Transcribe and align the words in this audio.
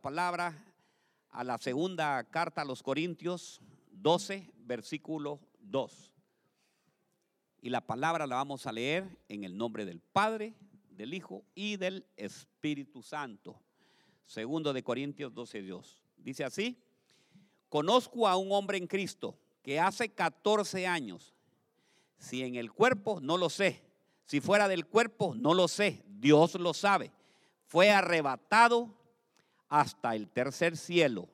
palabra 0.00 0.56
a 1.30 1.44
la 1.44 1.58
segunda 1.58 2.24
carta 2.24 2.62
a 2.62 2.64
los 2.64 2.82
Corintios 2.82 3.60
12, 3.92 4.50
versículo 4.56 5.40
2. 5.60 6.12
Y 7.60 7.68
la 7.68 7.82
palabra 7.82 8.26
la 8.26 8.36
vamos 8.36 8.66
a 8.66 8.72
leer 8.72 9.18
en 9.28 9.44
el 9.44 9.56
nombre 9.56 9.84
del 9.84 10.00
Padre, 10.00 10.54
del 10.90 11.12
Hijo 11.12 11.44
y 11.54 11.76
del 11.76 12.06
Espíritu 12.16 13.02
Santo. 13.02 13.60
Segundo 14.24 14.72
de 14.72 14.82
Corintios 14.82 15.34
12, 15.34 15.62
2. 15.62 16.02
Dice 16.16 16.44
así, 16.44 16.82
conozco 17.68 18.26
a 18.26 18.36
un 18.36 18.52
hombre 18.52 18.78
en 18.78 18.86
Cristo 18.86 19.38
que 19.62 19.78
hace 19.78 20.08
14 20.08 20.86
años, 20.86 21.34
si 22.18 22.42
en 22.42 22.54
el 22.54 22.72
cuerpo, 22.72 23.20
no 23.20 23.36
lo 23.36 23.50
sé, 23.50 23.82
si 24.24 24.40
fuera 24.40 24.68
del 24.68 24.86
cuerpo, 24.86 25.34
no 25.34 25.52
lo 25.52 25.68
sé, 25.68 26.02
Dios 26.06 26.54
lo 26.54 26.72
sabe, 26.72 27.12
fue 27.66 27.90
arrebatado 27.90 28.99
hasta 29.70 30.14
el 30.14 30.28
tercer 30.28 30.76
cielo. 30.76 31.28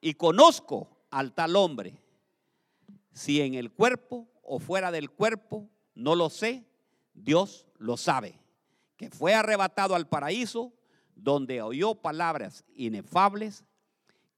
Y 0.00 0.14
conozco 0.14 0.88
al 1.10 1.32
tal 1.32 1.56
hombre, 1.56 2.00
si 3.12 3.40
en 3.40 3.54
el 3.54 3.72
cuerpo 3.72 4.28
o 4.42 4.60
fuera 4.60 4.92
del 4.92 5.10
cuerpo, 5.10 5.68
no 5.94 6.14
lo 6.14 6.30
sé, 6.30 6.64
Dios 7.14 7.66
lo 7.78 7.96
sabe, 7.96 8.38
que 8.96 9.10
fue 9.10 9.34
arrebatado 9.34 9.96
al 9.96 10.08
paraíso, 10.08 10.72
donde 11.16 11.60
oyó 11.62 11.96
palabras 11.96 12.64
inefables 12.76 13.64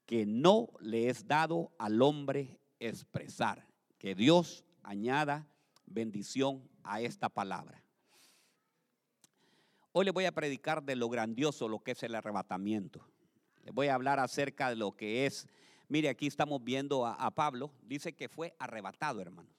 que 0.06 0.24
no 0.24 0.70
le 0.80 1.08
es 1.08 1.28
dado 1.28 1.70
al 1.78 2.00
hombre 2.00 2.58
expresar. 2.78 3.66
Que 3.98 4.14
Dios 4.14 4.64
añada 4.82 5.46
bendición 5.86 6.68
a 6.82 7.00
esta 7.02 7.28
palabra. 7.28 7.79
Hoy 9.92 10.04
les 10.04 10.14
voy 10.14 10.24
a 10.24 10.30
predicar 10.30 10.84
de 10.84 10.94
lo 10.94 11.08
grandioso, 11.08 11.68
lo 11.68 11.80
que 11.80 11.90
es 11.90 12.02
el 12.04 12.14
arrebatamiento. 12.14 13.04
Les 13.64 13.74
voy 13.74 13.88
a 13.88 13.96
hablar 13.96 14.20
acerca 14.20 14.68
de 14.68 14.76
lo 14.76 14.92
que 14.92 15.26
es. 15.26 15.48
Mire, 15.88 16.08
aquí 16.08 16.28
estamos 16.28 16.62
viendo 16.62 17.04
a, 17.04 17.28
Pablo. 17.32 17.72
Dice 17.82 18.12
que 18.12 18.28
fue 18.28 18.54
arrebatado, 18.60 19.20
hermanos. 19.20 19.52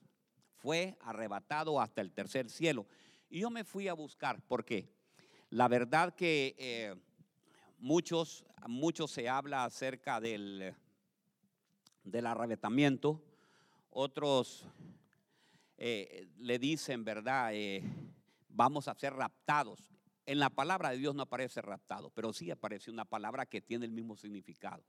Fue 0.56 0.96
arrebatado 1.02 1.82
hasta 1.82 2.00
el 2.00 2.14
tercer 2.14 2.50
cielo. 2.50 2.88
Y 3.30 3.42
yo 3.42 3.50
me 3.50 3.66
fui 3.66 3.90
a 3.90 3.94
buscar, 3.94 4.42
porque 4.48 4.88
la 5.50 5.68
verdad 5.68 6.16
que 6.16 6.56
eh, 6.58 6.96
muchos, 7.78 8.46
muchos 8.68 9.12
se 9.12 9.28
habla 9.28 9.66
acerca 9.66 10.22
del, 10.22 10.74
del 12.06 12.26
arrebatamiento. 12.26 13.22
Otros 13.90 14.66
eh, 15.78 16.30
le 16.38 16.58
dicen, 16.58 17.04
¿verdad? 17.04 17.50
Eh, 17.54 17.84
vamos 18.48 18.88
a 18.88 18.96
ser 18.96 19.14
raptados. 19.14 19.91
En 20.26 20.40
la 20.40 20.50
palabra 20.50 20.92
de 20.92 20.98
Dios 20.98 21.16
no 21.16 21.24
aparece 21.24 21.62
raptado, 21.62 22.12
pero 22.12 22.32
sí 22.34 22.52
aparece 22.52 22.92
una 22.92 23.06
palabra 23.06 23.46
que 23.46 23.62
tiene 23.62 23.86
el 23.86 23.92
mismo 23.92 24.16
significado, 24.16 24.84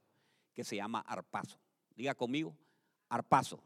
que 0.53 0.63
se 0.63 0.75
llama 0.75 0.99
arpazo. 0.99 1.59
Diga 1.95 2.13
conmigo, 2.15 2.55
arpazo. 3.09 3.63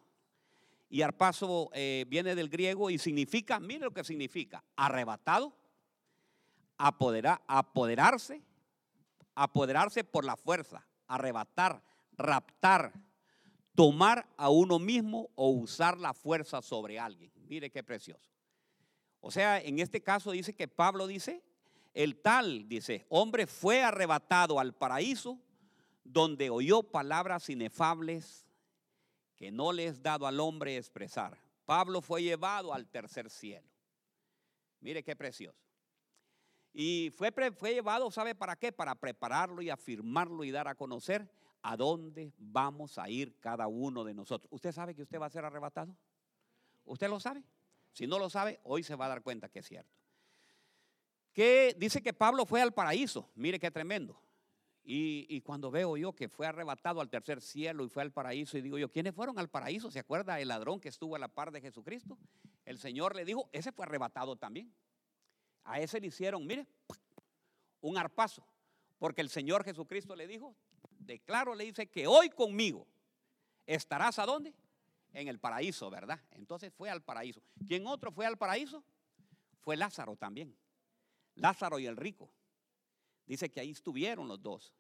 Y 0.90 1.02
arpazo 1.02 1.70
eh, 1.74 2.06
viene 2.08 2.36
del 2.36 2.50
griego 2.50 2.90
y 2.90 2.98
significa, 2.98 3.60
mire 3.60 3.82
lo 3.82 3.94
que 3.94 4.04
significa, 4.04 4.64
arrebatado, 4.76 5.54
apoderar, 6.78 7.42
apoderarse, 7.48 8.42
apoderarse 9.36 10.04
por 10.04 10.24
la 10.24 10.38
fuerza, 10.38 10.88
arrebatar, 11.08 11.84
raptar, 12.14 12.94
tomar 13.76 14.28
a 14.38 14.50
uno 14.50 14.80
mismo 14.80 15.30
o 15.36 15.50
usar 15.50 15.98
la 15.98 16.14
fuerza 16.14 16.62
sobre 16.62 16.98
alguien. 16.98 17.32
Mire 17.36 17.70
qué 17.70 17.84
precioso. 17.84 18.30
O 19.20 19.30
sea, 19.30 19.60
en 19.62 19.80
este 19.80 20.02
caso 20.02 20.32
dice 20.32 20.56
que 20.56 20.68
Pablo 20.68 21.06
dice, 21.06 21.44
el 21.98 22.22
tal, 22.22 22.70
dice, 22.70 23.08
hombre 23.10 23.48
fue 23.48 23.82
arrebatado 23.82 24.60
al 24.60 24.76
paraíso 24.76 25.42
donde 26.04 26.52
oyó 26.52 26.84
palabras 26.84 27.50
inefables 27.50 28.46
que 29.36 29.52
no 29.52 29.74
le 29.74 29.88
es 29.88 30.04
dado 30.04 30.28
al 30.28 30.40
hombre 30.40 30.78
expresar. 30.78 31.40
Pablo 31.66 32.02
fue 32.02 32.22
llevado 32.22 32.72
al 32.72 32.88
tercer 32.88 33.32
cielo. 33.32 33.68
Mire 34.80 35.04
qué 35.04 35.16
precioso. 35.16 35.58
Y 36.72 37.12
fue, 37.16 37.34
fue 37.58 37.74
llevado, 37.74 38.12
¿sabe 38.12 38.36
para 38.36 38.56
qué? 38.56 38.72
Para 38.72 38.94
prepararlo 38.94 39.64
y 39.64 39.72
afirmarlo 39.72 40.44
y 40.44 40.52
dar 40.52 40.68
a 40.68 40.76
conocer 40.76 41.28
a 41.64 41.76
dónde 41.76 42.32
vamos 42.38 43.00
a 43.00 43.10
ir 43.10 43.40
cada 43.40 43.66
uno 43.66 44.04
de 44.04 44.14
nosotros. 44.14 44.48
¿Usted 44.52 44.72
sabe 44.72 44.94
que 44.94 45.02
usted 45.02 45.20
va 45.20 45.26
a 45.26 45.32
ser 45.32 45.46
arrebatado? 45.46 45.98
¿Usted 46.86 47.10
lo 47.10 47.20
sabe? 47.20 47.44
Si 47.92 48.06
no 48.06 48.20
lo 48.20 48.30
sabe, 48.30 48.60
hoy 48.66 48.84
se 48.84 48.94
va 48.94 49.06
a 49.06 49.10
dar 49.10 49.24
cuenta 49.24 49.50
que 49.50 49.60
es 49.60 49.68
cierto 49.68 49.97
que 51.38 51.76
dice 51.78 52.02
que 52.02 52.14
Pablo 52.14 52.48
fue 52.48 52.64
al 52.64 52.74
paraíso. 52.74 53.30
Mire 53.36 53.60
qué 53.60 53.70
tremendo. 53.70 54.20
Y, 54.84 55.40
cuando 55.42 55.70
veo 55.70 55.96
yo 55.96 56.12
que 56.12 56.30
fue 56.30 56.48
arrebatado 56.48 57.00
al 57.00 57.12
tercer 57.12 57.42
cielo 57.42 57.86
y 57.86 57.90
fue 57.90 58.02
al 58.02 58.12
paraíso, 58.12 58.58
y 58.58 58.62
digo 58.62 58.80
yo, 58.80 58.90
¿quiénes 58.90 59.14
fueron 59.14 59.38
al 59.38 59.48
paraíso? 59.48 59.92
¿Se 59.92 60.00
acuerda 60.00 60.40
el 60.40 60.48
ladrón 60.48 60.80
que 60.80 60.90
estuvo 60.90 61.16
a 61.16 61.20
la 61.20 61.28
par 61.28 61.52
de 61.52 61.62
Jesucristo? 61.62 62.18
El 62.66 62.80
Señor 62.80 63.16
le 63.16 63.24
dijo, 63.24 63.52
ese 63.52 63.72
fue 63.72 63.86
arrebatado 63.86 64.36
también. 64.36 64.74
A 65.64 65.80
ese 65.80 66.00
le 66.00 66.08
hicieron, 66.08 66.44
mire, 66.48 66.66
un 67.82 68.00
arpazo. 68.00 68.44
Porque 68.98 69.22
el 69.22 69.30
Señor 69.30 69.64
Jesucristo 69.64 70.16
le 70.16 70.26
dijo, 70.26 70.56
de 70.98 71.20
claro 71.20 71.54
le 71.54 71.66
dice 71.66 71.86
que 71.86 72.08
hoy 72.08 72.32
conmigo 72.32 72.88
estarás 73.68 74.18
a 74.18 74.26
dónde? 74.26 74.56
En 75.14 75.28
el 75.28 75.38
paraíso, 75.38 75.92
¿verdad? 75.92 76.20
Entonces 76.32 76.74
fue 76.74 76.90
al 76.90 77.04
paraíso. 77.04 77.44
¿Quién 77.68 77.86
otro 77.86 78.12
fue 78.12 78.26
al 78.26 78.40
paraíso? 78.40 78.84
Fue 79.60 79.78
Lázaro 79.78 80.16
también. 80.16 80.58
Lázaro 81.38 81.80
y 81.80 81.86
el 81.86 81.98
rico. 81.98 82.30
Dice 83.26 83.50
que 83.50 83.60
ahí 83.60 83.72
estuvieron 83.72 84.28
los 84.28 84.42
dos. 84.42 84.74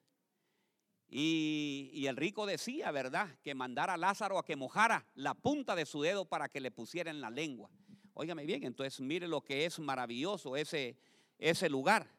Y, 1.10 2.06
el 2.06 2.18
rico 2.18 2.46
decía, 2.46 2.92
¿verdad? 2.92 3.30
Que 3.42 3.56
mandara 3.56 3.94
a 3.94 3.98
Lázaro 3.98 4.38
a 4.38 4.46
que 4.46 4.56
mojara 4.56 5.06
la 5.16 5.34
punta 5.34 5.76
de 5.76 5.86
su 5.86 6.02
dedo 6.02 6.26
para 6.26 6.50
que 6.50 6.60
le 6.60 6.72
pusiera 6.72 7.10
en 7.10 7.22
la 7.22 7.30
lengua. 7.30 7.70
Óigame 8.14 8.46
bien, 8.46 8.64
entonces 8.64 9.00
mire 9.00 9.28
lo 9.28 9.42
que 9.42 9.66
es 9.66 9.80
maravilloso 9.80 10.58
ese, 10.58 10.98
ese 11.38 11.70
lugar. 11.70 12.12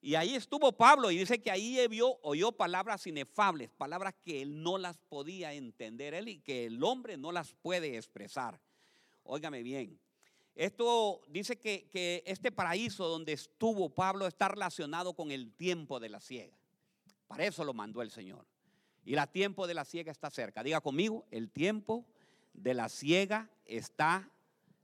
Y 0.00 0.14
ahí 0.14 0.34
estuvo 0.34 0.72
Pablo 0.72 1.10
y 1.10 1.18
dice 1.18 1.40
que 1.40 1.50
ahí 1.50 1.78
vio, 1.88 2.18
oyó 2.22 2.52
palabras 2.52 3.06
inefables, 3.06 3.70
palabras 3.70 4.14
que 4.24 4.42
él 4.42 4.62
no 4.62 4.78
las 4.78 4.98
podía 4.98 5.54
entender 5.54 6.14
él 6.14 6.28
y 6.28 6.38
que 6.38 6.66
el 6.66 6.82
hombre 6.84 7.16
no 7.16 7.32
las 7.32 7.54
puede 7.54 7.96
expresar. 7.96 8.60
Óigame 9.24 9.62
bien, 9.62 9.98
esto 10.54 11.20
dice 11.28 11.58
que, 11.58 12.22
este 12.26 12.50
paraíso 12.50 13.06
donde 13.06 13.32
estuvo 13.32 13.90
Pablo 13.90 14.26
está 14.26 14.48
relacionado 14.48 15.14
con 15.14 15.30
el 15.30 15.52
tiempo 15.52 16.00
de 16.00 16.08
la 16.08 16.20
ciega. 16.20 16.56
Para 17.26 17.46
eso 17.46 17.64
lo 17.64 17.74
mandó 17.74 18.02
el 18.02 18.10
Señor. 18.10 18.46
Y 19.04 19.14
el 19.14 19.28
tiempo 19.28 19.66
de 19.66 19.74
la 19.74 19.84
ciega 19.84 20.10
está 20.10 20.30
cerca. 20.30 20.62
Diga 20.62 20.80
conmigo, 20.80 21.26
el 21.30 21.50
tiempo 21.50 22.06
de 22.52 22.74
la 22.74 22.88
ciega 22.88 23.50
está 23.64 24.30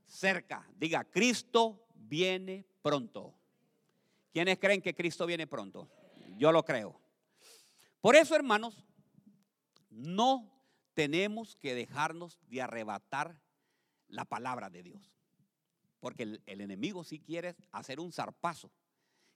cerca. 0.05 0.67
Diga, 0.77 1.03
Cristo 1.03 1.85
viene 1.93 2.65
pronto. 2.81 3.33
¿Quiénes 4.31 4.59
creen 4.59 4.81
que 4.81 4.95
Cristo 4.95 5.25
viene 5.25 5.47
pronto? 5.47 5.89
Yo 6.37 6.51
lo 6.51 6.63
creo. 6.63 6.99
Por 8.01 8.15
eso, 8.15 8.35
hermanos, 8.35 8.85
no 9.89 10.51
tenemos 10.93 11.55
que 11.55 11.73
dejarnos 11.73 12.39
de 12.47 12.61
arrebatar 12.61 13.41
la 14.07 14.25
palabra 14.25 14.69
de 14.69 14.83
Dios. 14.83 15.14
Porque 16.05 16.21
el, 16.21 16.61
enemigo 16.61 17.03
sí 17.03 17.17
quiere 17.17 17.55
hacer 17.71 17.99
un 17.99 18.11
zarpazo, 18.11 18.69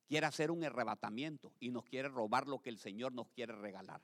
quiere 0.08 0.28
hacer 0.28 0.52
un 0.52 0.64
arrebatamiento 0.64 1.52
y 1.60 1.72
nos 1.72 1.84
quiere 1.84 2.10
robar 2.10 2.46
lo 2.46 2.62
que 2.62 2.70
el 2.70 2.78
Señor 2.78 3.12
nos 3.12 3.28
quiere 3.32 3.56
regalar. 3.56 4.04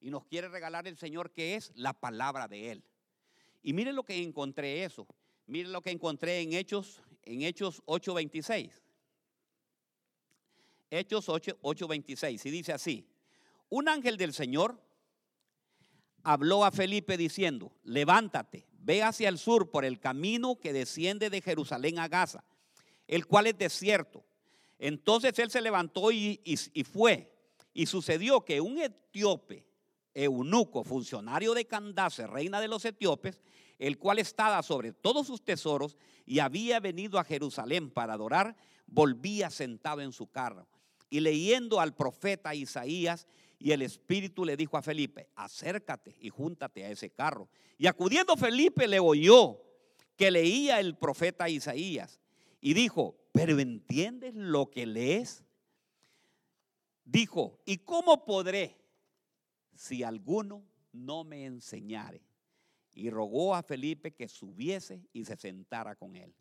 Y 0.00 0.10
nos 0.10 0.24
quiere 0.24 0.48
regalar 0.48 0.88
el 0.88 0.96
Señor 0.96 1.30
que 1.30 1.54
es 1.54 1.70
la 1.76 1.92
palabra 1.92 2.48
de 2.48 2.72
Él. 2.72 2.84
Y 3.62 3.74
miren 3.74 3.94
lo 3.94 4.02
que 4.02 4.20
encontré 4.20 4.82
eso. 4.82 5.06
Miren 5.46 5.70
lo 5.70 5.82
que 5.82 5.92
encontré 5.92 6.40
en 6.40 6.52
Hechos, 6.52 7.00
en 7.22 7.42
Hechos 7.42 7.80
8:26. 7.86 8.82
Hechos 10.90 11.28
8:26. 11.28 12.44
y 12.44 12.50
dice 12.50 12.72
así: 12.72 13.06
Un 13.68 13.88
ángel 13.88 14.16
del 14.16 14.32
Señor 14.32 14.82
habló 16.24 16.64
a 16.64 16.72
Felipe 16.72 17.16
diciendo: 17.16 17.70
Levántate, 17.84 18.66
ve 18.82 19.02
hacia 19.02 19.28
el 19.28 19.38
sur 19.38 19.70
por 19.70 19.84
el 19.84 19.98
camino 20.00 20.58
que 20.58 20.72
desciende 20.72 21.30
de 21.30 21.40
Jerusalén 21.40 21.98
a 21.98 22.08
Gaza, 22.08 22.44
el 23.06 23.26
cual 23.26 23.46
es 23.46 23.56
desierto. 23.56 24.24
Entonces 24.78 25.38
él 25.38 25.50
se 25.50 25.60
levantó 25.60 26.10
y, 26.10 26.40
fue. 26.92 27.32
Y 27.72 27.86
sucedió 27.86 28.44
que 28.44 28.60
un 28.60 28.78
etíope, 28.78 29.64
eunuco, 30.12 30.84
funcionario 30.84 31.54
de 31.54 31.64
Candace, 31.64 32.26
reina 32.26 32.60
de 32.60 32.68
los 32.68 32.84
etíopes, 32.84 33.40
el 33.78 33.98
cual 33.98 34.18
estaba 34.18 34.62
sobre 34.62 34.92
todos 34.92 35.26
sus 35.26 35.42
tesoros 35.42 35.96
y 36.26 36.40
había 36.40 36.80
venido 36.80 37.18
a 37.18 37.24
Jerusalén 37.24 37.90
para 37.90 38.14
adorar, 38.14 38.56
volvía 38.86 39.50
sentado 39.50 40.00
en 40.00 40.12
su 40.12 40.26
carro. 40.26 40.66
Y 41.08 41.20
leyendo 41.20 41.80
al 41.80 41.94
profeta 41.94 42.54
Isaías, 42.54 43.26
y 43.62 43.70
el 43.70 43.82
Espíritu 43.82 44.44
le 44.44 44.56
dijo 44.56 44.76
a 44.76 44.82
Felipe, 44.82 45.28
acércate 45.36 46.16
y 46.20 46.30
júntate 46.30 46.84
a 46.84 46.90
ese 46.90 47.10
carro. 47.10 47.48
Y 47.78 47.86
acudiendo 47.86 48.36
Felipe 48.36 48.88
le 48.88 48.98
oyó 48.98 49.60
que 50.16 50.32
leía 50.32 50.80
el 50.80 50.96
profeta 50.96 51.48
Isaías 51.48 52.20
y 52.60 52.74
dijo, 52.74 53.16
pero 53.30 53.60
¿entiendes 53.60 54.34
lo 54.34 54.68
que 54.70 54.84
lees? 54.84 55.44
dijo, 57.04 57.60
¿y 57.64 57.78
cómo 57.78 58.24
podré 58.24 58.76
si 59.74 60.02
alguno 60.02 60.64
no 60.92 61.22
me 61.22 61.44
enseñare? 61.44 62.22
Y 62.94 63.10
rogó 63.10 63.54
a 63.54 63.62
Felipe 63.62 64.12
que 64.12 64.28
subiese 64.28 65.06
y 65.12 65.24
se 65.24 65.36
sentara 65.36 65.94
con 65.94 66.16
él. 66.16 66.34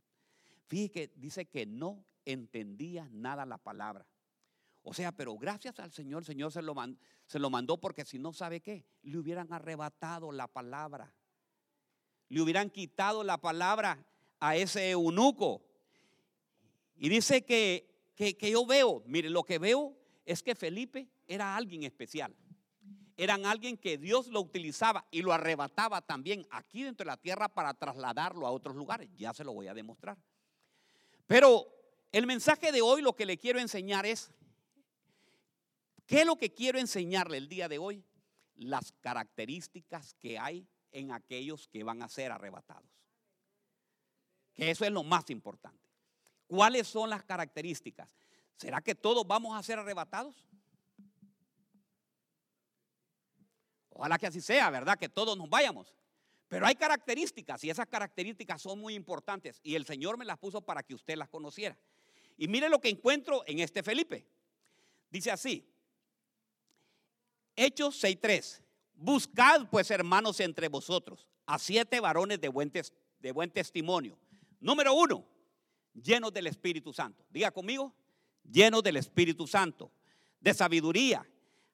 Fíjese 0.68 0.92
que 0.92 1.12
dice 1.16 1.46
que 1.46 1.66
no 1.66 2.04
entendía 2.26 3.08
nada 3.12 3.46
la 3.46 3.58
palabra. 3.58 4.08
O 4.84 4.94
sea, 4.94 5.12
pero 5.12 5.38
gracias 5.38 5.80
al 5.80 5.92
Señor, 5.92 6.22
el 6.22 6.26
Señor 6.26 6.52
se 6.52 6.62
lo, 6.62 6.74
mandó, 6.74 7.00
se 7.28 7.40
lo 7.40 7.50
mandó 7.50 7.78
porque 7.80 8.06
si 8.06 8.18
no 8.18 8.34
sabe 8.34 8.62
qué, 8.62 8.86
le 9.04 9.18
hubieran 9.18 9.52
arrebatado 9.54 10.32
la 10.32 10.48
palabra. 10.48 11.14
Le 12.30 12.42
hubieran 12.42 12.70
quitado 12.70 13.24
la 13.24 13.38
palabra 13.38 14.04
a 14.40 14.56
ese 14.56 14.92
eunuco. 14.92 15.62
Y 16.96 17.10
dice 17.10 17.44
que, 17.44 18.12
que, 18.16 18.38
que 18.38 18.52
yo 18.52 18.66
veo, 18.66 19.04
mire, 19.06 19.30
lo 19.30 19.44
que 19.44 19.60
veo 19.60 19.96
es 20.26 20.42
que 20.42 20.56
Felipe 20.56 21.10
era 21.28 21.56
alguien 21.56 21.84
especial. 21.84 22.36
Eran 23.18 23.46
alguien 23.46 23.78
que 23.78 23.98
Dios 23.98 24.28
lo 24.28 24.42
utilizaba 24.42 25.06
y 25.12 25.22
lo 25.22 25.32
arrebataba 25.32 26.02
también 26.02 26.48
aquí 26.50 26.84
dentro 26.84 27.04
de 27.04 27.12
la 27.12 27.18
tierra 27.18 27.50
para 27.50 27.74
trasladarlo 27.74 28.48
a 28.48 28.52
otros 28.52 28.76
lugares. 28.76 29.10
Ya 29.16 29.34
se 29.34 29.44
lo 29.44 29.54
voy 29.54 29.68
a 29.68 29.76
demostrar. 29.76 30.18
Pero 31.28 31.68
el 32.12 32.26
mensaje 32.26 32.72
de 32.72 32.82
hoy 32.82 33.02
lo 33.02 33.16
que 33.16 33.26
le 33.26 33.38
quiero 33.38 33.60
enseñar 33.60 34.06
es, 34.06 34.32
¿qué 36.12 36.20
es 36.22 36.26
lo 36.26 36.36
que 36.36 36.54
quiero 36.54 36.78
enseñarle 36.78 37.38
el 37.38 37.48
día 37.48 37.70
de 37.70 37.78
hoy? 37.78 38.04
Las 38.56 38.92
características 39.00 40.14
que 40.16 40.38
hay 40.38 40.68
en 40.92 41.14
aquellos 41.14 41.70
que 41.70 41.86
van 41.86 42.04
a 42.04 42.10
ser 42.10 42.34
arrebatados. 42.34 42.92
Que 44.54 44.72
eso 44.72 44.84
es 44.84 44.92
lo 44.92 45.04
más 45.04 45.30
importante. 45.30 45.90
¿Cuáles 46.48 46.90
son 46.90 47.10
las 47.10 47.24
características? 47.24 48.14
¿Será 48.58 48.82
que 48.82 48.94
todos 48.94 49.26
vamos 49.26 49.58
a 49.58 49.64
ser 49.64 49.80
arrebatados? 49.80 50.36
Ojalá 53.92 54.20
que 54.20 54.28
así 54.28 54.42
sea, 54.42 54.70
¿verdad? 54.70 55.00
Que 55.00 55.08
todos 55.08 55.38
nos 55.38 55.50
vayamos. 55.50 55.96
Pero 56.50 56.66
hay 56.66 56.76
características 56.76 57.64
y 57.64 57.70
esas 57.70 57.88
características 57.88 58.62
son 58.62 58.80
muy 58.80 58.96
importantes 58.96 59.62
y 59.64 59.76
el 59.76 59.86
Señor 59.86 60.18
me 60.18 60.26
las 60.26 60.38
puso 60.38 60.60
para 60.60 60.84
que 60.84 60.94
usted 60.94 61.16
las 61.16 61.30
conociera. 61.30 61.80
Y 62.36 62.50
mire 62.50 62.68
lo 62.68 62.82
que 62.82 62.90
encuentro 62.90 63.44
en 63.48 63.60
este 63.60 63.82
Felipe. 63.82 64.28
Dice 65.10 65.32
así, 65.32 65.72
Hechos 67.64 68.04
6.3, 68.04 68.60
buscad 68.96 69.68
pues 69.70 69.92
hermanos 69.92 70.40
entre 70.40 70.68
vosotros 70.68 71.28
a 71.46 71.60
siete 71.60 72.00
varones 72.00 72.42
de 72.42 72.50
buen, 72.50 72.72
de 72.72 73.32
buen 73.32 73.52
testimonio. 73.52 74.18
Número 74.60 74.96
uno, 74.96 75.24
llenos 75.94 76.34
del 76.34 76.48
Espíritu 76.48 76.92
Santo. 76.92 77.24
Diga 77.30 77.52
conmigo, 77.52 77.94
llenos 78.52 78.82
del 78.82 78.98
Espíritu 78.98 79.46
Santo, 79.46 79.92
de 80.40 80.56
sabiduría, 80.56 81.24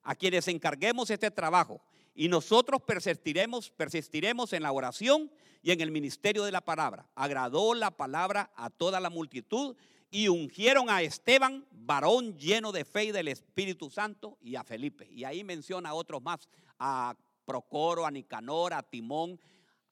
a 0.03 0.13
quienes 0.13 0.49
encarguemos 0.49 1.09
este 1.09 1.31
trabajo. 1.31 1.81
Y 2.13 2.27
nosotros 2.27 2.81
persistiremos, 2.81 3.69
persistiremos 3.69 4.51
en 4.51 4.63
la 4.63 4.73
oración 4.73 5.31
y 5.61 5.71
en 5.71 5.79
el 5.79 5.91
ministerio 5.91 6.43
de 6.43 6.51
la 6.51 6.59
palabra. 6.59 7.07
Agradó 7.15 7.73
la 7.73 7.91
palabra 7.91 8.51
a 8.57 8.69
toda 8.69 8.99
la 8.99 9.09
multitud 9.09 9.77
y 10.09 10.27
ungieron 10.29 10.89
a 10.89 11.01
Esteban, 11.01 11.65
varón 11.71 12.37
lleno 12.37 12.71
de 12.71 12.85
fe 12.85 13.05
y 13.05 13.11
del 13.11 13.27
Espíritu 13.27 13.89
Santo, 13.89 14.37
y 14.41 14.55
a 14.55 14.63
Felipe. 14.63 15.07
Y 15.11 15.23
ahí 15.23 15.43
menciona 15.43 15.89
a 15.89 15.93
otros 15.93 16.21
más, 16.21 16.47
a 16.79 17.15
Procoro, 17.45 18.05
a 18.05 18.11
Nicanor, 18.11 18.73
a 18.73 18.83
Timón, 18.83 19.39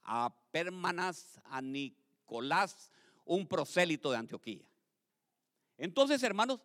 a 0.03 0.33
Permanas, 0.51 1.39
a 1.45 1.61
Nicolás, 1.61 2.91
un 3.25 3.47
prosélito 3.47 4.11
de 4.11 4.17
Antioquía. 4.17 4.63
Entonces, 5.77 6.21
hermanos, 6.23 6.61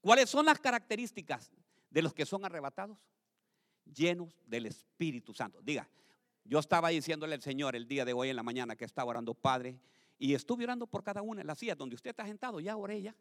¿cuáles 0.00 0.30
son 0.30 0.46
las 0.46 0.58
características 0.58 1.50
de 1.90 2.02
los 2.02 2.14
que 2.14 2.26
son 2.26 2.44
arrebatados? 2.44 2.98
Llenos 3.84 4.34
del 4.46 4.66
Espíritu 4.66 5.32
Santo. 5.32 5.60
Diga, 5.62 5.88
yo 6.44 6.58
estaba 6.58 6.88
diciéndole 6.88 7.34
al 7.34 7.42
Señor 7.42 7.76
el 7.76 7.86
día 7.86 8.04
de 8.04 8.12
hoy 8.12 8.30
en 8.30 8.36
la 8.36 8.42
mañana 8.42 8.74
que 8.74 8.84
estaba 8.84 9.10
orando, 9.10 9.34
Padre, 9.34 9.78
y 10.18 10.34
estuve 10.34 10.64
orando 10.64 10.86
por 10.86 11.02
cada 11.04 11.22
una 11.22 11.44
las 11.44 11.58
sillas 11.58 11.78
donde 11.78 11.94
usted 11.94 12.10
está 12.10 12.26
sentado, 12.26 12.60
ya 12.60 12.76
oré. 12.76 13.14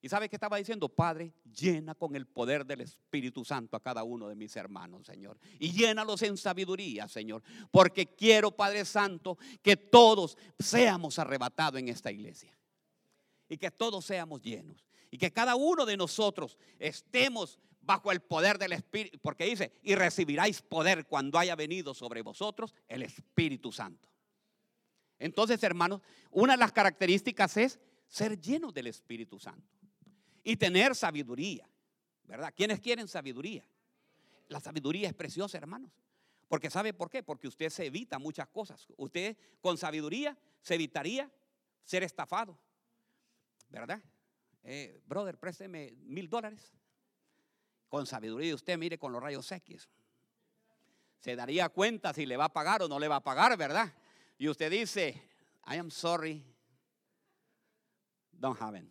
Y 0.00 0.08
sabe 0.08 0.28
que 0.28 0.36
estaba 0.36 0.56
diciendo, 0.56 0.88
Padre, 0.88 1.34
llena 1.44 1.94
con 1.94 2.14
el 2.14 2.26
poder 2.26 2.64
del 2.64 2.82
Espíritu 2.82 3.44
Santo 3.44 3.76
a 3.76 3.82
cada 3.82 4.04
uno 4.04 4.28
de 4.28 4.36
mis 4.36 4.54
hermanos, 4.56 5.06
Señor. 5.06 5.38
Y 5.58 5.72
llénalos 5.72 6.22
en 6.22 6.36
sabiduría, 6.36 7.08
Señor. 7.08 7.42
Porque 7.70 8.06
quiero, 8.06 8.52
Padre 8.52 8.84
Santo, 8.84 9.36
que 9.60 9.76
todos 9.76 10.38
seamos 10.58 11.18
arrebatados 11.18 11.80
en 11.80 11.88
esta 11.88 12.12
iglesia. 12.12 12.56
Y 13.48 13.56
que 13.56 13.72
todos 13.72 14.04
seamos 14.04 14.40
llenos. 14.40 14.86
Y 15.10 15.18
que 15.18 15.32
cada 15.32 15.56
uno 15.56 15.84
de 15.84 15.96
nosotros 15.96 16.56
estemos 16.78 17.58
bajo 17.80 18.12
el 18.12 18.20
poder 18.20 18.56
del 18.56 18.72
Espíritu. 18.74 19.18
Porque 19.20 19.46
dice, 19.46 19.72
y 19.82 19.96
recibiráis 19.96 20.62
poder 20.62 21.06
cuando 21.06 21.38
haya 21.38 21.56
venido 21.56 21.92
sobre 21.92 22.22
vosotros 22.22 22.72
el 22.86 23.02
Espíritu 23.02 23.72
Santo. 23.72 24.08
Entonces, 25.18 25.62
hermanos, 25.62 26.00
una 26.30 26.52
de 26.52 26.58
las 26.58 26.72
características 26.72 27.56
es 27.56 27.80
ser 28.06 28.40
llenos 28.40 28.72
del 28.72 28.86
Espíritu 28.86 29.38
Santo 29.38 29.68
y 30.44 30.56
tener 30.56 30.94
sabiduría, 30.94 31.68
¿verdad? 32.24 32.52
¿Quiénes 32.56 32.80
quieren 32.80 33.08
sabiduría? 33.08 33.64
La 34.48 34.60
sabiduría 34.60 35.08
es 35.08 35.14
preciosa, 35.14 35.58
hermanos. 35.58 35.92
Porque 36.48 36.70
¿sabe 36.70 36.94
por 36.94 37.10
qué? 37.10 37.22
Porque 37.22 37.48
usted 37.48 37.68
se 37.68 37.86
evita 37.86 38.18
muchas 38.18 38.48
cosas. 38.48 38.86
Usted 38.96 39.36
con 39.60 39.76
sabiduría 39.76 40.36
se 40.62 40.74
evitaría 40.74 41.30
ser 41.84 42.02
estafado, 42.02 42.58
¿verdad? 43.68 44.02
Eh, 44.64 45.00
brother, 45.06 45.38
présteme 45.38 45.92
mil 45.98 46.28
dólares. 46.28 46.72
Con 47.88 48.06
sabiduría 48.06 48.54
usted 48.54 48.78
mire 48.78 48.98
con 48.98 49.12
los 49.12 49.22
rayos 49.22 49.50
X. 49.52 49.88
Se 51.18 51.36
daría 51.36 51.68
cuenta 51.68 52.14
si 52.14 52.26
le 52.26 52.36
va 52.36 52.46
a 52.46 52.52
pagar 52.52 52.82
o 52.82 52.88
no 52.88 52.98
le 52.98 53.08
va 53.08 53.16
a 53.16 53.24
pagar, 53.24 53.56
¿verdad? 53.56 53.92
Y 54.38 54.48
usted 54.48 54.70
dice, 54.70 55.20
I 55.66 55.76
am 55.76 55.90
sorry, 55.90 56.44
don't 58.32 58.58
have 58.60 58.76
it. 58.76 58.84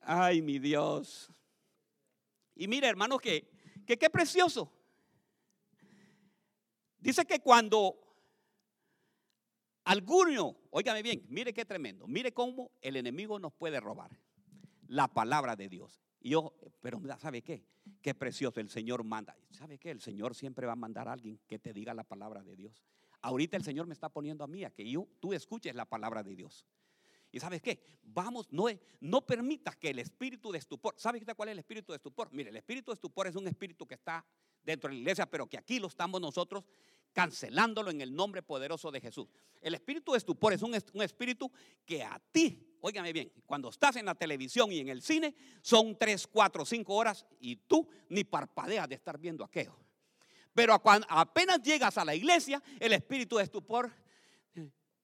Ay, 0.00 0.40
mi 0.40 0.58
Dios. 0.58 1.30
Y 2.54 2.66
mire, 2.66 2.88
hermanos, 2.88 3.20
que, 3.20 3.46
que 3.86 3.98
qué 3.98 4.08
precioso. 4.08 4.72
Dice 6.98 7.26
que 7.26 7.40
cuando 7.40 7.98
alguno, 9.84 10.56
óigame 10.70 11.02
bien, 11.02 11.26
mire 11.28 11.52
qué 11.52 11.64
tremendo, 11.64 12.06
mire 12.06 12.32
cómo 12.32 12.70
el 12.80 12.96
enemigo 12.96 13.38
nos 13.38 13.52
puede 13.52 13.80
robar 13.80 14.10
la 14.86 15.08
palabra 15.08 15.56
de 15.56 15.68
Dios. 15.68 16.07
Y 16.20 16.30
yo, 16.30 16.54
pero 16.80 17.00
¿sabe 17.18 17.42
qué? 17.42 17.64
Qué 18.02 18.14
precioso, 18.14 18.60
el 18.60 18.68
Señor 18.68 19.04
manda. 19.04 19.36
¿Sabe 19.50 19.78
qué? 19.78 19.90
El 19.90 20.00
Señor 20.00 20.34
siempre 20.34 20.66
va 20.66 20.72
a 20.72 20.76
mandar 20.76 21.08
a 21.08 21.12
alguien 21.12 21.40
que 21.46 21.58
te 21.58 21.72
diga 21.72 21.94
la 21.94 22.04
palabra 22.04 22.42
de 22.42 22.56
Dios. 22.56 22.84
Ahorita 23.20 23.56
el 23.56 23.64
Señor 23.64 23.86
me 23.86 23.94
está 23.94 24.08
poniendo 24.08 24.44
a 24.44 24.46
mí 24.46 24.64
a 24.64 24.70
que 24.70 24.88
yo, 24.88 25.08
tú 25.20 25.32
escuches 25.32 25.74
la 25.74 25.84
palabra 25.84 26.22
de 26.22 26.36
Dios. 26.36 26.66
¿Y 27.30 27.40
sabes 27.40 27.60
qué? 27.60 27.80
Vamos, 28.02 28.48
no, 28.50 28.66
no 29.00 29.26
permitas 29.26 29.76
que 29.76 29.90
el 29.90 29.98
espíritu 29.98 30.50
de 30.50 30.58
estupor, 30.58 30.94
¿sabes 30.96 31.22
cuál 31.36 31.50
es 31.50 31.52
el 31.52 31.58
espíritu 31.58 31.92
de 31.92 31.96
estupor? 31.96 32.28
Mire, 32.32 32.50
el 32.50 32.56
espíritu 32.56 32.90
de 32.90 32.94
estupor 32.94 33.26
es 33.26 33.36
un 33.36 33.46
espíritu 33.46 33.86
que 33.86 33.94
está 33.94 34.24
dentro 34.62 34.88
de 34.88 34.94
la 34.94 35.00
iglesia, 35.00 35.26
pero 35.26 35.46
que 35.46 35.58
aquí 35.58 35.78
lo 35.78 35.88
estamos 35.88 36.20
nosotros 36.20 36.64
cancelándolo 37.12 37.90
en 37.90 38.00
el 38.00 38.14
nombre 38.14 38.42
poderoso 38.42 38.90
de 38.90 39.00
Jesús. 39.00 39.28
El 39.60 39.74
espíritu 39.74 40.12
de 40.12 40.18
estupor 40.18 40.52
es 40.52 40.62
un, 40.62 40.76
un 40.94 41.02
espíritu 41.02 41.50
que 41.84 42.02
a 42.02 42.18
ti 42.30 42.67
óigame 42.80 43.12
bien, 43.12 43.32
cuando 43.46 43.68
estás 43.68 43.96
en 43.96 44.06
la 44.06 44.14
televisión 44.14 44.72
y 44.72 44.80
en 44.80 44.88
el 44.88 45.02
cine, 45.02 45.34
son 45.62 45.96
3, 45.96 46.26
4, 46.26 46.64
5 46.64 46.94
horas 46.94 47.26
y 47.40 47.56
tú 47.56 47.88
ni 48.08 48.24
parpadeas 48.24 48.88
de 48.88 48.94
estar 48.94 49.18
viendo 49.18 49.44
aquello. 49.44 49.76
Pero 50.54 50.74
apenas 50.74 51.62
llegas 51.62 51.98
a 51.98 52.04
la 52.04 52.14
iglesia, 52.14 52.62
el 52.80 52.92
espíritu 52.92 53.36
de 53.36 53.44
estupor 53.44 53.90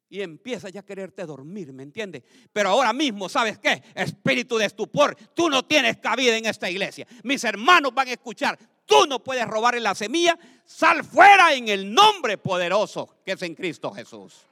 y 0.09 0.21
empieza 0.21 0.69
ya 0.69 0.81
a 0.81 0.85
quererte 0.85 1.25
dormir, 1.25 1.73
¿me 1.73 1.83
entiendes? 1.83 2.23
Pero 2.53 2.69
ahora 2.69 2.93
mismo, 2.93 3.29
¿sabes 3.29 3.59
qué? 3.59 3.83
Espíritu 3.95 4.59
de 4.59 4.67
estupor, 4.67 5.17
tú 5.35 5.49
no 5.49 5.65
tienes 5.65 5.99
cabida 5.99 6.37
en 6.37 6.47
esta 6.47 6.71
iglesia. 6.71 7.07
Mis 7.23 7.43
hermanos 7.45 7.93
van 7.95 8.09
a 8.09 8.13
escuchar, 8.13 8.59
tú 8.85 9.07
no 9.09 9.23
puedes 9.23 9.47
robarle 9.47 9.81
la 9.81 9.95
semilla, 9.95 10.39
sal 10.65 11.05
fuera 11.05 11.55
en 11.55 11.69
el 11.69 11.93
nombre 11.93 12.39
poderoso 12.39 13.17
que 13.25 13.33
es 13.33 13.43
en 13.43 13.55
Cristo 13.55 13.91
Jesús. 13.93 14.47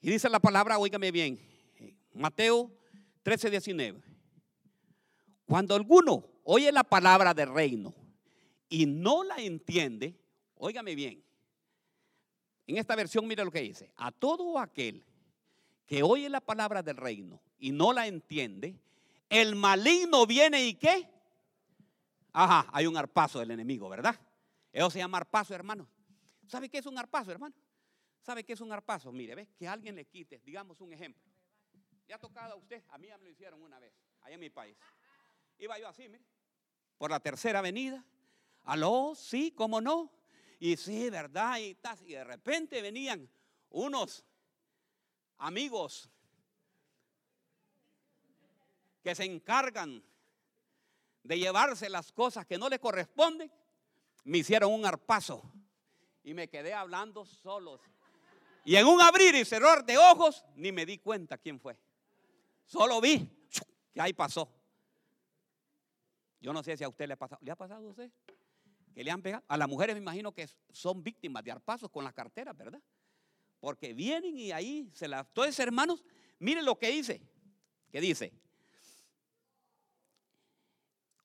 Y 0.00 0.10
dice 0.10 0.28
la 0.28 0.40
palabra, 0.40 0.78
oígame 0.78 1.10
bien, 1.10 1.40
Mateo 2.14 2.70
13, 3.22 3.50
19. 3.50 4.00
Cuando 5.46 5.74
alguno 5.74 6.24
oye 6.44 6.70
la 6.72 6.84
palabra 6.84 7.34
del 7.34 7.52
reino 7.52 7.94
y 8.68 8.86
no 8.86 9.24
la 9.24 9.36
entiende, 9.36 10.14
óigame 10.54 10.94
bien, 10.94 11.22
en 12.66 12.76
esta 12.76 12.94
versión 12.94 13.26
mire 13.26 13.44
lo 13.44 13.50
que 13.50 13.62
dice, 13.62 13.90
a 13.96 14.12
todo 14.12 14.58
aquel 14.58 15.04
que 15.86 16.02
oye 16.02 16.28
la 16.28 16.40
palabra 16.40 16.82
del 16.82 16.96
reino 16.96 17.40
y 17.58 17.72
no 17.72 17.92
la 17.92 18.06
entiende, 18.06 18.78
el 19.30 19.56
maligno 19.56 20.26
viene 20.26 20.66
y 20.66 20.74
qué? 20.74 21.08
Ajá, 22.32 22.68
hay 22.72 22.86
un 22.86 22.96
arpazo 22.96 23.40
del 23.40 23.50
enemigo, 23.50 23.88
¿verdad? 23.88 24.18
Eso 24.70 24.90
se 24.90 24.98
llama 24.98 25.18
arpazo, 25.18 25.54
hermano. 25.54 25.88
¿Sabe 26.46 26.68
qué 26.68 26.78
es 26.78 26.86
un 26.86 26.98
arpazo, 26.98 27.30
hermano? 27.30 27.54
¿Sabe 28.20 28.44
qué 28.44 28.52
es 28.52 28.60
un 28.60 28.72
arpazo? 28.72 29.12
Mire, 29.12 29.34
ve, 29.34 29.48
que 29.56 29.66
alguien 29.66 29.94
le 29.94 30.04
quite, 30.04 30.40
digamos 30.44 30.80
un 30.80 30.92
ejemplo. 30.92 31.22
¿Le 32.06 32.14
ha 32.14 32.18
tocado 32.18 32.54
a 32.54 32.56
usted? 32.56 32.82
A 32.88 32.98
mí 32.98 33.08
me 33.08 33.24
lo 33.24 33.30
hicieron 33.30 33.62
una 33.62 33.78
vez, 33.78 33.92
allá 34.20 34.34
en 34.34 34.40
mi 34.40 34.50
país. 34.50 34.76
Iba 35.58 35.78
yo 35.78 35.88
así, 35.88 36.08
mire, 36.08 36.24
por 36.96 37.10
la 37.10 37.20
tercera 37.20 37.60
avenida. 37.60 38.04
Aló, 38.64 39.14
sí, 39.14 39.52
cómo 39.52 39.80
no. 39.80 40.10
Y 40.60 40.76
sí, 40.76 41.08
verdad, 41.10 41.58
y, 41.58 41.78
y 42.04 42.12
de 42.12 42.24
repente 42.24 42.82
venían 42.82 43.28
unos 43.70 44.24
amigos 45.38 46.10
que 49.02 49.14
se 49.14 49.24
encargan 49.24 50.02
de 51.22 51.38
llevarse 51.38 51.88
las 51.88 52.12
cosas 52.12 52.46
que 52.46 52.58
no 52.58 52.68
le 52.68 52.78
corresponden, 52.78 53.50
me 54.24 54.38
hicieron 54.38 54.72
un 54.72 54.84
arpazo 54.84 55.42
y 56.24 56.34
me 56.34 56.48
quedé 56.48 56.74
hablando 56.74 57.24
solos. 57.24 57.80
Y 58.68 58.76
en 58.76 58.86
un 58.86 59.00
abrir 59.00 59.34
y 59.34 59.46
cerrar 59.46 59.82
de 59.82 59.96
ojos, 59.96 60.44
ni 60.54 60.72
me 60.72 60.84
di 60.84 60.98
cuenta 60.98 61.38
quién 61.38 61.58
fue. 61.58 61.78
Solo 62.66 63.00
vi 63.00 63.26
que 63.94 63.98
ahí 63.98 64.12
pasó. 64.12 64.46
Yo 66.38 66.52
no 66.52 66.62
sé 66.62 66.76
si 66.76 66.84
a 66.84 66.88
usted 66.90 67.06
le 67.06 67.14
ha 67.14 67.16
pasado. 67.16 67.40
¿Le 67.42 67.50
ha 67.50 67.56
pasado 67.56 67.86
a 67.86 67.88
usted? 67.88 68.12
Que 68.94 69.02
le 69.02 69.10
han 69.10 69.22
pegado. 69.22 69.42
A 69.48 69.56
las 69.56 69.66
mujeres 69.70 69.96
me 69.96 70.02
imagino 70.02 70.34
que 70.34 70.46
son 70.70 71.02
víctimas 71.02 71.42
de 71.44 71.50
arpazos 71.50 71.90
con 71.90 72.04
las 72.04 72.12
carteras, 72.12 72.54
¿verdad? 72.58 72.82
Porque 73.58 73.94
vienen 73.94 74.36
y 74.36 74.52
ahí 74.52 74.90
se 74.92 75.08
las... 75.08 75.26
Entonces, 75.28 75.58
hermanos, 75.60 76.04
miren 76.38 76.66
lo 76.66 76.78
que 76.78 76.90
dice. 76.90 77.22
¿Qué 77.90 78.02
dice? 78.02 78.34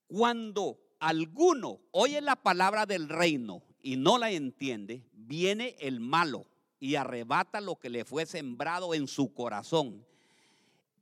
Cuando 0.06 0.80
alguno 0.98 1.82
oye 1.90 2.22
la 2.22 2.36
palabra 2.36 2.86
del 2.86 3.06
reino 3.06 3.62
y 3.82 3.96
no 3.96 4.16
la 4.16 4.30
entiende, 4.30 5.04
viene 5.12 5.76
el 5.78 6.00
malo 6.00 6.46
y 6.78 6.96
arrebata 6.96 7.60
lo 7.60 7.76
que 7.76 7.90
le 7.90 8.04
fue 8.04 8.26
sembrado 8.26 8.94
en 8.94 9.06
su 9.06 9.32
corazón. 9.32 10.06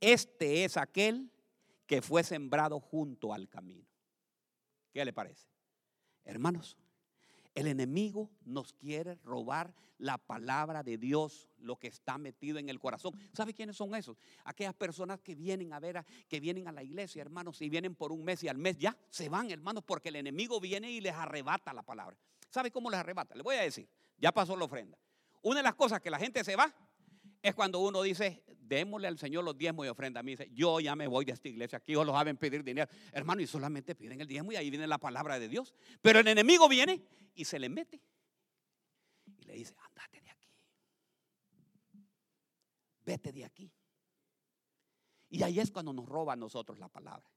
Este 0.01 0.65
es 0.65 0.77
aquel 0.77 1.31
que 1.87 2.03
fue 2.03 2.25
sembrado 2.25 2.81
junto 2.81 3.33
al 3.33 3.49
camino. 3.49 3.87
¿Qué 4.93 5.05
le 5.05 5.13
parece? 5.13 5.47
Hermanos, 6.25 6.77
el 7.55 7.67
enemigo 7.67 8.31
nos 8.45 8.73
quiere 8.73 9.17
robar 9.25 9.75
la 9.99 10.19
palabra 10.19 10.83
de 10.83 10.99
Dios, 10.99 11.49
lo 11.59 11.79
que 11.79 11.87
está 11.87 12.19
metido 12.19 12.59
en 12.59 12.69
el 12.69 12.81
corazón. 12.81 13.13
¿Sabe 13.33 13.55
quiénes 13.55 13.77
son 13.77 13.95
esos? 13.95 14.17
Aquellas 14.45 14.75
personas 14.75 15.21
que 15.21 15.35
vienen 15.35 15.73
a 15.73 15.79
ver, 15.79 16.05
que 16.29 16.41
vienen 16.41 16.67
a 16.67 16.73
la 16.73 16.83
iglesia, 16.83 17.23
hermanos, 17.23 17.61
y 17.63 17.69
vienen 17.69 17.95
por 17.95 18.11
un 18.11 18.25
mes 18.25 18.43
y 18.43 18.49
al 18.49 18.59
mes 18.59 18.79
ya 18.79 18.97
se 19.11 19.29
van, 19.29 19.51
hermanos, 19.51 19.85
porque 19.87 20.09
el 20.09 20.17
enemigo 20.17 20.61
viene 20.61 20.91
y 20.91 21.01
les 21.01 21.15
arrebata 21.15 21.73
la 21.73 21.83
palabra. 21.83 22.17
¿Sabe 22.51 22.71
cómo 22.71 22.91
les 22.91 22.99
arrebata? 22.99 23.35
Le 23.35 23.43
voy 23.43 23.57
a 23.57 23.63
decir, 23.63 23.89
ya 24.19 24.33
pasó 24.33 24.57
la 24.57 24.65
ofrenda. 24.65 24.99
Una 25.43 25.59
de 25.59 25.63
las 25.65 25.75
cosas 25.75 26.01
que 26.01 26.11
la 26.11 26.19
gente 26.19 26.43
se 26.45 26.57
va 26.57 26.73
es 27.43 27.55
cuando 27.55 27.81
uno 27.81 28.03
dice, 28.03 28.45
démosle 28.61 29.09
al 29.09 29.19
Señor 29.19 29.45
los 29.45 29.59
diezmos 29.59 29.85
y 29.85 29.89
ofrenda. 29.89 30.21
A 30.21 30.23
mí 30.23 30.33
dice, 30.33 30.49
yo 30.53 30.81
ya 30.81 30.95
me 30.95 31.07
voy 31.07 31.25
de 31.25 31.33
esta 31.33 31.49
iglesia, 31.49 31.79
aquí 31.79 31.95
os 31.97 32.07
lo 32.07 32.13
saben 32.13 32.37
pedir 32.37 32.63
dinero. 32.63 32.91
Hermano, 33.13 33.43
y 33.43 33.47
solamente 33.47 33.95
piden 33.95 34.21
el 34.21 34.27
diezmo 34.27 34.53
y 34.53 34.57
ahí 34.57 34.71
viene 34.71 34.87
la 34.87 34.99
palabra 34.99 35.39
de 35.39 35.49
Dios. 35.49 35.75
Pero 36.01 36.21
el 36.21 36.29
enemigo 36.29 36.69
viene 36.69 37.03
y 37.35 37.45
se 37.45 37.59
le 37.59 37.69
mete. 37.69 38.01
Y 39.39 39.45
le 39.45 39.55
dice, 39.55 39.75
andate 39.79 40.21
de 40.21 40.31
aquí. 40.31 40.49
Vete 43.05 43.33
de 43.33 43.45
aquí. 43.45 43.73
Y 45.29 45.43
ahí 45.43 45.59
es 45.59 45.71
cuando 45.71 45.93
nos 45.93 46.07
roba 46.07 46.35
a 46.35 46.37
nosotros 46.37 46.79
la 46.79 46.89
palabra. 46.89 47.29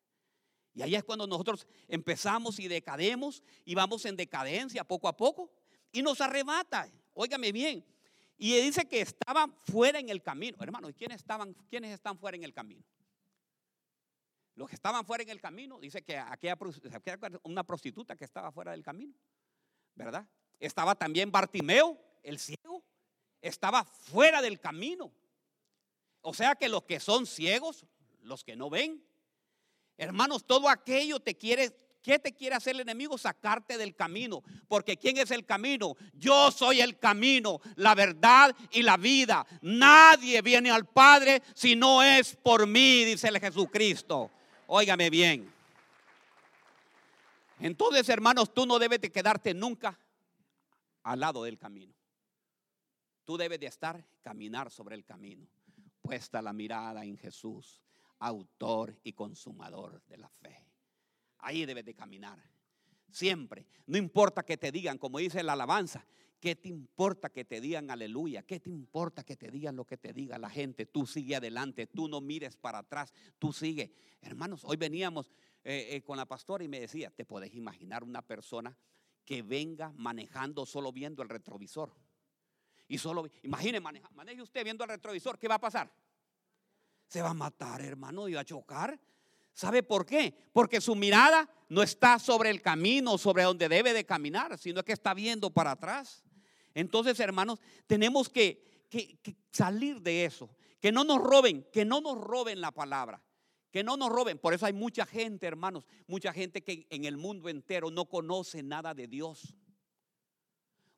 Y 0.74 0.82
ahí 0.82 0.94
es 0.94 1.04
cuando 1.04 1.26
nosotros 1.26 1.66
empezamos 1.88 2.60
y 2.60 2.68
decademos 2.68 3.42
y 3.64 3.74
vamos 3.74 4.06
en 4.06 4.18
decadencia 4.18 4.84
poco 4.84 5.08
a 5.08 5.16
poco 5.16 5.50
y 5.92 6.02
nos 6.02 6.20
arrebata. 6.20 6.92
Óigame 7.14 7.54
bien, 7.54 7.86
y 8.38 8.60
dice 8.62 8.86
que 8.86 9.02
estaban 9.02 9.54
fuera 9.54 10.00
en 10.00 10.10
el 10.10 10.22
camino. 10.22 10.58
Hermano, 10.60 10.90
¿y 10.90 10.94
quiénes, 10.94 11.22
estaban, 11.22 11.54
quiénes 11.70 11.92
están 11.92 12.18
fuera 12.18 12.36
en 12.36 12.44
el 12.44 12.54
camino? 12.54 12.84
Los 14.56 14.70
que 14.70 14.76
estaban 14.76 15.06
fuera 15.06 15.24
en 15.24 15.30
el 15.30 15.42
camino, 15.42 15.80
dice 15.80 16.02
que 16.02 16.18
aquella, 16.18 16.58
una 17.44 17.64
prostituta 17.64 18.16
que 18.16 18.26
estaba 18.26 18.52
fuera 18.52 18.72
del 18.72 18.84
camino, 18.84 19.14
¿verdad? 19.96 20.28
Estaba 20.60 20.96
también 20.96 21.32
Bartimeo, 21.32 22.00
el 22.24 22.40
ciego, 22.40 22.84
estaba 23.42 23.84
fuera 23.84 24.42
del 24.42 24.60
camino. 24.60 25.12
O 26.22 26.34
sea 26.34 26.56
que 26.56 26.70
los 26.70 26.84
que 26.84 27.00
son 27.00 27.26
ciegos, 27.26 27.86
los 28.22 28.44
que 28.44 28.56
no 28.56 28.70
ven, 28.70 29.06
hermanos, 29.98 30.46
todo 30.46 30.70
aquello 30.70 31.20
te 31.20 31.38
quiere 31.38 31.85
¿Qué 32.06 32.20
te 32.20 32.36
quiere 32.36 32.56
hacer 32.56 32.76
el 32.76 32.82
enemigo? 32.82 33.18
Sacarte 33.18 33.80
del 33.80 33.96
camino. 33.96 34.44
Porque 34.68 34.96
¿quién 34.96 35.18
es 35.18 35.32
el 35.32 35.44
camino? 35.44 35.96
Yo 36.14 36.52
soy 36.52 36.80
el 36.80 37.00
camino, 37.00 37.60
la 37.78 37.96
verdad 37.96 38.56
y 38.70 38.84
la 38.84 38.96
vida. 38.96 39.44
Nadie 39.64 40.44
viene 40.44 40.70
al 40.70 40.86
Padre 40.86 41.42
si 41.56 41.76
no 41.76 42.04
es 42.04 42.36
por 42.36 42.68
mí, 42.68 43.06
dice 43.06 43.30
el 43.30 43.40
Jesucristo. 43.40 44.30
Óigame 44.68 45.10
bien. 45.10 45.52
Entonces, 47.60 48.08
hermanos, 48.08 48.54
tú 48.54 48.68
no 48.68 48.78
debes 48.78 49.02
de 49.02 49.12
quedarte 49.12 49.56
nunca 49.56 50.00
al 51.02 51.20
lado 51.20 51.44
del 51.44 51.58
camino. 51.58 51.96
Tú 53.24 53.36
debes 53.36 53.60
de 53.60 53.66
estar, 53.66 54.06
caminar 54.22 54.70
sobre 54.70 54.94
el 54.94 55.04
camino. 55.04 55.48
Puesta 56.04 56.40
la 56.40 56.54
mirada 56.54 57.04
en 57.04 57.18
Jesús, 57.18 57.82
autor 58.20 58.96
y 59.04 59.14
consumador 59.14 60.04
de 60.04 60.18
la 60.18 60.30
fe. 60.30 60.65
Ahí 61.46 61.64
debes 61.64 61.86
de 61.86 61.94
caminar. 61.94 62.40
Siempre. 63.12 63.68
No 63.86 64.00
importa 64.00 64.44
que 64.44 64.58
te 64.58 64.72
digan, 64.72 64.98
como 64.98 65.20
dice 65.20 65.44
la 65.44 65.54
alabanza, 65.54 66.04
¿qué 66.40 66.56
te 66.56 66.70
importa 66.70 67.30
que 67.30 67.46
te 67.46 67.62
digan 67.62 67.92
aleluya? 67.92 68.42
¿Qué 68.42 68.60
te 68.60 68.72
importa 68.72 69.24
que 69.24 69.38
te 69.38 69.52
digan 69.52 69.76
lo 69.76 69.86
que 69.86 69.96
te 69.96 70.12
diga 70.12 70.40
la 70.40 70.50
gente? 70.50 70.88
Tú 70.88 71.06
sigue 71.06 71.36
adelante, 71.36 71.86
tú 71.86 72.08
no 72.08 72.20
mires 72.20 72.58
para 72.58 72.80
atrás, 72.80 73.14
tú 73.38 73.54
sigue. 73.54 73.94
Hermanos, 74.22 74.64
hoy 74.66 74.76
veníamos 74.76 75.32
eh, 75.64 75.90
eh, 75.92 76.02
con 76.02 76.18
la 76.18 76.26
pastora 76.26 76.64
y 76.64 76.68
me 76.68 76.80
decía, 76.80 77.12
¿te 77.12 77.26
puedes 77.26 77.54
imaginar 77.54 78.04
una 78.04 78.24
persona 78.24 78.76
que 79.24 79.44
venga 79.44 79.94
manejando 79.96 80.66
solo 80.66 80.92
viendo 80.92 81.22
el 81.22 81.30
retrovisor? 81.30 81.94
Y 82.88 82.98
solo, 82.98 83.28
imagine, 83.44 83.80
maneje 83.80 84.42
usted 84.42 84.64
viendo 84.64 84.84
el 84.84 84.90
retrovisor, 84.90 85.38
¿qué 85.38 85.48
va 85.48 85.56
a 85.56 85.62
pasar? 85.62 85.94
Se 87.08 87.22
va 87.22 87.30
a 87.30 87.36
matar, 87.36 87.82
hermano, 87.82 88.28
y 88.28 88.34
va 88.34 88.42
a 88.42 88.46
chocar. 88.46 89.00
¿Sabe 89.56 89.84
por 89.84 90.06
qué? 90.06 90.36
Porque 90.52 90.82
su 90.82 90.96
mirada 90.96 91.50
no 91.70 91.82
está 91.82 92.20
sobre 92.20 92.50
el 92.50 92.62
camino, 92.62 93.18
sobre 93.18 93.44
donde 93.44 93.70
debe 93.70 93.94
de 93.94 94.06
caminar, 94.06 94.58
sino 94.58 94.84
que 94.84 94.92
está 94.92 95.14
viendo 95.14 95.50
para 95.50 95.72
atrás. 95.72 96.26
Entonces, 96.74 97.18
hermanos, 97.22 97.62
tenemos 97.88 98.28
que, 98.28 98.62
salir 99.52 100.02
de 100.02 100.26
eso. 100.26 100.50
Que 100.82 100.92
no 100.92 101.06
nos 101.06 101.20
roben, 101.22 101.66
que 101.72 101.86
no 101.86 102.02
nos 102.02 102.20
roben 102.20 102.60
la 102.60 102.72
palabra. 102.72 103.24
Que 103.72 103.82
no 103.82 103.96
nos 103.96 104.10
roben. 104.10 104.38
Por 104.40 104.54
eso 104.54 104.66
hay 104.66 104.74
mucha 104.74 105.06
gente, 105.06 105.48
hermanos, 105.48 105.86
mucha 106.06 106.34
gente 106.34 106.62
que 106.62 106.86
en 106.90 107.06
el 107.06 107.16
mundo 107.16 107.48
entero 107.48 107.90
no 107.90 108.10
conoce 108.10 108.62
nada 108.62 108.94
de 108.94 109.08
Dios. 109.08 109.56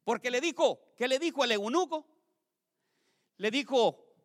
Porque 0.04 0.32
le 0.32 0.42
dijo, 0.42 0.82
¿qué 0.98 1.08
le 1.08 1.20
dijo 1.20 1.44
el 1.44 1.52
eunuco? 1.52 2.08
Le 3.38 3.52
dijo, 3.52 4.16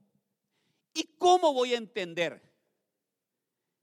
¿y 0.94 1.04
cómo 1.18 1.52
voy 1.52 1.74
a 1.74 1.78
entender? 1.78 2.51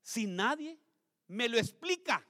Si 0.10 0.26
nadie 0.26 0.80
me 1.28 1.48
lo 1.48 1.60
explica. 1.60 2.26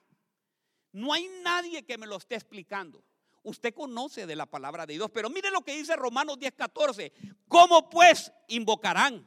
No 0.91 1.13
hay 1.13 1.29
nadie 1.43 1.85
que 1.85 1.97
me 1.97 2.07
lo 2.07 2.17
esté 2.17 2.35
explicando. 2.35 3.01
Usted 3.41 3.73
conoce 3.73 4.25
de 4.25 4.35
la 4.35 4.45
palabra 4.45 4.85
de 4.85 4.95
Dios, 4.95 5.09
pero 5.13 5.29
mire 5.29 5.49
lo 5.49 5.61
que 5.61 5.77
dice 5.77 5.95
Romanos 5.95 6.37
10:14. 6.37 7.13
¿Cómo 7.47 7.89
pues 7.89 8.33
invocarán 8.49 9.25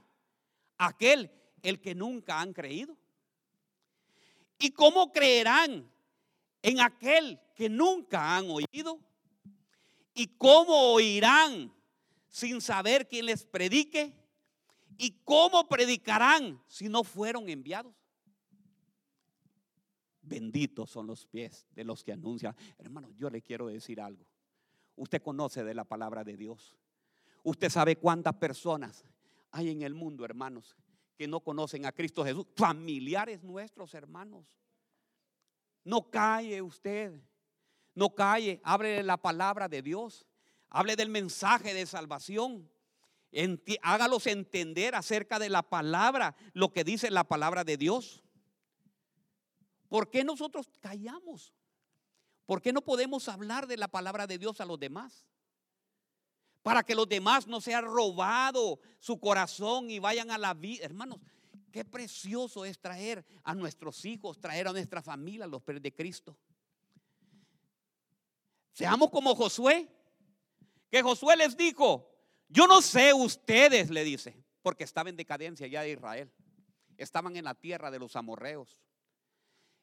aquel 0.76 1.30
el 1.62 1.80
que 1.80 1.94
nunca 1.94 2.40
han 2.40 2.52
creído? 2.52 2.94
¿Y 4.58 4.70
cómo 4.72 5.10
creerán 5.12 5.90
en 6.60 6.80
aquel 6.80 7.40
que 7.56 7.70
nunca 7.70 8.36
han 8.36 8.50
oído? 8.50 9.00
¿Y 10.12 10.26
cómo 10.36 10.92
oirán 10.92 11.72
sin 12.28 12.60
saber 12.60 13.08
quién 13.08 13.24
les 13.24 13.46
predique? 13.46 14.14
¿Y 14.98 15.12
cómo 15.24 15.66
predicarán 15.70 16.62
si 16.68 16.90
no 16.90 17.02
fueron 17.02 17.48
enviados? 17.48 18.01
Benditos 20.32 20.90
son 20.90 21.06
los 21.06 21.26
pies 21.26 21.66
de 21.74 21.84
los 21.84 22.02
que 22.02 22.10
anuncian. 22.10 22.56
Hermano, 22.78 23.10
yo 23.18 23.28
le 23.28 23.42
quiero 23.42 23.66
decir 23.66 24.00
algo. 24.00 24.24
Usted 24.96 25.20
conoce 25.20 25.62
de 25.62 25.74
la 25.74 25.84
palabra 25.84 26.24
de 26.24 26.38
Dios. 26.38 26.74
Usted 27.42 27.68
sabe 27.68 27.96
cuántas 27.96 28.36
personas 28.36 29.04
hay 29.50 29.68
en 29.68 29.82
el 29.82 29.92
mundo, 29.94 30.24
hermanos, 30.24 30.74
que 31.18 31.28
no 31.28 31.40
conocen 31.40 31.84
a 31.84 31.92
Cristo 31.92 32.24
Jesús. 32.24 32.46
Familiares 32.56 33.42
nuestros, 33.42 33.92
hermanos. 33.92 34.46
No 35.84 36.10
calle 36.10 36.62
usted. 36.62 37.12
No 37.94 38.14
calle. 38.14 38.58
Hable 38.64 39.02
la 39.02 39.18
palabra 39.18 39.68
de 39.68 39.82
Dios. 39.82 40.26
Hable 40.70 40.96
del 40.96 41.10
mensaje 41.10 41.74
de 41.74 41.84
salvación. 41.84 42.70
hágalos 43.82 44.26
entender 44.26 44.94
acerca 44.94 45.38
de 45.38 45.50
la 45.50 45.62
palabra, 45.62 46.34
lo 46.54 46.72
que 46.72 46.84
dice 46.84 47.10
la 47.10 47.24
palabra 47.24 47.64
de 47.64 47.76
Dios. 47.76 48.22
¿Por 49.92 50.08
qué 50.08 50.24
nosotros 50.24 50.70
callamos? 50.80 51.52
¿Por 52.46 52.62
qué 52.62 52.72
no 52.72 52.80
podemos 52.80 53.28
hablar 53.28 53.66
de 53.66 53.76
la 53.76 53.88
palabra 53.88 54.26
de 54.26 54.38
Dios 54.38 54.58
a 54.62 54.64
los 54.64 54.80
demás? 54.80 55.26
para 56.62 56.82
que 56.82 56.94
los 56.94 57.08
demás 57.08 57.46
no 57.46 57.60
sean 57.60 57.84
robado 57.84 58.80
su 59.00 59.18
corazón 59.18 59.90
y 59.90 59.98
vayan 59.98 60.30
a 60.30 60.38
la 60.38 60.54
vida. 60.54 60.84
Hermanos, 60.84 61.18
qué 61.72 61.84
precioso 61.84 62.64
es 62.64 62.78
traer 62.78 63.24
a 63.42 63.54
nuestros 63.54 64.04
hijos, 64.04 64.40
traer 64.40 64.68
a 64.68 64.72
nuestra 64.72 65.02
familia 65.02 65.46
los 65.46 65.62
pies 65.62 65.82
de 65.82 65.92
Cristo. 65.92 66.38
Seamos 68.72 69.10
como 69.10 69.34
Josué, 69.34 69.88
que 70.88 71.02
Josué 71.02 71.36
les 71.36 71.56
dijo, 71.56 72.08
yo 72.48 72.66
no 72.66 72.80
sé 72.80 73.12
ustedes, 73.12 73.90
le 73.90 74.04
dice, 74.04 74.42
porque 74.62 74.84
estaba 74.84 75.10
en 75.10 75.16
decadencia 75.16 75.66
ya 75.66 75.82
de 75.82 75.90
Israel. 75.90 76.32
Estaban 76.96 77.36
en 77.36 77.44
la 77.44 77.54
tierra 77.54 77.90
de 77.90 77.98
los 77.98 78.14
amorreos. 78.14 78.80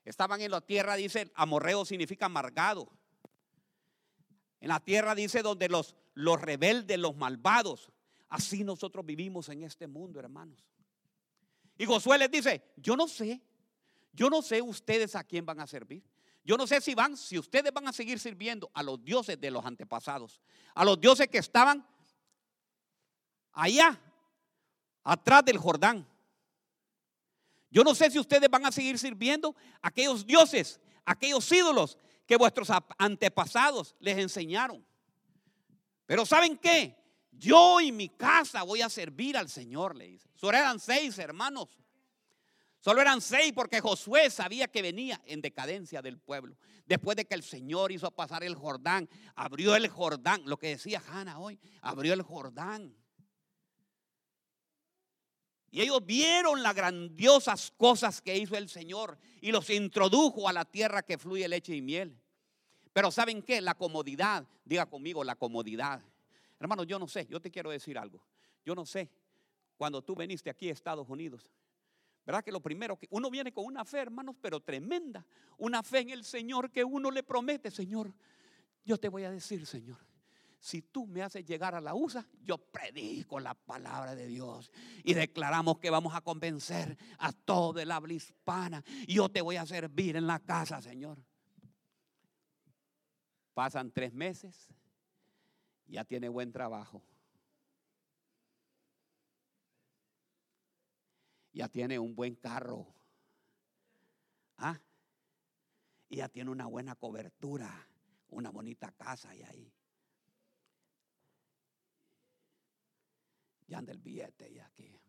Estaban 0.10 0.42
en 0.42 0.50
la 0.50 0.60
tierra, 0.60 0.96
dice, 0.96 1.32
amorreo 1.36 1.86
significa 1.86 2.26
amargado. 2.26 2.92
En 4.60 4.70
la 4.70 4.80
tierra 4.80 5.14
dice 5.14 5.44
donde 5.44 5.70
los, 5.70 5.96
los 6.16 6.42
rebeldes, 6.42 6.98
los 6.98 7.16
malvados. 7.16 7.92
Así 8.28 8.64
nosotros 8.64 9.06
vivimos 9.06 9.50
en 9.50 9.64
este 9.64 9.86
mundo, 9.86 10.20
hermanos. 10.20 10.66
Y 11.78 11.86
Josué 11.86 12.18
les 12.18 12.32
dice, 12.32 12.74
yo 12.76 12.96
no 12.96 13.08
sé, 13.08 13.40
yo 14.12 14.32
no 14.32 14.42
sé 14.42 14.64
ustedes 14.64 15.16
a 15.16 15.24
quién 15.24 15.46
van 15.46 15.60
a 15.60 15.68
servir. 15.68 16.04
Yo 16.44 16.58
no 16.58 16.66
sé 16.66 16.82
si 16.82 16.96
van, 16.96 17.16
si 17.16 17.38
ustedes 17.38 17.72
van 17.72 17.88
a 17.88 17.94
seguir 17.94 18.18
sirviendo 18.18 18.72
a 18.74 18.82
los 18.82 19.04
dioses 19.04 19.40
de 19.40 19.52
los 19.52 19.64
antepasados, 19.64 20.42
a 20.74 20.84
los 20.86 21.00
dioses 21.00 21.28
que 21.28 21.38
estaban 21.38 21.86
allá, 23.52 24.02
atrás 25.04 25.46
del 25.46 25.60
Jordán. 25.60 26.08
Yo 27.72 27.84
no 27.84 27.94
sé 27.94 28.10
si 28.10 28.20
ustedes 28.20 28.50
van 28.50 28.66
a 28.66 28.72
seguir 28.72 28.98
sirviendo 28.98 29.56
a 29.82 29.90
aquellos 29.90 30.26
dioses, 30.26 30.80
aquellos 31.06 31.52
ídolos 31.52 31.98
que 32.26 32.36
vuestros 32.36 32.70
antepasados 32.98 33.96
les 34.00 34.18
enseñaron. 34.18 34.86
Pero 36.06 36.26
¿saben 36.26 36.58
qué? 36.58 36.96
Yo 37.32 37.80
y 37.80 37.92
mi 37.92 38.10
casa 38.10 38.64
voy 38.64 38.82
a 38.82 38.90
servir 38.90 39.38
al 39.38 39.50
Señor, 39.50 39.96
le 39.96 40.08
dice. 40.08 40.30
Solo 40.36 40.58
eran 40.58 40.80
seis 40.80 41.18
hermanos. 41.20 41.80
Solo 42.80 43.02
eran 43.02 43.22
seis 43.22 43.52
porque 43.54 43.82
Josué 43.82 44.30
sabía 44.30 44.68
que 44.68 44.82
venía 44.82 45.22
en 45.26 45.42
decadencia 45.42 46.02
del 46.02 46.18
pueblo. 46.18 46.58
Después 46.86 47.18
de 47.18 47.26
que 47.26 47.36
el 47.36 47.44
Señor 47.44 47.92
hizo 47.92 48.10
pasar 48.12 48.44
el 48.44 48.56
Jordán, 48.56 49.10
abrió 49.36 49.76
el 49.76 49.88
Jordán, 49.90 50.42
lo 50.46 50.58
que 50.58 50.70
decía 50.70 51.04
Hannah 51.06 51.40
hoy, 51.40 51.60
abrió 51.82 52.14
el 52.14 52.22
Jordán. 52.22 52.96
Y 55.72 55.82
ellos 55.82 56.04
vieron 56.06 56.64
las 56.64 56.74
grandiosas 56.74 57.72
cosas 57.78 58.22
que 58.22 58.38
hizo 58.38 58.56
el 58.56 58.70
Señor 58.70 59.18
y 59.42 59.52
los 59.52 59.70
introdujo 59.70 60.48
a 60.48 60.54
la 60.54 60.66
tierra 60.66 61.04
que 61.04 61.18
fluye 61.18 61.48
leche 61.48 61.76
y 61.76 61.82
miel. 61.82 62.20
Pero 62.92 63.12
¿saben 63.12 63.44
qué? 63.44 63.62
La 63.62 63.76
comodidad, 63.76 64.48
diga 64.66 64.88
conmigo, 64.88 65.24
la 65.24 65.36
comodidad. 65.36 66.02
Hermano, 66.60 66.84
yo 66.84 66.98
no 66.98 67.08
sé, 67.08 67.28
yo 67.28 67.40
te 67.40 67.52
quiero 67.52 67.70
decir 67.70 67.98
algo. 67.98 68.24
Yo 68.66 68.74
no 68.74 68.86
sé, 68.86 69.10
cuando 69.78 70.02
tú 70.02 70.16
veniste 70.16 70.50
aquí 70.50 70.70
a 70.70 70.74
Estados 70.74 71.08
Unidos, 71.08 71.50
¿verdad? 72.26 72.44
Que 72.44 72.52
lo 72.52 72.62
primero 72.62 72.98
que 72.98 73.08
uno 73.12 73.30
viene 73.30 73.54
con 73.54 73.66
una 73.66 73.86
fe, 73.86 74.00
hermanos, 74.00 74.36
pero 74.42 74.60
tremenda. 74.60 75.26
Una 75.58 75.84
fe 75.84 76.00
en 76.00 76.10
el 76.10 76.26
Señor 76.26 76.72
que 76.72 76.84
uno 76.84 77.12
le 77.12 77.24
promete, 77.24 77.72
Señor. 77.72 78.12
Yo 78.84 78.98
te 78.98 79.08
voy 79.08 79.24
a 79.24 79.32
decir, 79.32 79.66
Señor, 79.66 79.98
si 80.60 80.82
tú 80.82 81.08
me 81.08 81.22
haces 81.22 81.46
llegar 81.46 81.74
a 81.74 81.82
la 81.82 81.96
USA, 81.96 82.26
yo 82.44 82.58
predico 82.58 83.40
la 83.40 83.54
palabra 83.54 84.14
de 84.14 84.28
Dios 84.28 84.72
y 85.04 85.14
declaramos 85.14 85.80
que 85.80 85.90
vamos 85.90 86.14
a 86.14 86.22
convencer 86.22 86.98
a 87.18 87.32
todo 87.32 87.80
el 87.80 87.90
habla 87.92 88.14
hispana. 88.14 88.84
Yo 89.08 89.30
te 89.30 89.42
voy 89.42 89.56
a 89.56 89.66
servir 89.66 90.18
en 90.18 90.28
la 90.28 90.40
casa, 90.40 90.82
Señor. 90.82 91.18
Pasan 93.54 93.92
tres 93.92 94.14
meses, 94.14 94.68
ya 95.88 96.04
tiene 96.04 96.28
buen 96.28 96.52
trabajo. 96.52 97.02
Ya 101.54 101.68
tiene 101.68 102.00
un 102.00 102.16
buen 102.16 102.36
carro. 102.36 102.88
¿Ah? 104.58 104.80
Y 106.10 106.18
ya 106.18 106.30
tiene 106.30 106.52
una 106.52 106.68
buena 106.68 106.96
cobertura, 106.96 107.88
una 108.30 108.50
bonita 108.50 108.92
casa 108.92 109.34
y 109.36 109.44
ahí. 109.44 109.74
Ya 113.70 113.78
anda 113.78 113.94
el 113.94 114.00
billete 114.00 114.52
y 114.52 114.60
aquí. 114.60 115.00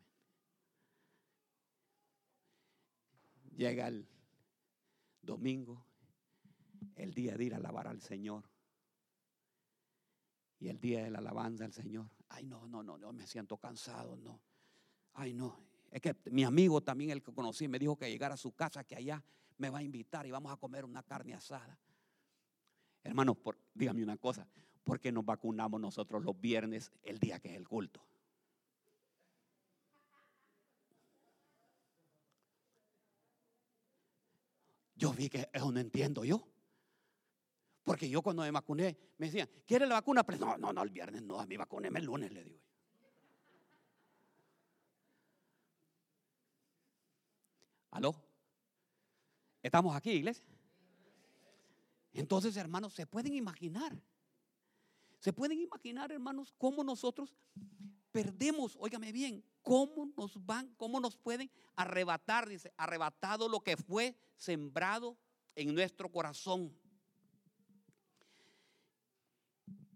Llega 3.56 3.88
el 3.88 4.06
domingo, 5.22 5.82
el 6.94 7.14
día 7.14 7.36
de 7.36 7.44
ir 7.44 7.54
a 7.54 7.56
alabar 7.56 7.88
al 7.88 8.02
Señor. 8.02 8.44
Y 10.58 10.68
el 10.68 10.78
día 10.78 11.02
de 11.04 11.10
la 11.10 11.20
alabanza 11.20 11.64
al 11.64 11.72
Señor. 11.72 12.06
Ay, 12.28 12.44
no, 12.44 12.68
no, 12.68 12.82
no, 12.82 12.98
no, 12.98 13.14
me 13.14 13.26
siento 13.26 13.56
cansado, 13.56 14.14
no. 14.18 14.42
Ay, 15.14 15.32
no. 15.32 15.58
Es 15.90 16.02
que 16.02 16.14
mi 16.30 16.44
amigo 16.44 16.82
también, 16.82 17.10
el 17.10 17.22
que 17.22 17.32
conocí, 17.32 17.66
me 17.66 17.78
dijo 17.78 17.96
que 17.96 18.10
llegara 18.10 18.34
a 18.34 18.38
su 18.38 18.52
casa, 18.52 18.84
que 18.84 18.94
allá 18.94 19.24
me 19.56 19.70
va 19.70 19.78
a 19.78 19.82
invitar 19.82 20.26
y 20.26 20.30
vamos 20.30 20.52
a 20.52 20.58
comer 20.58 20.84
una 20.84 21.02
carne 21.02 21.32
asada. 21.32 21.78
Hermanos, 23.02 23.38
dígame 23.72 24.02
una 24.02 24.18
cosa, 24.18 24.46
¿por 24.84 25.00
qué 25.00 25.10
nos 25.10 25.24
vacunamos 25.24 25.80
nosotros 25.80 26.22
los 26.22 26.38
viernes, 26.38 26.92
el 27.02 27.18
día 27.18 27.40
que 27.40 27.48
es 27.48 27.56
el 27.56 27.66
culto? 27.66 28.09
Yo 35.00 35.14
vi 35.14 35.30
que 35.30 35.48
eso 35.50 35.72
no 35.72 35.80
entiendo 35.80 36.24
yo. 36.26 36.46
Porque 37.82 38.06
yo 38.06 38.20
cuando 38.20 38.42
me 38.42 38.50
vacuné, 38.50 38.98
me 39.16 39.26
decían, 39.26 39.48
¿quiere 39.66 39.86
la 39.86 39.94
vacuna? 39.94 40.22
Pero 40.24 40.38
no, 40.38 40.58
no, 40.58 40.74
no, 40.74 40.82
el 40.82 40.90
viernes 40.90 41.22
no, 41.22 41.40
a 41.40 41.46
mí 41.46 41.56
vacunéme 41.56 42.00
el 42.00 42.04
lunes, 42.04 42.30
le 42.30 42.44
digo. 42.44 42.60
¿Aló? 47.92 48.14
¿Estamos 49.62 49.96
aquí, 49.96 50.10
iglesia? 50.10 50.44
Entonces, 52.12 52.54
hermanos, 52.58 52.92
se 52.92 53.06
pueden 53.06 53.34
imaginar. 53.34 53.98
Se 55.18 55.32
pueden 55.32 55.60
imaginar, 55.60 56.12
hermanos, 56.12 56.54
cómo 56.58 56.84
nosotros 56.84 57.34
perdemos, 58.12 58.76
óigame 58.78 59.12
bien, 59.12 59.42
cómo 59.62 60.10
nos 60.16 60.44
van, 60.44 60.74
cómo 60.76 61.00
nos 61.00 61.16
pueden 61.16 61.50
arrebatar, 61.76 62.48
dice, 62.48 62.72
arrebatado 62.76 63.48
lo 63.48 63.60
que 63.60 63.76
fue 63.76 64.16
sembrado 64.36 65.16
en 65.54 65.74
nuestro 65.74 66.10
corazón. 66.10 66.74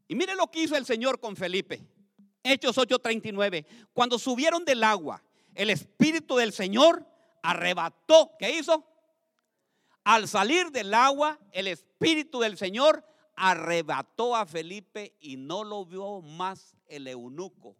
Y 0.07 0.15
mire 0.15 0.35
lo 0.35 0.51
que 0.51 0.63
hizo 0.63 0.77
el 0.77 0.85
Señor 0.85 1.21
con 1.21 1.37
Felipe. 1.37 1.83
Hechos 2.43 2.77
8:39. 2.77 3.67
Cuando 3.93 4.19
subieron 4.19 4.65
del 4.65 4.85
agua, 4.85 5.23
el 5.55 5.71
Espíritu 5.71 6.37
del 6.37 6.53
Señor 6.53 7.07
arrebató. 7.43 8.33
¿Qué 8.39 8.59
hizo? 8.59 8.87
Al 10.05 10.29
salir 10.29 10.71
del 10.71 10.93
agua, 10.93 11.39
el 11.53 11.69
Espíritu 11.69 12.41
del 12.41 12.59
Señor 12.59 13.05
arrebató 13.35 14.37
a 14.37 14.45
Felipe 14.45 15.17
y 15.19 15.37
no 15.37 15.65
lo 15.65 15.87
vio 15.87 16.21
más 16.21 16.77
el 16.87 17.09
eunuco 17.09 17.77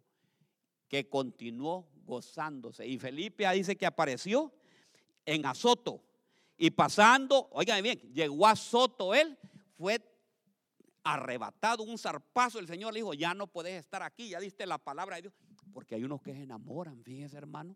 que 0.87 1.09
continuó 1.09 1.87
gozándose. 2.05 2.85
Y 2.87 2.97
Felipe 2.97 3.49
dice 3.53 3.75
que 3.75 3.85
apareció 3.85 4.53
en 5.25 5.45
Azoto. 5.45 6.01
Y 6.57 6.71
pasando, 6.71 7.49
oigan 7.51 7.83
bien, 7.83 7.99
llegó 8.13 8.47
a 8.47 8.51
Azoto 8.51 9.13
él, 9.13 9.37
fue 9.77 9.99
arrebatado, 11.03 11.83
un 11.83 11.97
zarpazo. 11.97 12.59
El 12.59 12.67
Señor 12.67 12.93
le 12.93 12.99
dijo, 12.99 13.13
ya 13.13 13.33
no 13.33 13.47
puedes 13.47 13.73
estar 13.73 14.03
aquí, 14.03 14.29
ya 14.29 14.39
diste 14.39 14.65
la 14.65 14.77
palabra 14.77 15.17
de 15.17 15.23
Dios. 15.23 15.33
Porque 15.73 15.95
hay 15.95 16.03
unos 16.03 16.21
que 16.21 16.33
se 16.33 16.43
enamoran, 16.43 17.03
fíjense 17.03 17.37
hermano. 17.37 17.75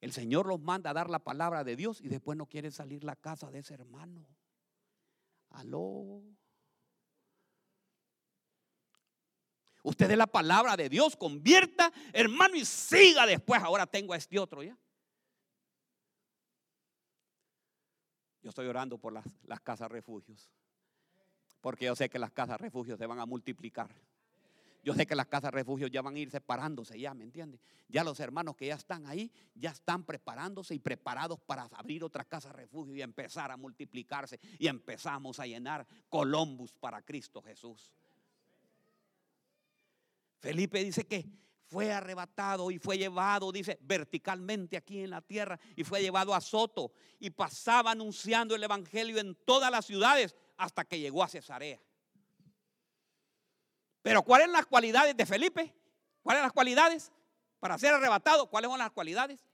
El 0.00 0.12
Señor 0.12 0.46
los 0.46 0.60
manda 0.60 0.90
a 0.90 0.92
dar 0.92 1.08
la 1.08 1.20
palabra 1.20 1.64
de 1.64 1.76
Dios 1.76 2.00
y 2.00 2.08
después 2.08 2.36
no 2.36 2.46
quiere 2.46 2.70
salir 2.70 3.04
la 3.04 3.16
casa 3.16 3.50
de 3.50 3.60
ese 3.60 3.74
hermano. 3.74 4.26
Aló. 5.50 6.22
Usted 9.84 10.08
de 10.08 10.16
la 10.16 10.26
palabra 10.26 10.78
de 10.78 10.88
Dios, 10.88 11.14
convierta, 11.14 11.92
hermano, 12.14 12.56
y 12.56 12.64
siga 12.64 13.26
después. 13.26 13.62
Ahora 13.62 13.86
tengo 13.86 14.14
a 14.14 14.16
este 14.16 14.38
otro 14.38 14.62
ya. 14.62 14.74
Yo 18.42 18.48
estoy 18.48 18.66
orando 18.66 18.96
por 18.96 19.12
las, 19.12 19.26
las 19.46 19.60
casas 19.60 19.90
refugios. 19.90 20.50
Porque 21.60 21.84
yo 21.84 21.94
sé 21.94 22.08
que 22.08 22.18
las 22.18 22.32
casas 22.32 22.58
refugios 22.58 22.98
se 22.98 23.06
van 23.06 23.20
a 23.20 23.26
multiplicar. 23.26 23.90
Yo 24.82 24.94
sé 24.94 25.06
que 25.06 25.14
las 25.14 25.26
casas 25.26 25.52
refugios 25.52 25.90
ya 25.90 26.00
van 26.00 26.16
a 26.16 26.18
ir 26.18 26.30
separándose, 26.30 26.98
ya, 26.98 27.12
¿me 27.12 27.24
entiende? 27.24 27.58
Ya 27.88 28.04
los 28.04 28.20
hermanos 28.20 28.56
que 28.56 28.66
ya 28.66 28.74
están 28.74 29.06
ahí, 29.06 29.30
ya 29.54 29.70
están 29.70 30.04
preparándose 30.04 30.74
y 30.74 30.78
preparados 30.78 31.40
para 31.40 31.64
abrir 31.72 32.04
otra 32.04 32.24
casa 32.24 32.52
refugio 32.52 32.94
y 32.94 33.02
empezar 33.02 33.50
a 33.50 33.58
multiplicarse. 33.58 34.40
Y 34.58 34.66
empezamos 34.66 35.40
a 35.40 35.46
llenar 35.46 35.86
Columbus 36.08 36.72
para 36.72 37.02
Cristo 37.02 37.42
Jesús. 37.42 37.92
Felipe 40.44 40.84
dice 40.84 41.06
que 41.06 41.24
fue 41.64 41.90
arrebatado 41.90 42.70
y 42.70 42.78
fue 42.78 42.98
llevado, 42.98 43.50
dice, 43.50 43.78
verticalmente 43.80 44.76
aquí 44.76 45.00
en 45.00 45.08
la 45.08 45.22
tierra 45.22 45.58
y 45.74 45.84
fue 45.84 46.02
llevado 46.02 46.34
a 46.34 46.40
Soto 46.42 46.92
y 47.18 47.30
pasaba 47.30 47.92
anunciando 47.92 48.54
el 48.54 48.62
Evangelio 48.62 49.18
en 49.18 49.34
todas 49.46 49.70
las 49.70 49.86
ciudades 49.86 50.36
hasta 50.58 50.84
que 50.84 51.00
llegó 51.00 51.22
a 51.22 51.28
Cesarea. 51.28 51.80
Pero 54.02 54.22
¿cuáles 54.22 54.48
son 54.48 54.52
las 54.52 54.66
cualidades 54.66 55.16
de 55.16 55.24
Felipe? 55.24 55.74
¿Cuáles 56.22 56.40
son 56.40 56.46
las 56.48 56.52
cualidades 56.52 57.10
para 57.58 57.78
ser 57.78 57.94
arrebatado? 57.94 58.50
¿Cuáles 58.50 58.68
son 58.68 58.78
las 58.78 58.90
cualidades? 58.90 59.46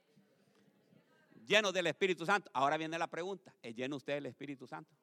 Lleno 1.45 1.71
del 1.71 1.87
Espíritu 1.87 2.25
Santo. 2.25 2.51
Ahora 2.53 2.75
viene 2.75 2.99
la 2.99 3.07
pregunta, 3.07 3.55
¿es 3.61 3.73
lleno 3.73 3.95
usted 3.95 4.15
del 4.15 4.25
Espíritu 4.25 4.67
Santo? 4.67 4.93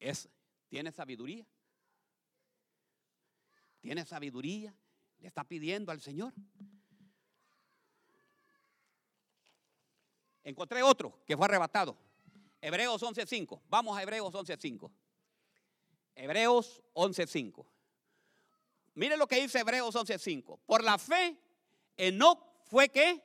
Es, 0.00 0.28
¿Tiene 0.74 0.90
sabiduría? 0.90 1.46
¿Tiene 3.80 4.04
sabiduría? 4.04 4.74
¿Le 5.20 5.28
está 5.28 5.44
pidiendo 5.44 5.92
al 5.92 6.00
Señor? 6.00 6.32
Encontré 10.42 10.82
otro 10.82 11.22
que 11.26 11.36
fue 11.36 11.46
arrebatado. 11.46 11.96
Hebreos 12.60 13.00
11.5. 13.00 13.60
Vamos 13.68 13.96
a 13.96 14.02
Hebreos 14.02 14.34
11.5. 14.34 14.90
Hebreos 16.16 16.82
11.5. 16.94 17.64
Mire 18.94 19.16
lo 19.16 19.28
que 19.28 19.40
dice 19.40 19.60
Hebreos 19.60 19.94
11.5. 19.94 20.58
Por 20.66 20.82
la 20.82 20.98
fe, 20.98 21.38
Enoch 21.96 22.44
fue 22.64 22.88
que 22.88 23.22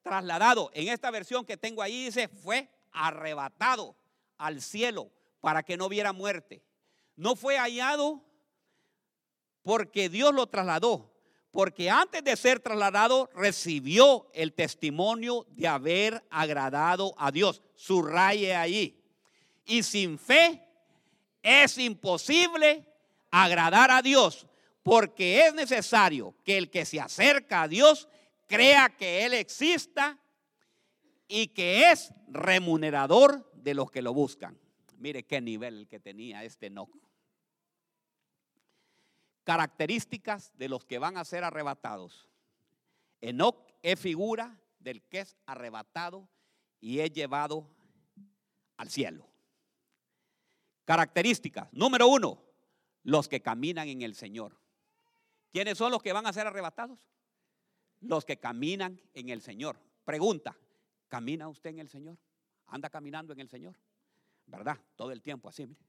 trasladado. 0.00 0.70
En 0.74 0.86
esta 0.86 1.10
versión 1.10 1.44
que 1.44 1.56
tengo 1.56 1.82
ahí 1.82 2.04
dice, 2.04 2.28
fue 2.28 2.70
arrebatado 2.92 3.96
al 4.36 4.62
cielo 4.62 5.10
para 5.40 5.64
que 5.64 5.76
no 5.76 5.88
viera 5.88 6.12
muerte. 6.12 6.67
No 7.18 7.34
fue 7.34 7.58
hallado 7.58 8.22
porque 9.62 10.08
Dios 10.08 10.32
lo 10.32 10.46
trasladó, 10.46 11.12
porque 11.50 11.90
antes 11.90 12.22
de 12.22 12.36
ser 12.36 12.60
trasladado 12.60 13.28
recibió 13.34 14.30
el 14.34 14.52
testimonio 14.52 15.44
de 15.50 15.66
haber 15.66 16.24
agradado 16.30 17.14
a 17.18 17.32
Dios. 17.32 17.60
Subraye 17.74 18.54
allí. 18.54 19.02
Y 19.64 19.82
sin 19.82 20.16
fe 20.16 20.64
es 21.42 21.76
imposible 21.78 22.86
agradar 23.32 23.90
a 23.90 24.00
Dios, 24.00 24.46
porque 24.84 25.40
es 25.40 25.54
necesario 25.54 26.36
que 26.44 26.56
el 26.56 26.70
que 26.70 26.84
se 26.84 27.00
acerca 27.00 27.62
a 27.62 27.68
Dios 27.68 28.08
crea 28.46 28.90
que 28.90 29.24
Él 29.26 29.34
exista 29.34 30.16
y 31.26 31.48
que 31.48 31.90
es 31.90 32.14
remunerador 32.28 33.50
de 33.54 33.74
los 33.74 33.90
que 33.90 34.02
lo 34.02 34.14
buscan. 34.14 34.56
Mire 34.98 35.24
qué 35.24 35.40
nivel 35.40 35.88
que 35.88 35.98
tenía 35.98 36.44
este 36.44 36.66
Enoch 36.66 37.07
características 39.48 40.52
de 40.58 40.68
los 40.68 40.84
que 40.84 40.98
van 40.98 41.16
a 41.16 41.24
ser 41.24 41.42
arrebatados. 41.42 42.28
Enoch 43.22 43.72
es 43.82 43.98
figura 43.98 44.60
del 44.78 45.00
que 45.04 45.20
es 45.20 45.38
arrebatado 45.46 46.28
y 46.82 46.98
es 46.98 47.10
llevado 47.14 47.66
al 48.76 48.90
cielo. 48.90 49.26
Características. 50.84 51.72
Número 51.72 52.08
uno, 52.08 52.42
los 53.04 53.26
que 53.26 53.40
caminan 53.40 53.88
en 53.88 54.02
el 54.02 54.14
Señor. 54.14 54.54
¿Quiénes 55.50 55.78
son 55.78 55.92
los 55.92 56.02
que 56.02 56.12
van 56.12 56.26
a 56.26 56.32
ser 56.34 56.46
arrebatados? 56.46 57.08
Los 58.02 58.26
que 58.26 58.36
caminan 58.36 59.00
en 59.14 59.30
el 59.30 59.40
Señor. 59.40 59.80
Pregunta, 60.04 60.58
¿camina 61.08 61.48
usted 61.48 61.70
en 61.70 61.78
el 61.78 61.88
Señor? 61.88 62.18
¿Anda 62.66 62.90
caminando 62.90 63.32
en 63.32 63.40
el 63.40 63.48
Señor? 63.48 63.78
¿Verdad? 64.44 64.76
Todo 64.94 65.10
el 65.10 65.22
tiempo 65.22 65.48
así, 65.48 65.66
mire. 65.66 65.80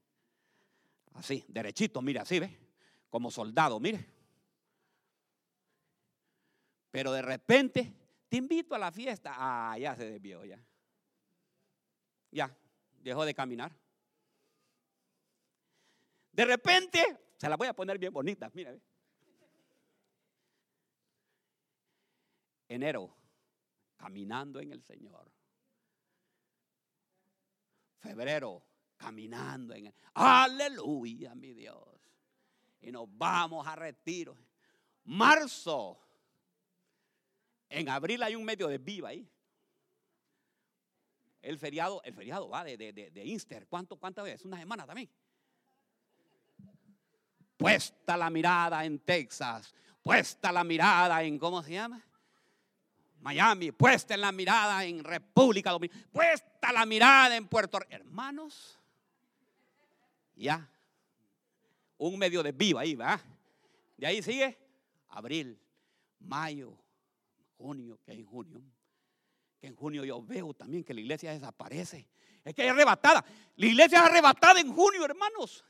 Así, 1.12 1.44
derechito, 1.46 2.00
mire, 2.00 2.20
así, 2.20 2.38
¿ve? 2.38 2.69
Como 3.10 3.30
soldado, 3.30 3.78
mire. 3.80 4.06
Pero 6.90 7.12
de 7.12 7.22
repente, 7.22 7.92
te 8.28 8.36
invito 8.36 8.74
a 8.74 8.78
la 8.78 8.90
fiesta. 8.92 9.34
Ah, 9.34 9.76
ya 9.78 9.94
se 9.96 10.08
desvió, 10.08 10.44
ya. 10.44 10.58
Ya, 12.30 12.56
dejó 13.02 13.24
de 13.24 13.34
caminar. 13.34 13.76
De 16.32 16.44
repente, 16.44 17.34
se 17.36 17.48
la 17.48 17.56
voy 17.56 17.66
a 17.66 17.74
poner 17.74 17.98
bien 17.98 18.12
bonita, 18.12 18.50
mire. 18.54 18.80
Enero, 22.68 23.16
caminando 23.96 24.60
en 24.60 24.70
el 24.70 24.82
Señor. 24.82 25.32
Febrero, 27.98 28.64
caminando 28.96 29.74
en 29.74 29.88
el... 29.88 29.94
Aleluya, 30.14 31.34
mi 31.34 31.52
Dios 31.52 31.99
y 32.80 32.90
nos 32.90 33.06
vamos 33.16 33.66
a 33.66 33.76
retiro. 33.76 34.36
Marzo. 35.04 35.98
En 37.68 37.88
abril 37.88 38.22
hay 38.22 38.34
un 38.34 38.44
medio 38.44 38.68
de 38.68 38.78
viva 38.78 39.10
ahí. 39.10 39.28
El 41.42 41.58
feriado, 41.58 42.02
el 42.04 42.14
feriado 42.14 42.48
va 42.48 42.64
de, 42.64 42.76
de, 42.76 42.92
de, 42.92 43.24
Inster. 43.24 43.66
¿Cuánto, 43.66 43.96
¿Cuántas 43.96 44.24
veces? 44.24 44.44
Una 44.44 44.58
semana 44.58 44.86
también. 44.86 45.08
Puesta 47.56 48.16
la 48.16 48.28
mirada 48.28 48.84
en 48.84 48.98
Texas. 48.98 49.74
Puesta 50.02 50.52
la 50.52 50.64
mirada 50.64 51.22
en, 51.22 51.38
¿cómo 51.38 51.62
se 51.62 51.72
llama? 51.72 52.02
Miami. 53.20 53.72
Puesta 53.72 54.16
la 54.16 54.32
mirada 54.32 54.84
en 54.84 55.04
República 55.04 55.70
Dominicana. 55.70 56.06
Puesta 56.12 56.72
la 56.72 56.84
mirada 56.84 57.36
en 57.36 57.46
Puerto 57.46 57.78
Rico. 57.78 57.92
Hermanos. 57.92 58.78
Ya 60.34 60.68
un 62.08 62.18
medio 62.18 62.42
de 62.42 62.52
viva 62.52 62.80
ahí, 62.80 62.94
¿va? 62.94 63.20
De 63.96 64.06
ahí 64.06 64.22
sigue 64.22 64.56
abril, 65.08 65.58
mayo, 66.18 66.76
junio, 67.58 67.98
que 68.04 68.12
en 68.12 68.24
junio. 68.24 68.62
Que 69.60 69.66
en 69.66 69.76
junio 69.76 70.04
yo 70.04 70.22
veo 70.22 70.54
también 70.54 70.82
que 70.82 70.94
la 70.94 71.00
iglesia 71.00 71.32
desaparece. 71.32 72.08
Es 72.42 72.54
que 72.54 72.64
es 72.64 72.70
arrebatada. 72.70 73.22
La 73.56 73.66
iglesia 73.66 73.98
es 73.98 74.04
arrebatada 74.04 74.60
en 74.60 74.72
junio, 74.72 75.04
hermanos. 75.04 75.62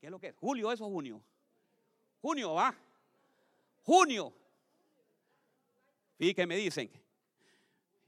¿Qué 0.00 0.06
es 0.06 0.10
lo 0.10 0.18
que 0.18 0.28
es? 0.28 0.36
¿Julio 0.36 0.72
eso 0.72 0.86
junio? 0.86 1.22
Junio, 2.22 2.54
¿va? 2.54 2.74
Junio. 3.82 4.32
Que 6.18 6.46
me 6.46 6.56
dicen. 6.56 6.90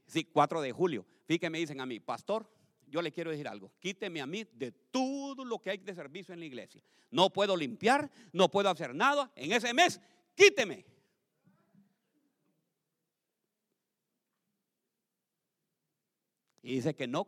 Sí, 0.07 0.23
4 0.23 0.61
de 0.61 0.71
julio. 0.71 1.05
Que 1.27 1.49
me 1.49 1.59
dicen 1.59 1.79
a 1.79 1.85
mí, 1.85 1.99
pastor, 1.99 2.47
yo 2.93 3.01
le 3.01 3.11
quiero 3.11 3.31
decir 3.31 3.47
algo. 3.47 3.71
Quíteme 3.79 4.21
a 4.21 4.27
mí 4.27 4.45
de 4.53 4.71
todo 4.71 5.43
lo 5.43 5.59
que 5.59 5.71
hay 5.71 5.79
de 5.79 5.95
servicio 5.95 6.31
en 6.31 6.39
la 6.39 6.45
iglesia. 6.45 6.79
No 7.09 7.33
puedo 7.33 7.57
limpiar, 7.57 8.11
no 8.31 8.51
puedo 8.51 8.69
hacer 8.69 8.93
nada. 8.93 9.31
En 9.35 9.51
ese 9.51 9.73
mes, 9.73 9.99
quíteme. 10.35 10.85
Y 16.61 16.75
dice 16.75 16.93
que 16.93 17.07
no. 17.07 17.27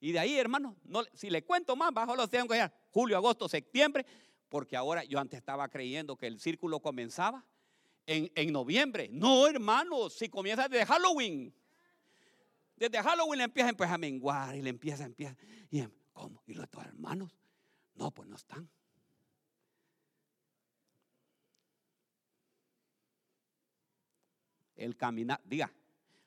Y 0.00 0.10
de 0.10 0.18
ahí, 0.18 0.36
hermano, 0.36 0.76
no, 0.82 1.04
si 1.14 1.30
le 1.30 1.44
cuento 1.44 1.76
más, 1.76 1.94
bajo 1.94 2.16
los 2.16 2.28
tengo 2.28 2.52
ya. 2.52 2.74
Julio, 2.90 3.16
agosto, 3.16 3.48
septiembre, 3.48 4.04
porque 4.48 4.76
ahora 4.76 5.04
yo 5.04 5.20
antes 5.20 5.38
estaba 5.38 5.68
creyendo 5.68 6.16
que 6.16 6.26
el 6.26 6.40
círculo 6.40 6.80
comenzaba 6.80 7.46
en, 8.06 8.28
en 8.34 8.52
noviembre. 8.52 9.08
No, 9.12 9.46
hermano, 9.46 10.10
si 10.10 10.28
comienza 10.28 10.66
desde 10.66 10.84
Halloween. 10.84 11.54
Desde 12.76 13.02
Halloween 13.02 13.38
le 13.38 13.44
empieza 13.44 13.94
a 13.94 13.98
menguar 13.98 14.56
y 14.56 14.62
le 14.62 14.70
empieza, 14.70 15.04
empieza. 15.04 15.36
Y, 15.70 15.80
em, 15.80 15.90
¿Cómo? 16.14 16.42
¿Y 16.46 16.54
los 16.54 16.68
hermanos? 16.72 17.36
No, 17.96 18.10
pues 18.12 18.28
no 18.28 18.36
están. 18.36 18.70
El 24.76 24.96
caminar, 24.96 25.40
diga, 25.44 25.72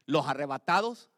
los 0.05 0.25
arrebatados, 0.27 1.09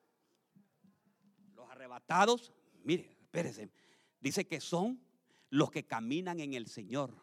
los 1.56 1.70
arrebatados, 1.70 2.54
mire, 2.84 3.18
espérese, 3.22 3.72
dice 4.20 4.48
que 4.48 4.62
son 4.62 5.04
los 5.50 5.72
que 5.72 5.86
caminan 5.86 6.40
en 6.40 6.54
el 6.54 6.68
Señor. 6.68 7.14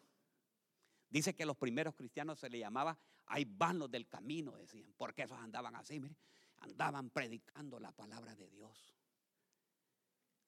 Dice 1.10 1.34
que 1.34 1.46
los 1.46 1.56
primeros 1.56 1.94
cristianos 1.94 2.40
se 2.40 2.50
le 2.50 2.58
llamaba, 2.58 2.98
hay 3.26 3.44
vanos 3.44 3.90
del 3.90 4.08
camino, 4.08 4.56
decían, 4.56 4.92
porque 4.96 5.22
esos 5.22 5.38
andaban 5.38 5.74
así, 5.76 5.98
mire 5.98 6.16
andaban 6.58 7.10
predicando 7.10 7.78
la 7.78 7.92
palabra 7.92 8.34
de 8.34 8.48
Dios. 8.50 8.94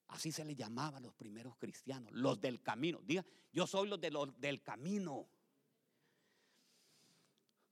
Así 0.09 0.33
se 0.33 0.45
le 0.45 0.55
llamaba 0.55 0.99
a 0.99 1.01
los 1.01 1.15
primeros 1.15 1.57
cristianos, 1.57 2.13
los 2.13 2.41
del 2.41 2.63
camino. 2.63 3.01
Diga, 3.05 3.25
yo 3.53 3.67
soy 3.67 3.89
los, 3.89 4.01
los 4.11 4.41
del 4.41 4.63
camino. 4.63 5.29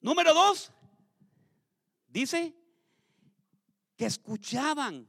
Número 0.01 0.35
dos, 0.35 0.71
dice 2.07 2.55
que 3.97 4.05
escuchaban 4.05 5.09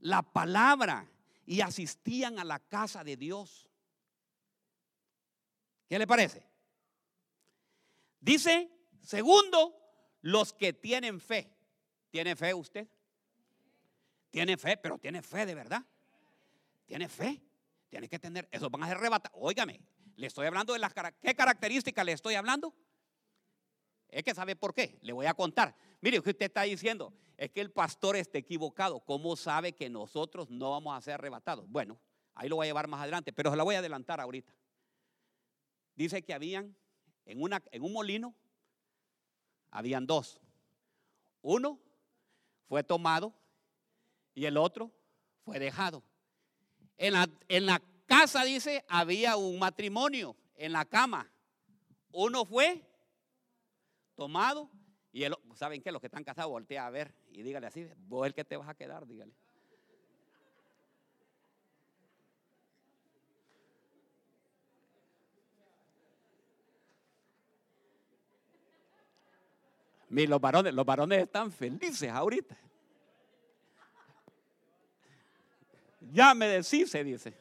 la 0.00 0.22
palabra 0.22 1.10
y 1.46 1.62
asistían 1.62 2.38
a 2.38 2.44
la 2.44 2.58
casa 2.58 3.02
de 3.02 3.16
Dios. 3.16 3.70
¿Qué 5.88 5.98
le 5.98 6.06
parece? 6.06 6.46
Dice, 8.20 8.70
segundo, 9.00 9.74
los 10.20 10.52
que 10.52 10.72
tienen 10.72 11.20
fe. 11.20 11.55
¿Tiene 12.16 12.34
fe 12.34 12.54
usted? 12.54 12.88
Tiene 14.30 14.56
fe, 14.56 14.78
pero 14.78 14.96
tiene 14.96 15.20
fe 15.20 15.44
de 15.44 15.54
verdad. 15.54 15.84
Tiene 16.86 17.10
fe. 17.10 17.42
Tiene 17.90 18.08
que 18.08 18.18
tener, 18.18 18.48
eso 18.50 18.70
van 18.70 18.84
a 18.84 18.86
ser 18.86 18.96
arrebatados. 18.96 19.38
Óigame, 19.38 19.82
le 20.16 20.26
estoy 20.26 20.46
hablando 20.46 20.72
de 20.72 20.78
las 20.78 20.94
¿qué 21.20 21.34
características 21.34 22.06
le 22.06 22.12
estoy 22.12 22.34
hablando? 22.34 22.74
Es 24.08 24.22
que 24.22 24.34
sabe 24.34 24.56
por 24.56 24.72
qué, 24.72 24.98
le 25.02 25.12
voy 25.12 25.26
a 25.26 25.34
contar. 25.34 25.76
Mire, 26.00 26.22
que 26.22 26.30
usted 26.30 26.46
está 26.46 26.62
diciendo, 26.62 27.12
es 27.36 27.50
que 27.50 27.60
el 27.60 27.70
pastor 27.70 28.16
está 28.16 28.38
equivocado. 28.38 29.00
¿Cómo 29.00 29.36
sabe 29.36 29.74
que 29.74 29.90
nosotros 29.90 30.48
no 30.48 30.70
vamos 30.70 30.96
a 30.96 31.02
ser 31.02 31.14
arrebatados? 31.16 31.68
Bueno, 31.68 32.00
ahí 32.34 32.48
lo 32.48 32.56
voy 32.56 32.64
a 32.64 32.70
llevar 32.70 32.88
más 32.88 33.02
adelante, 33.02 33.30
pero 33.30 33.50
se 33.50 33.58
la 33.58 33.62
voy 33.62 33.74
a 33.74 33.80
adelantar 33.80 34.22
ahorita. 34.22 34.54
Dice 35.94 36.22
que 36.22 36.32
habían 36.32 36.74
en, 37.26 37.42
una, 37.42 37.62
en 37.72 37.82
un 37.82 37.92
molino, 37.92 38.34
habían 39.70 40.06
dos. 40.06 40.40
Uno 41.42 41.78
fue 42.68 42.82
tomado 42.82 43.32
y 44.34 44.44
el 44.44 44.56
otro 44.56 44.90
fue 45.44 45.58
dejado. 45.58 46.02
En 46.98 47.12
la, 47.12 47.28
en 47.48 47.66
la 47.66 47.82
casa, 48.06 48.44
dice, 48.44 48.84
había 48.88 49.36
un 49.36 49.58
matrimonio 49.58 50.36
en 50.56 50.72
la 50.72 50.84
cama. 50.84 51.30
Uno 52.12 52.44
fue 52.44 52.82
tomado 54.14 54.70
y 55.12 55.24
el, 55.24 55.34
¿saben 55.54 55.82
qué? 55.82 55.92
Los 55.92 56.00
que 56.00 56.08
están 56.08 56.24
casados, 56.24 56.50
voltea 56.50 56.86
a 56.86 56.90
ver 56.90 57.14
y 57.28 57.42
dígale 57.42 57.66
así, 57.66 57.86
vos 58.06 58.26
el 58.26 58.34
que 58.34 58.44
te 58.44 58.56
vas 58.56 58.68
a 58.68 58.74
quedar, 58.74 59.06
dígale. 59.06 59.32
Los 70.10 70.40
varones, 70.40 70.74
los 70.74 70.86
varones 70.86 71.22
están 71.22 71.50
felices 71.50 72.10
ahorita. 72.10 72.56
Ya 76.12 76.34
me 76.34 76.46
decís, 76.48 76.92
dice. 76.92 77.34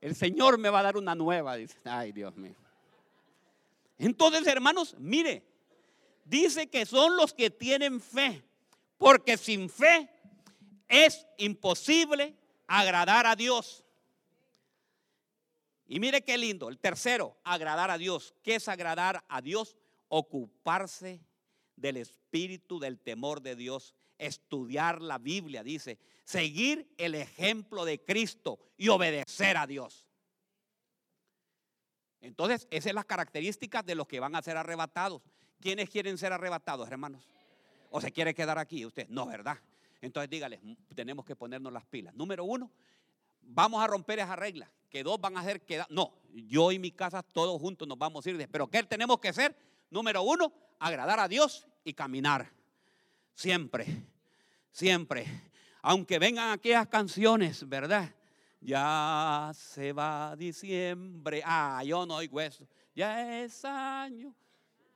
El 0.00 0.14
Señor 0.14 0.58
me 0.58 0.70
va 0.70 0.80
a 0.80 0.84
dar 0.84 0.96
una 0.96 1.14
nueva, 1.14 1.56
dice. 1.56 1.76
Ay, 1.84 2.12
Dios 2.12 2.36
mío. 2.36 2.54
Entonces, 3.98 4.46
hermanos, 4.46 4.94
mire, 4.98 5.42
dice 6.24 6.68
que 6.68 6.86
son 6.86 7.16
los 7.16 7.32
que 7.32 7.50
tienen 7.50 8.00
fe, 8.00 8.42
porque 8.98 9.36
sin 9.36 9.68
fe 9.68 10.08
es 10.88 11.26
imposible 11.38 12.36
agradar 12.66 13.26
a 13.26 13.36
Dios. 13.36 13.84
Y 15.88 16.00
mire 16.00 16.22
qué 16.22 16.36
lindo, 16.36 16.68
el 16.68 16.78
tercero, 16.78 17.36
agradar 17.44 17.90
a 17.90 17.98
Dios. 17.98 18.34
¿Qué 18.42 18.56
es 18.56 18.68
agradar 18.68 19.24
a 19.28 19.40
Dios? 19.40 19.76
Ocuparse 20.08 21.20
del 21.76 21.96
espíritu 21.98 22.78
del 22.78 22.98
temor 22.98 23.42
de 23.42 23.56
Dios, 23.56 23.94
estudiar 24.18 25.02
la 25.02 25.18
Biblia, 25.18 25.62
dice, 25.62 25.98
seguir 26.24 26.92
el 26.96 27.14
ejemplo 27.14 27.84
de 27.84 28.02
Cristo 28.02 28.58
y 28.76 28.88
obedecer 28.88 29.56
a 29.56 29.66
Dios. 29.66 30.06
Entonces, 32.20 32.66
esa 32.70 32.88
es 32.88 32.94
la 32.94 33.04
característica 33.04 33.82
de 33.82 33.94
los 33.94 34.06
que 34.06 34.20
van 34.20 34.34
a 34.34 34.42
ser 34.42 34.56
arrebatados. 34.56 35.22
¿Quiénes 35.60 35.88
quieren 35.88 36.18
ser 36.18 36.32
arrebatados, 36.32 36.90
hermanos? 36.90 37.24
¿O 37.90 38.00
se 38.00 38.10
quiere 38.10 38.34
quedar 38.34 38.58
aquí 38.58 38.84
usted? 38.84 39.08
No, 39.08 39.26
¿verdad? 39.26 39.58
Entonces 40.00 40.28
dígales, 40.28 40.60
tenemos 40.94 41.24
que 41.24 41.36
ponernos 41.36 41.72
las 41.72 41.84
pilas. 41.86 42.14
Número 42.14 42.44
uno, 42.44 42.70
vamos 43.40 43.82
a 43.82 43.86
romper 43.86 44.18
esa 44.18 44.36
regla, 44.36 44.70
que 44.90 45.02
dos 45.02 45.20
van 45.20 45.36
a 45.36 45.44
ser 45.44 45.62
quedar. 45.62 45.86
No, 45.90 46.12
yo 46.32 46.72
y 46.72 46.78
mi 46.78 46.90
casa 46.90 47.22
todos 47.22 47.60
juntos 47.60 47.86
nos 47.86 47.98
vamos 47.98 48.26
a 48.26 48.30
ir. 48.30 48.48
Pero 48.50 48.68
¿qué 48.68 48.82
tenemos 48.82 49.18
que 49.18 49.28
hacer? 49.28 49.56
Número 49.90 50.22
uno, 50.22 50.52
agradar 50.78 51.20
a 51.20 51.28
Dios 51.28 51.66
y 51.84 51.94
caminar. 51.94 52.50
Siempre, 53.34 53.86
siempre. 54.72 55.26
Aunque 55.82 56.18
vengan 56.18 56.52
aquellas 56.52 56.88
canciones, 56.88 57.68
¿verdad? 57.68 58.14
Ya 58.60 59.52
se 59.54 59.92
va 59.92 60.34
diciembre. 60.36 61.42
Ah, 61.44 61.82
yo 61.84 62.04
no 62.06 62.16
oigo 62.16 62.40
eso. 62.40 62.66
Ya 62.94 63.42
es 63.42 63.64
año 63.64 64.34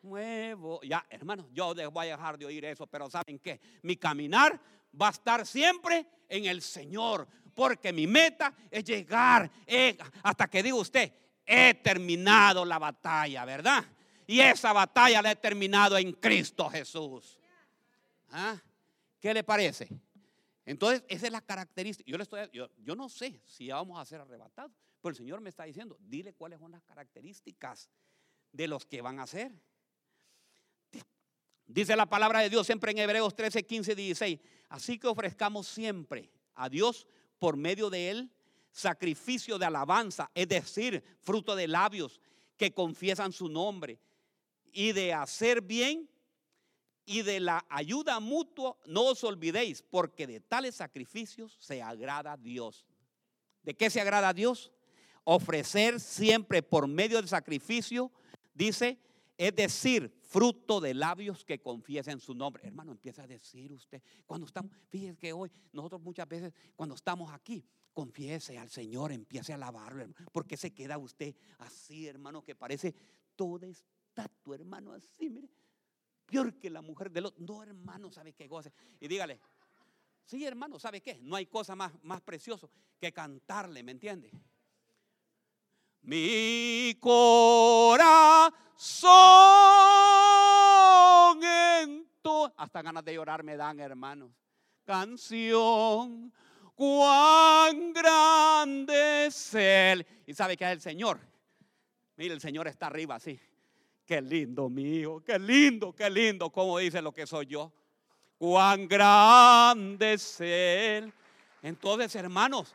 nuevo. 0.02 0.80
Ya, 0.82 1.04
hermano, 1.10 1.48
yo 1.52 1.74
voy 1.90 2.08
a 2.08 2.16
dejar 2.16 2.38
de 2.38 2.46
oír 2.46 2.64
eso, 2.64 2.86
pero 2.86 3.10
¿saben 3.10 3.38
qué? 3.38 3.60
Mi 3.82 3.96
caminar 3.96 4.58
va 5.00 5.08
a 5.08 5.12
estar 5.12 5.46
siempre 5.46 6.06
en 6.28 6.46
el 6.46 6.62
Señor, 6.62 7.28
porque 7.54 7.92
mi 7.92 8.06
meta 8.06 8.54
es 8.70 8.84
llegar 8.84 9.50
eh, 9.66 9.96
hasta 10.22 10.48
que 10.48 10.62
diga 10.62 10.76
usted, 10.76 11.12
he 11.44 11.74
terminado 11.74 12.64
la 12.64 12.78
batalla, 12.78 13.44
¿verdad? 13.44 13.84
Y 14.30 14.40
esa 14.40 14.72
batalla 14.72 15.20
la 15.22 15.32
he 15.32 15.34
terminado 15.34 15.98
en 15.98 16.12
Cristo 16.12 16.70
Jesús. 16.70 17.36
¿Ah? 18.30 18.56
¿Qué 19.18 19.34
le 19.34 19.42
parece? 19.42 19.88
Entonces, 20.64 21.02
esa 21.08 21.26
es 21.26 21.32
la 21.32 21.40
característica. 21.40 22.08
Yo, 22.08 22.16
le 22.16 22.22
estoy, 22.22 22.48
yo, 22.52 22.94
no 22.94 23.08
sé 23.08 23.42
si 23.44 23.70
vamos 23.70 23.98
a 23.98 24.04
ser 24.04 24.20
arrebatados, 24.20 24.70
pero 25.02 25.10
el 25.10 25.16
Señor 25.16 25.40
me 25.40 25.48
está 25.48 25.64
diciendo, 25.64 25.98
dile 25.98 26.32
cuáles 26.32 26.60
son 26.60 26.70
las 26.70 26.82
características 26.84 27.90
de 28.52 28.68
los 28.68 28.86
que 28.86 29.02
van 29.02 29.18
a 29.18 29.26
ser. 29.26 29.50
Dice 31.66 31.96
la 31.96 32.06
palabra 32.06 32.38
de 32.38 32.50
Dios 32.50 32.64
siempre 32.64 32.92
en 32.92 32.98
Hebreos 32.98 33.34
13, 33.34 33.64
15, 33.64 33.96
16. 33.96 34.38
Así 34.68 34.96
que 34.96 35.08
ofrezcamos 35.08 35.66
siempre 35.66 36.30
a 36.54 36.68
Dios 36.68 37.08
por 37.40 37.56
medio 37.56 37.90
de 37.90 38.10
Él 38.10 38.30
sacrificio 38.70 39.58
de 39.58 39.66
alabanza, 39.66 40.30
es 40.36 40.46
decir, 40.46 41.02
fruto 41.18 41.56
de 41.56 41.66
labios 41.66 42.20
que 42.56 42.72
confiesan 42.72 43.32
su 43.32 43.48
nombre 43.48 43.98
y 44.72 44.92
de 44.92 45.12
hacer 45.12 45.60
bien 45.62 46.08
y 47.04 47.22
de 47.22 47.40
la 47.40 47.64
ayuda 47.68 48.20
mutua 48.20 48.76
no 48.86 49.06
os 49.06 49.24
olvidéis, 49.24 49.82
porque 49.82 50.26
de 50.26 50.40
tales 50.40 50.76
sacrificios 50.76 51.56
se 51.60 51.82
agrada 51.82 52.36
Dios. 52.36 52.86
¿De 53.62 53.74
qué 53.74 53.90
se 53.90 54.00
agrada 54.00 54.28
a 54.28 54.34
Dios? 54.34 54.72
Ofrecer 55.24 56.00
siempre 56.00 56.62
por 56.62 56.86
medio 56.86 57.16
del 57.16 57.28
sacrificio, 57.28 58.12
dice, 58.54 58.98
es 59.36 59.54
decir, 59.56 60.14
fruto 60.22 60.80
de 60.80 60.94
labios 60.94 61.44
que 61.44 61.60
confiesen 61.60 62.20
su 62.20 62.34
nombre. 62.34 62.66
Hermano, 62.66 62.92
empieza 62.92 63.24
a 63.24 63.26
decir 63.26 63.72
usted, 63.72 64.02
cuando 64.26 64.46
estamos, 64.46 64.70
fíjese 64.88 65.16
que 65.16 65.32
hoy 65.32 65.50
nosotros 65.72 66.00
muchas 66.00 66.28
veces, 66.28 66.52
cuando 66.76 66.94
estamos 66.94 67.32
aquí, 67.32 67.64
confiese 67.92 68.56
al 68.56 68.70
Señor, 68.70 69.12
empiece 69.12 69.52
a 69.52 69.56
alabarlo, 69.56 70.06
porque 70.32 70.56
se 70.56 70.72
queda 70.72 70.98
usted 70.98 71.34
así, 71.58 72.06
hermano, 72.06 72.42
que 72.42 72.54
parece 72.54 72.94
toda 73.34 73.66
estatua, 74.22 74.54
hermano, 74.54 74.92
así, 74.92 75.28
mire 75.28 75.48
peor 76.30 76.54
que 76.54 76.70
la 76.70 76.80
mujer 76.80 77.10
del 77.10 77.26
otro. 77.26 77.44
No, 77.44 77.62
hermano, 77.62 78.10
¿sabe 78.12 78.32
qué 78.32 78.46
goce? 78.46 78.72
Y 79.00 79.08
dígale, 79.08 79.40
sí, 80.24 80.46
hermano, 80.46 80.78
¿sabe 80.78 81.00
qué? 81.00 81.18
No 81.22 81.36
hay 81.36 81.46
cosa 81.46 81.74
más, 81.74 81.92
más 82.02 82.22
que 82.98 83.12
cantarle, 83.12 83.82
¿me 83.82 83.92
entiende? 83.92 84.30
Mi 86.02 86.96
corazón 87.00 88.62
en. 91.42 92.08
Hasta 92.56 92.82
ganas 92.82 93.04
de 93.04 93.14
llorar 93.14 93.42
me 93.42 93.56
dan, 93.56 93.80
hermanos. 93.80 94.30
Canción, 94.84 96.32
cuán 96.74 97.92
grande 97.92 99.26
es 99.26 99.54
Él. 99.54 100.06
Y 100.26 100.34
sabe 100.34 100.56
que 100.56 100.64
es 100.64 100.70
el 100.70 100.80
Señor. 100.80 101.18
Mire, 102.16 102.34
el 102.34 102.40
Señor 102.40 102.68
está 102.68 102.86
arriba, 102.86 103.16
así. 103.16 103.40
Qué 104.10 104.20
lindo 104.20 104.68
mío, 104.68 105.22
qué 105.24 105.38
lindo, 105.38 105.94
qué 105.94 106.10
lindo, 106.10 106.50
como 106.50 106.78
dice 106.78 107.00
lo 107.00 107.12
que 107.12 107.28
soy 107.28 107.46
yo. 107.46 107.72
Cuán 108.38 108.88
grande 108.88 110.14
es 110.14 110.40
Él. 110.40 111.12
Entonces, 111.62 112.16
hermanos, 112.16 112.74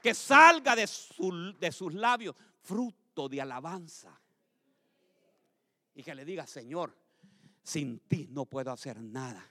que 0.00 0.14
salga 0.14 0.76
de, 0.76 0.88
de 1.58 1.72
sus 1.72 1.92
labios 1.92 2.36
fruto 2.62 3.28
de 3.28 3.40
alabanza. 3.40 4.16
Y 5.96 6.04
que 6.04 6.14
le 6.14 6.24
diga, 6.24 6.46
Señor, 6.46 6.96
sin 7.64 7.98
ti 7.98 8.28
no 8.30 8.44
puedo 8.44 8.70
hacer 8.70 9.00
nada, 9.00 9.44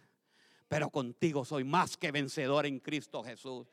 pero 0.70 0.90
contigo 0.90 1.44
soy 1.44 1.66
más 1.66 1.98
que 1.98 2.14
vencedor 2.14 2.66
en 2.66 2.80
Cristo 2.80 3.22
Jesús. 3.26 3.68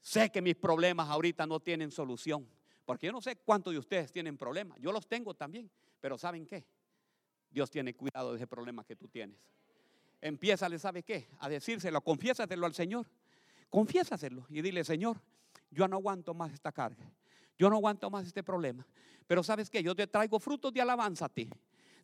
Sé 0.00 0.30
que 0.30 0.40
mis 0.40 0.56
problemas 0.56 1.10
ahorita 1.10 1.46
no 1.46 1.60
tienen 1.60 1.90
solución, 1.90 2.48
porque 2.86 3.08
yo 3.08 3.12
no 3.12 3.20
sé 3.20 3.36
cuántos 3.36 3.74
de 3.74 3.78
ustedes 3.78 4.10
tienen 4.10 4.38
problemas. 4.38 4.78
Yo 4.80 4.90
los 4.90 5.06
tengo 5.06 5.34
también. 5.34 5.70
Pero 6.00 6.18
¿saben 6.18 6.46
qué? 6.46 6.64
Dios 7.50 7.70
tiene 7.70 7.94
cuidado 7.94 8.30
de 8.32 8.36
ese 8.36 8.46
problema 8.46 8.84
que 8.84 8.96
tú 8.96 9.08
tienes. 9.08 9.38
Empieza, 10.20 10.68
¿sabe 10.78 11.02
qué? 11.02 11.28
A 11.40 11.48
decírselo, 11.48 12.00
confiésatelo 12.00 12.66
al 12.66 12.74
Señor. 12.74 13.06
Confiésaselo 13.70 14.46
y 14.48 14.62
dile, 14.62 14.84
Señor, 14.84 15.20
yo 15.70 15.88
no 15.88 15.96
aguanto 15.96 16.34
más 16.34 16.52
esta 16.52 16.72
carga. 16.72 17.10
Yo 17.58 17.70
no 17.70 17.76
aguanto 17.76 18.10
más 18.10 18.26
este 18.26 18.42
problema. 18.42 18.86
Pero 19.26 19.42
¿sabes 19.42 19.70
qué? 19.70 19.82
Yo 19.82 19.94
te 19.94 20.06
traigo 20.06 20.38
frutos 20.38 20.72
de 20.72 20.80
alabanza 20.80 21.26
a 21.26 21.28
ti. 21.28 21.48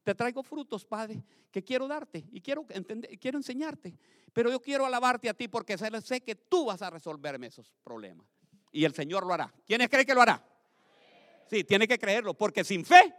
Te 0.03 0.15
traigo 0.15 0.43
frutos, 0.43 0.85
Padre, 0.85 1.23
que 1.51 1.63
quiero 1.63 1.87
darte 1.87 2.25
y 2.33 2.41
quiero, 2.41 2.67
entender, 2.71 3.19
quiero 3.19 3.39
enseñarte. 3.39 3.95
Pero 4.33 4.51
yo 4.51 4.61
quiero 4.61 4.85
alabarte 4.85 5.29
a 5.29 5.35
ti 5.35 5.49
porque 5.49 5.77
sé 5.79 6.21
que 6.23 6.35
tú 6.35 6.65
vas 6.67 6.83
a 6.83 6.91
resolverme 6.91 7.47
esos 7.47 7.73
problemas. 7.85 8.27
Y 8.73 8.85
el 8.85 8.95
Señor 8.95 9.25
lo 9.27 9.35
hará. 9.35 9.53
¿Quiénes 9.67 9.89
creen 9.89 10.07
que 10.07 10.15
lo 10.15 10.23
hará? 10.23 10.45
Sí, 11.47 11.63
tiene 11.65 11.87
que 11.87 11.99
creerlo, 11.99 12.35
porque 12.35 12.65
sin 12.65 12.85
fe 12.85 13.15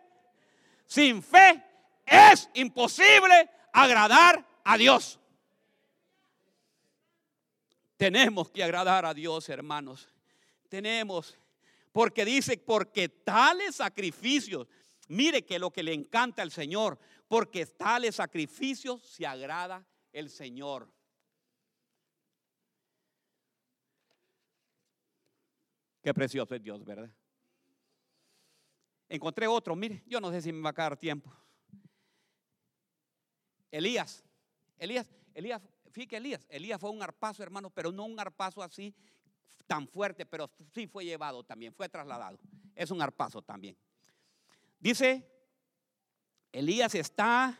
sin 0.85 1.21
fe 1.23 1.63
es 2.05 2.49
imposible 2.53 3.49
agradar 3.71 4.45
a 4.63 4.77
Dios. 4.77 5.19
Tenemos 7.97 8.51
que 8.51 8.63
agradar 8.63 9.05
a 9.05 9.13
Dios, 9.13 9.47
hermanos. 9.49 10.09
Tenemos, 10.69 11.37
porque 11.91 12.25
dice, 12.25 12.57
porque 12.57 13.07
tales 13.07 13.75
sacrificios 13.75 14.67
Mire 15.09 15.45
que 15.45 15.59
lo 15.59 15.71
que 15.71 15.83
le 15.83 15.93
encanta 15.93 16.41
al 16.41 16.51
Señor, 16.51 16.97
porque 17.27 17.65
tales 17.65 18.15
sacrificios 18.15 19.01
se 19.03 19.25
agrada 19.25 19.85
el 20.11 20.29
Señor. 20.29 20.91
Qué 26.01 26.13
precioso 26.13 26.55
es 26.55 26.63
Dios, 26.63 26.83
¿verdad? 26.83 27.09
Encontré 29.13 29.45
otro, 29.45 29.75
mire, 29.75 30.01
yo 30.07 30.19
no 30.19 30.31
sé 30.31 30.41
si 30.41 30.51
me 30.51 30.63
va 30.63 30.71
a 30.71 30.73
quedar 30.73 30.97
tiempo. 30.97 31.31
Elías, 33.69 34.23
Elías, 34.79 35.05
Elías, 35.35 35.61
fíjate 35.91 36.17
Elías, 36.17 36.47
Elías 36.49 36.81
fue 36.81 36.89
un 36.89 37.03
arpazo, 37.03 37.43
hermano, 37.43 37.69
pero 37.69 37.91
no 37.91 38.05
un 38.05 38.19
arpazo 38.19 38.63
así 38.63 38.91
tan 39.67 39.87
fuerte, 39.87 40.25
pero 40.25 40.49
sí 40.73 40.87
fue 40.87 41.05
llevado 41.05 41.43
también, 41.43 41.75
fue 41.75 41.87
trasladado. 41.87 42.39
Es 42.73 42.89
un 42.89 43.03
arpazo 43.03 43.43
también. 43.43 43.77
Dice, 44.79 45.23
Elías 46.51 46.95
está, 46.95 47.55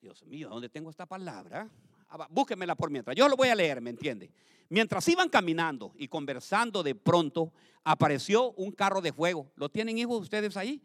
Dios 0.00 0.22
mío, 0.22 0.50
¿dónde 0.50 0.68
tengo 0.68 0.88
esta 0.88 1.04
palabra? 1.04 1.68
Ah, 2.14 2.28
búsquemela 2.28 2.74
por 2.74 2.90
mientras. 2.90 3.16
Yo 3.16 3.26
lo 3.26 3.36
voy 3.36 3.48
a 3.48 3.54
leer, 3.54 3.80
¿me 3.80 3.88
entiende? 3.88 4.30
Mientras 4.68 5.08
iban 5.08 5.30
caminando 5.30 5.94
y 5.96 6.08
conversando, 6.08 6.82
de 6.82 6.94
pronto 6.94 7.54
apareció 7.84 8.52
un 8.52 8.70
carro 8.70 9.00
de 9.00 9.14
fuego. 9.14 9.50
¿Lo 9.56 9.70
tienen 9.70 9.96
hijos 9.96 10.20
ustedes 10.20 10.58
ahí? 10.58 10.82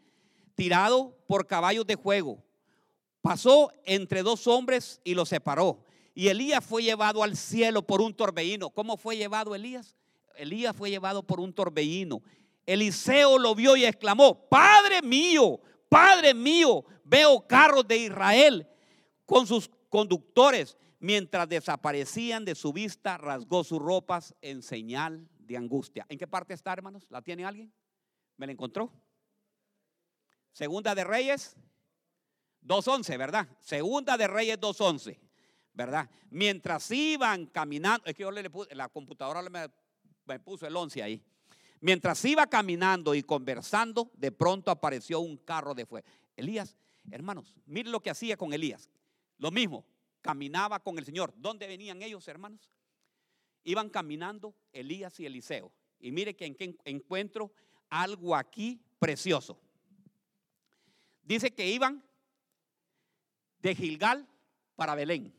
Tirado 0.54 1.14
por 1.26 1.46
caballos 1.46 1.86
de 1.86 1.98
fuego. 1.98 2.42
Pasó 3.20 3.70
entre 3.84 4.22
dos 4.22 4.46
hombres 4.46 5.02
y 5.04 5.14
los 5.14 5.28
separó. 5.28 5.84
Y 6.14 6.28
Elías 6.28 6.64
fue 6.64 6.82
llevado 6.82 7.22
al 7.22 7.36
cielo 7.36 7.82
por 7.82 8.00
un 8.00 8.14
torbellino. 8.14 8.70
¿Cómo 8.70 8.96
fue 8.96 9.18
llevado 9.18 9.54
Elías? 9.54 9.96
Elías 10.34 10.74
fue 10.74 10.88
llevado 10.88 11.22
por 11.22 11.40
un 11.40 11.52
torbellino. 11.52 12.22
Eliseo 12.64 13.38
lo 13.38 13.54
vio 13.54 13.76
y 13.76 13.84
exclamó, 13.84 14.48
Padre 14.48 15.02
mío, 15.02 15.60
Padre 15.90 16.32
mío, 16.32 16.86
veo 17.04 17.46
carros 17.46 17.86
de 17.86 17.98
Israel 17.98 18.66
con 19.26 19.46
sus 19.46 19.70
conductores 19.90 20.78
mientras 20.98 21.48
desaparecían 21.48 22.44
de 22.44 22.54
su 22.54 22.72
vista, 22.72 23.18
rasgó 23.18 23.64
sus 23.64 23.80
ropas 23.80 24.34
en 24.40 24.62
señal 24.62 25.28
de 25.38 25.56
angustia. 25.56 26.06
¿En 26.08 26.18
qué 26.18 26.26
parte 26.26 26.54
está, 26.54 26.72
hermanos? 26.72 27.06
¿La 27.10 27.22
tiene 27.22 27.44
alguien? 27.44 27.72
¿Me 28.36 28.46
la 28.46 28.52
encontró? 28.52 28.92
Segunda 30.52 30.94
de 30.94 31.04
Reyes 31.04 31.56
2.11, 32.62 33.18
¿verdad? 33.18 33.48
Segunda 33.60 34.16
de 34.16 34.26
Reyes 34.26 34.60
2.11, 34.60 35.18
¿verdad? 35.72 36.10
Mientras 36.30 36.90
iban 36.90 37.46
caminando, 37.46 38.06
es 38.06 38.14
que 38.14 38.22
yo 38.22 38.30
le 38.30 38.50
puse, 38.50 38.74
la 38.74 38.88
computadora 38.88 39.42
me, 39.42 39.68
me 40.26 40.40
puso 40.40 40.66
el 40.66 40.76
11 40.76 41.02
ahí. 41.02 41.22
Mientras 41.80 42.24
iba 42.24 42.46
caminando 42.48 43.14
y 43.14 43.22
conversando, 43.22 44.10
de 44.14 44.32
pronto 44.32 44.70
apareció 44.70 45.20
un 45.20 45.36
carro 45.36 45.74
de 45.74 45.86
fuego. 45.86 46.06
Elías, 46.36 46.76
hermanos, 47.10 47.54
miren 47.66 47.92
lo 47.92 48.00
que 48.00 48.10
hacía 48.10 48.36
con 48.36 48.52
Elías. 48.52 48.90
Lo 49.38 49.52
mismo, 49.52 49.86
caminaba 50.20 50.82
con 50.82 50.98
el 50.98 51.04
Señor. 51.04 51.34
¿Dónde 51.36 51.66
venían 51.66 52.02
ellos, 52.02 52.26
hermanos? 52.28 52.70
Iban 53.64 53.90
caminando 53.90 54.54
Elías 54.72 55.18
y 55.20 55.26
Eliseo. 55.26 55.72
Y 56.00 56.12
mire 56.12 56.36
que, 56.36 56.46
en 56.46 56.54
que 56.54 56.76
encuentro 56.84 57.52
algo 57.88 58.36
aquí 58.36 58.80
precioso. 58.98 59.58
Dice 61.22 61.50
que 61.52 61.66
iban 61.66 62.02
de 63.60 63.74
Gilgal 63.74 64.26
para 64.76 64.94
Belén. 64.94 65.34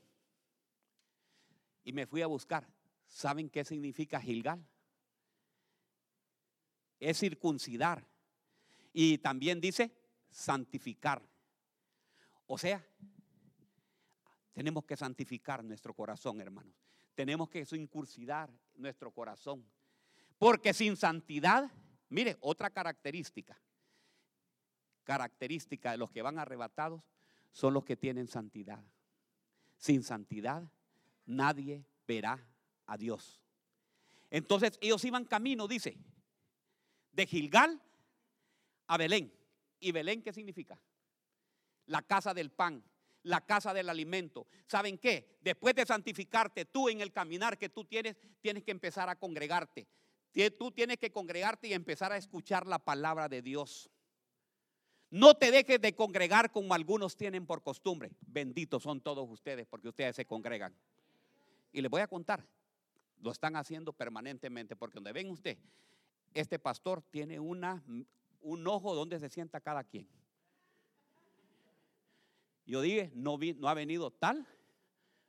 Y 1.84 1.94
me 1.94 2.06
fui 2.06 2.22
a 2.22 2.28
buscar. 2.28 2.68
¿Saben 3.08 3.50
qué 3.50 3.65
significa 3.65 4.22
Gilgal? 4.22 4.63
Es 7.00 7.20
circuncidar. 7.20 8.06
Y 8.94 9.18
también 9.20 9.62
dice 9.62 9.92
santificar. 10.30 11.22
O 12.46 12.58
sea, 12.58 12.86
tenemos 14.54 14.86
que 14.86 14.98
santificar 14.98 15.64
nuestro 15.64 15.94
corazón, 15.94 16.42
hermanos. 16.42 16.76
Tenemos 17.16 17.50
que 17.50 17.66
incursidar 17.74 18.52
nuestro 18.76 19.12
corazón. 19.12 19.66
Porque 20.38 20.74
sin 20.74 20.96
santidad, 20.96 21.70
mire, 22.10 22.38
otra 22.40 22.70
característica, 22.70 23.60
característica 25.04 25.92
de 25.92 25.98
los 25.98 26.12
que 26.12 26.22
van 26.22 26.40
arrebatados 26.40 27.02
son 27.52 27.74
los 27.74 27.84
que 27.84 27.98
tienen 27.98 28.28
santidad. 28.28 28.84
Sin 29.78 30.04
santidad, 30.04 30.72
nadie 31.26 31.86
verá 32.08 32.46
a 32.86 32.98
Dios. 32.98 33.42
Entonces 34.30 34.78
ellos 34.82 35.04
iban 35.06 35.26
camino, 35.26 35.68
dice, 35.68 35.98
de 37.12 37.26
Gilgal 37.26 37.82
a 38.88 38.98
Belén. 38.98 39.34
¿Y 39.80 39.92
Belén 39.92 40.22
qué 40.22 40.34
significa? 40.34 40.80
La 41.86 42.02
casa 42.02 42.34
del 42.34 42.52
pan, 42.52 42.84
la 43.30 43.42
casa 43.42 43.74
del 43.74 43.89
alimento. 43.89 44.48
¿Saben 44.65 44.98
qué? 44.98 45.38
Después 45.42 45.76
de 45.76 45.86
santificarte 45.86 46.65
tú 46.65 46.89
en 46.89 47.00
el 47.00 47.12
caminar 47.12 47.58
que 47.58 47.70
tú 47.70 47.86
tienes, 47.86 48.18
tienes 48.42 48.63
que 48.63 48.72
empezar 48.72 49.08
a 49.08 49.15
congregarte. 49.15 49.88
Tú 50.58 50.72
tienes 50.72 50.98
que 50.98 51.12
congregarte 51.12 51.68
y 51.68 51.74
empezar 51.74 52.12
a 52.12 52.18
escuchar 52.18 52.65
la 52.65 52.80
palabra 52.80 53.30
de 53.30 53.42
Dios. 53.44 53.89
No 55.12 55.36
te 55.36 55.52
dejes 55.52 55.80
de 55.80 55.94
congregar 55.94 56.52
como 56.52 56.74
algunos 56.74 57.15
tienen 57.15 57.46
por 57.46 57.62
costumbre. 57.62 58.12
Benditos 58.22 58.84
son 58.84 59.00
todos 59.00 59.30
ustedes 59.30 59.68
porque 59.68 59.89
ustedes 59.89 60.15
se 60.15 60.26
congregan. 60.26 60.74
Y 61.72 61.82
les 61.82 61.92
voy 61.92 62.02
a 62.02 62.08
contar, 62.08 62.48
lo 63.20 63.32
están 63.32 63.56
haciendo 63.56 63.94
permanentemente 63.94 64.76
porque 64.76 64.96
donde 64.96 65.13
ven 65.13 65.30
usted, 65.30 65.58
este 66.34 66.58
pastor 66.58 67.04
tiene 67.04 67.39
una, 67.39 67.84
un 68.42 68.68
ojo 68.68 68.96
donde 68.96 69.20
se 69.20 69.30
sienta 69.30 69.62
cada 69.62 69.84
quien. 69.84 70.08
Yo 72.70 72.82
dije, 72.82 73.12
no, 73.16 73.40
ha 73.68 73.74
venido 73.74 74.12
tal, 74.12 74.46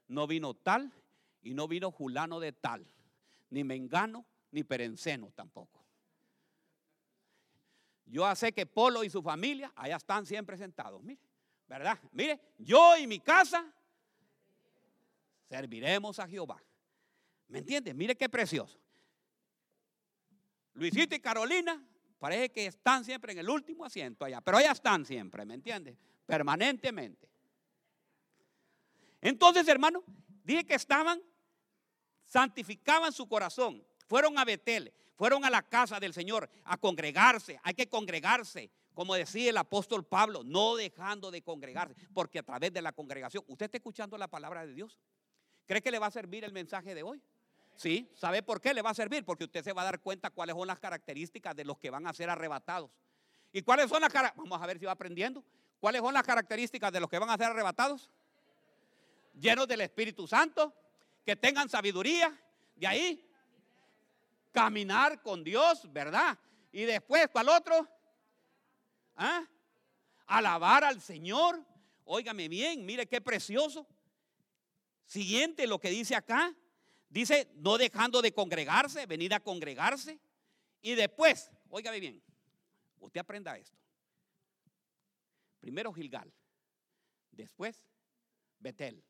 no 0.08 0.26
vino 0.26 0.52
tal 0.52 0.92
y 1.40 1.54
no 1.54 1.68
vino 1.68 1.90
Julano 1.90 2.38
de 2.38 2.52
tal, 2.52 2.86
ni 3.48 3.64
Mengano 3.64 4.26
ni 4.50 4.62
Perenceno 4.62 5.32
tampoco. 5.34 5.82
Yo 8.04 8.34
sé 8.36 8.52
que 8.52 8.66
Polo 8.66 9.04
y 9.04 9.08
su 9.08 9.22
familia 9.22 9.72
allá 9.74 9.96
están 9.96 10.26
siempre 10.26 10.58
sentados, 10.58 11.02
mire, 11.02 11.18
¿verdad? 11.66 11.98
Mire, 12.12 12.38
yo 12.58 12.98
y 12.98 13.06
mi 13.06 13.20
casa 13.20 13.64
serviremos 15.48 16.18
a 16.18 16.28
Jehová. 16.28 16.62
¿Me 17.48 17.60
entiendes? 17.60 17.94
Mire 17.94 18.16
qué 18.16 18.28
precioso. 18.28 18.78
Luisito 20.74 21.14
y 21.14 21.20
Carolina 21.20 21.82
parece 22.18 22.50
que 22.50 22.66
están 22.66 23.02
siempre 23.02 23.32
en 23.32 23.38
el 23.38 23.48
último 23.48 23.86
asiento 23.86 24.26
allá, 24.26 24.42
pero 24.42 24.58
allá 24.58 24.72
están 24.72 25.06
siempre, 25.06 25.46
¿me 25.46 25.54
entiendes? 25.54 25.96
Permanentemente. 26.26 27.29
Entonces, 29.20 29.66
hermano, 29.68 30.02
dije 30.44 30.64
que 30.64 30.74
estaban, 30.74 31.20
santificaban 32.26 33.12
su 33.12 33.28
corazón, 33.28 33.84
fueron 34.08 34.38
a 34.38 34.44
Betel, 34.44 34.92
fueron 35.16 35.44
a 35.44 35.50
la 35.50 35.62
casa 35.62 36.00
del 36.00 36.14
Señor 36.14 36.48
a 36.64 36.76
congregarse, 36.76 37.60
hay 37.62 37.74
que 37.74 37.88
congregarse, 37.88 38.70
como 38.94 39.14
decía 39.14 39.50
el 39.50 39.56
apóstol 39.56 40.04
Pablo, 40.04 40.42
no 40.44 40.76
dejando 40.76 41.30
de 41.30 41.42
congregarse, 41.42 41.94
porque 42.14 42.38
a 42.38 42.42
través 42.42 42.72
de 42.72 42.82
la 42.82 42.92
congregación, 42.92 43.44
¿usted 43.46 43.66
está 43.66 43.76
escuchando 43.76 44.16
la 44.16 44.28
palabra 44.28 44.66
de 44.66 44.74
Dios? 44.74 44.98
¿Cree 45.66 45.82
que 45.82 45.90
le 45.90 45.98
va 45.98 46.06
a 46.06 46.10
servir 46.10 46.44
el 46.44 46.52
mensaje 46.52 46.94
de 46.94 47.02
hoy? 47.02 47.22
Sí, 47.76 48.10
¿sabe 48.14 48.42
por 48.42 48.60
qué 48.60 48.74
le 48.74 48.82
va 48.82 48.90
a 48.90 48.94
servir? 48.94 49.24
Porque 49.24 49.44
usted 49.44 49.62
se 49.62 49.72
va 49.72 49.82
a 49.82 49.84
dar 49.86 50.00
cuenta 50.00 50.30
cuáles 50.30 50.56
son 50.56 50.66
las 50.66 50.78
características 50.78 51.54
de 51.54 51.64
los 51.64 51.78
que 51.78 51.90
van 51.90 52.06
a 52.06 52.12
ser 52.12 52.28
arrebatados. 52.28 52.90
¿Y 53.52 53.62
cuáles 53.62 53.88
son 53.88 54.00
las 54.00 54.12
características? 54.12 54.50
Vamos 54.50 54.62
a 54.62 54.66
ver 54.66 54.78
si 54.78 54.84
va 54.84 54.92
aprendiendo. 54.92 55.44
¿Cuáles 55.78 56.02
son 56.02 56.12
las 56.12 56.24
características 56.24 56.92
de 56.92 57.00
los 57.00 57.08
que 57.08 57.18
van 57.18 57.30
a 57.30 57.36
ser 57.36 57.46
arrebatados? 57.46 58.10
Llenos 59.32 59.66
del 59.68 59.82
Espíritu 59.82 60.26
Santo, 60.26 60.74
que 61.24 61.36
tengan 61.36 61.68
sabiduría, 61.68 62.38
de 62.76 62.86
ahí 62.86 63.30
caminar 64.52 65.22
con 65.22 65.44
Dios, 65.44 65.90
¿verdad? 65.92 66.38
Y 66.72 66.82
después, 66.82 67.28
¿cuál 67.32 67.48
otro? 67.48 67.88
¿Ah? 69.16 69.46
Alabar 70.26 70.84
al 70.84 71.00
Señor. 71.00 71.64
Óigame 72.04 72.48
bien, 72.48 72.84
mire 72.84 73.06
qué 73.06 73.20
precioso. 73.20 73.86
Siguiente, 75.04 75.66
lo 75.66 75.78
que 75.78 75.90
dice 75.90 76.14
acá, 76.14 76.54
dice, 77.08 77.50
no 77.56 77.78
dejando 77.78 78.22
de 78.22 78.32
congregarse, 78.32 79.06
venir 79.06 79.34
a 79.34 79.40
congregarse. 79.40 80.20
Y 80.80 80.94
después, 80.94 81.50
óigame 81.68 82.00
bien, 82.00 82.22
usted 82.98 83.20
aprenda 83.20 83.58
esto. 83.58 83.76
Primero 85.60 85.92
Gilgal, 85.92 86.32
después 87.32 87.84
Betel. 88.58 89.04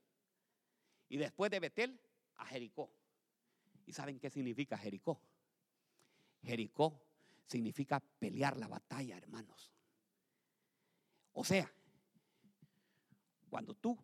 Y 1.10 1.18
después 1.18 1.50
de 1.50 1.60
Betel, 1.60 2.00
a 2.36 2.46
Jericó. 2.46 2.90
¿Y 3.84 3.92
saben 3.92 4.18
qué 4.18 4.30
significa 4.30 4.78
Jericó? 4.78 5.20
Jericó 6.42 7.02
significa 7.46 8.00
pelear 8.00 8.56
la 8.56 8.68
batalla, 8.68 9.18
hermanos. 9.18 9.70
O 11.34 11.44
sea, 11.44 11.70
cuando 13.50 13.74
tú 13.74 13.98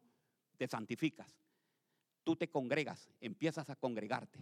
te 0.58 0.68
santificas, 0.68 1.34
tú 2.24 2.36
te 2.36 2.50
congregas, 2.50 3.08
empiezas 3.20 3.70
a 3.70 3.76
congregarte, 3.76 4.38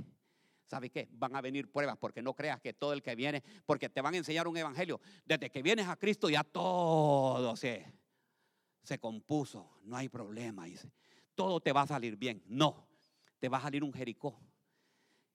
¿Sabe 0.66 0.90
qué? 0.90 1.08
Van 1.12 1.36
a 1.36 1.40
venir 1.42 1.70
pruebas 1.70 1.98
porque 1.98 2.22
no 2.22 2.34
creas 2.34 2.60
que 2.60 2.72
todo 2.72 2.94
el 2.94 3.02
que 3.02 3.14
viene, 3.14 3.42
porque 3.66 3.90
te 3.90 4.00
van 4.00 4.14
a 4.14 4.16
enseñar 4.16 4.48
un 4.48 4.56
evangelio. 4.56 5.00
Desde 5.24 5.50
que 5.50 5.62
vienes 5.62 5.86
a 5.86 5.96
Cristo 5.96 6.30
ya 6.30 6.42
todo 6.42 7.54
se, 7.54 7.92
se 8.82 8.98
compuso. 8.98 9.78
No 9.82 9.96
hay 9.96 10.08
problema, 10.08 10.64
dice. 10.64 10.90
Todo 11.34 11.60
te 11.60 11.72
va 11.72 11.82
a 11.82 11.86
salir 11.86 12.16
bien. 12.16 12.42
No, 12.46 12.88
te 13.38 13.48
va 13.48 13.58
a 13.58 13.62
salir 13.62 13.82
un 13.82 13.92
Jericó. 13.92 14.40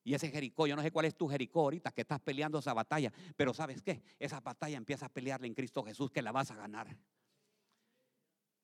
Y 0.04 0.14
ese 0.14 0.32
Jericó, 0.32 0.66
yo 0.66 0.76
no 0.76 0.82
sé 0.82 0.92
cuál 0.92 1.06
es 1.06 1.16
tu 1.16 1.28
Jericó 1.28 1.62
ahorita 1.62 1.92
que 1.92 2.02
estás 2.02 2.20
peleando 2.20 2.60
esa 2.60 2.74
batalla, 2.74 3.12
pero 3.36 3.54
¿sabes 3.54 3.82
qué? 3.82 4.02
Esa 4.18 4.40
batalla 4.40 4.78
empieza 4.78 5.06
a 5.06 5.10
pelearle 5.10 5.48
en 5.48 5.54
Cristo 5.54 5.84
Jesús 5.84 6.10
que 6.10 6.22
la 6.22 6.32
vas 6.32 6.50
a 6.52 6.56
ganar. 6.56 6.96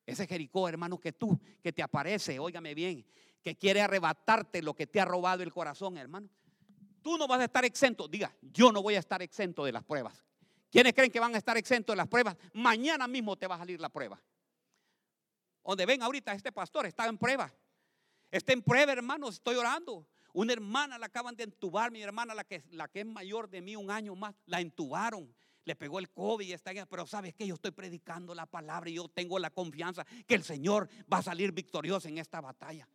Ese 0.06 0.26
Jericó, 0.26 0.68
hermano, 0.68 0.98
que 0.98 1.12
tú, 1.12 1.38
que 1.62 1.72
te 1.72 1.82
aparece, 1.82 2.38
óigame 2.38 2.74
bien, 2.74 3.04
que 3.42 3.56
quiere 3.56 3.82
arrebatarte 3.82 4.62
lo 4.62 4.74
que 4.74 4.86
te 4.86 5.00
ha 5.00 5.04
robado 5.04 5.42
el 5.42 5.52
corazón, 5.52 5.98
hermano. 5.98 6.28
Tú 7.02 7.18
no 7.18 7.28
vas 7.28 7.40
a 7.40 7.44
estar 7.44 7.64
exento. 7.64 8.08
Diga, 8.08 8.34
yo 8.40 8.72
no 8.72 8.82
voy 8.82 8.94
a 8.94 8.98
estar 8.98 9.22
exento 9.22 9.64
de 9.64 9.72
las 9.72 9.84
pruebas. 9.84 10.24
¿Quiénes 10.70 10.94
creen 10.94 11.10
que 11.10 11.20
van 11.20 11.34
a 11.34 11.38
estar 11.38 11.56
exentos 11.56 11.92
de 11.92 11.98
las 11.98 12.08
pruebas? 12.08 12.36
Mañana 12.52 13.06
mismo 13.06 13.36
te 13.36 13.46
va 13.46 13.54
a 13.54 13.58
salir 13.58 13.80
la 13.80 13.88
prueba. 13.88 14.20
Donde 15.66 15.84
ven 15.84 16.00
ahorita 16.00 16.32
este 16.32 16.52
pastor 16.52 16.86
está 16.86 17.06
en 17.06 17.18
prueba. 17.18 17.52
Está 18.30 18.52
en 18.52 18.62
prueba, 18.62 18.92
hermanos, 18.92 19.34
estoy 19.34 19.56
orando. 19.56 20.06
Una 20.32 20.52
hermana 20.52 20.96
la 20.96 21.06
acaban 21.06 21.34
de 21.34 21.42
entubar, 21.44 21.90
mi 21.90 22.02
hermana, 22.02 22.34
la 22.34 22.44
que, 22.44 22.62
la 22.70 22.86
que 22.88 23.00
es 23.00 23.06
mayor 23.06 23.50
de 23.50 23.60
mí, 23.60 23.74
un 23.74 23.90
año 23.90 24.14
más, 24.14 24.34
la 24.46 24.60
entubaron. 24.60 25.34
Le 25.64 25.74
pegó 25.74 25.98
el 25.98 26.08
COVID 26.10 26.46
y 26.46 26.52
está 26.52 26.70
Pero 26.86 27.06
sabes 27.08 27.34
que 27.34 27.46
yo 27.46 27.54
estoy 27.54 27.72
predicando 27.72 28.32
la 28.32 28.46
palabra 28.46 28.88
y 28.88 28.94
yo 28.94 29.08
tengo 29.08 29.40
la 29.40 29.50
confianza 29.50 30.04
que 30.26 30.36
el 30.36 30.44
Señor 30.44 30.88
va 31.12 31.18
a 31.18 31.22
salir 31.22 31.50
victorioso 31.50 32.06
en 32.06 32.18
esta 32.18 32.40
batalla. 32.40 32.88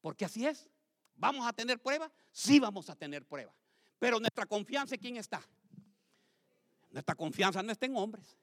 Porque 0.00 0.24
así 0.24 0.46
es. 0.46 0.68
¿Vamos 1.16 1.46
a 1.46 1.52
tener 1.52 1.80
prueba? 1.80 2.10
Sí 2.30 2.60
vamos 2.60 2.88
a 2.88 2.94
tener 2.94 3.26
prueba. 3.26 3.52
Pero 3.98 4.20
nuestra 4.20 4.46
confianza 4.46 4.94
en 4.94 5.00
quién 5.00 5.16
está. 5.16 5.42
Nuestra 6.90 7.16
confianza 7.16 7.60
no 7.62 7.72
está 7.72 7.86
en 7.86 7.96
hombres. 7.96 8.38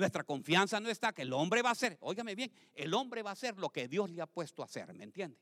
Nuestra 0.00 0.24
confianza 0.24 0.80
no 0.80 0.88
está 0.88 1.12
que 1.12 1.20
el 1.20 1.32
hombre 1.34 1.60
va 1.60 1.68
a 1.68 1.72
hacer, 1.72 1.98
óigame 2.00 2.34
bien, 2.34 2.50
el 2.72 2.94
hombre 2.94 3.22
va 3.22 3.30
a 3.30 3.32
hacer 3.34 3.58
lo 3.58 3.68
que 3.68 3.86
Dios 3.86 4.08
le 4.08 4.22
ha 4.22 4.26
puesto 4.26 4.62
a 4.62 4.64
hacer, 4.64 4.94
¿me 4.94 5.04
entiende? 5.04 5.38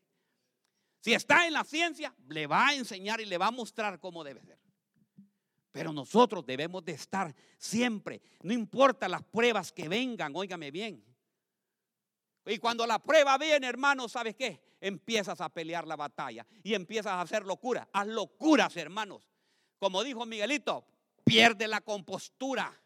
Si 0.98 1.14
está 1.14 1.46
en 1.46 1.52
la 1.52 1.62
ciencia, 1.62 2.12
le 2.26 2.48
va 2.48 2.66
a 2.66 2.74
enseñar 2.74 3.20
y 3.20 3.24
le 3.24 3.38
va 3.38 3.46
a 3.46 3.50
mostrar 3.52 4.00
cómo 4.00 4.24
debe 4.24 4.42
ser. 4.42 4.58
Pero 5.70 5.92
nosotros 5.92 6.44
debemos 6.44 6.84
de 6.84 6.90
estar 6.90 7.32
siempre, 7.56 8.20
no 8.42 8.52
importa 8.52 9.08
las 9.08 9.22
pruebas 9.22 9.70
que 9.70 9.88
vengan, 9.88 10.34
óigame 10.34 10.72
bien. 10.72 11.04
Y 12.44 12.58
cuando 12.58 12.84
la 12.84 12.98
prueba 12.98 13.38
viene, 13.38 13.68
hermano, 13.68 14.08
¿sabes 14.08 14.34
qué? 14.34 14.60
Empiezas 14.80 15.40
a 15.40 15.50
pelear 15.50 15.86
la 15.86 15.94
batalla 15.94 16.44
y 16.64 16.74
empiezas 16.74 17.12
a 17.12 17.20
hacer 17.20 17.44
locura. 17.46 17.88
Haz 17.92 18.08
locuras, 18.08 18.76
hermanos. 18.76 19.22
Como 19.78 20.02
dijo 20.02 20.26
Miguelito, 20.26 20.84
pierde 21.22 21.68
la 21.68 21.80
compostura. 21.80 22.76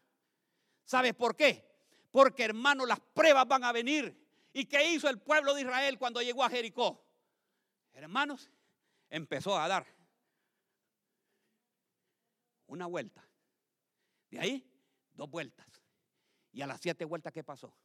¿Sabes 0.85 1.13
por 1.13 1.35
qué? 1.35 1.69
Porque 2.11 2.43
hermano, 2.43 2.85
las 2.85 2.99
pruebas 2.99 3.47
van 3.47 3.63
a 3.63 3.71
venir. 3.71 4.15
¿Y 4.53 4.65
qué 4.65 4.91
hizo 4.91 5.09
el 5.09 5.19
pueblo 5.19 5.53
de 5.53 5.61
Israel 5.61 5.97
cuando 5.97 6.21
llegó 6.21 6.43
a 6.43 6.49
Jericó? 6.49 7.03
Hermanos, 7.93 8.51
empezó 9.09 9.57
a 9.57 9.67
dar 9.67 9.85
una 12.67 12.85
vuelta. 12.85 13.27
De 14.29 14.39
ahí, 14.39 14.71
dos 15.13 15.29
vueltas. 15.29 15.67
Y 16.51 16.61
a 16.61 16.67
las 16.67 16.81
siete 16.81 17.05
vueltas, 17.05 17.33
¿qué 17.33 17.43
pasó? 17.43 17.75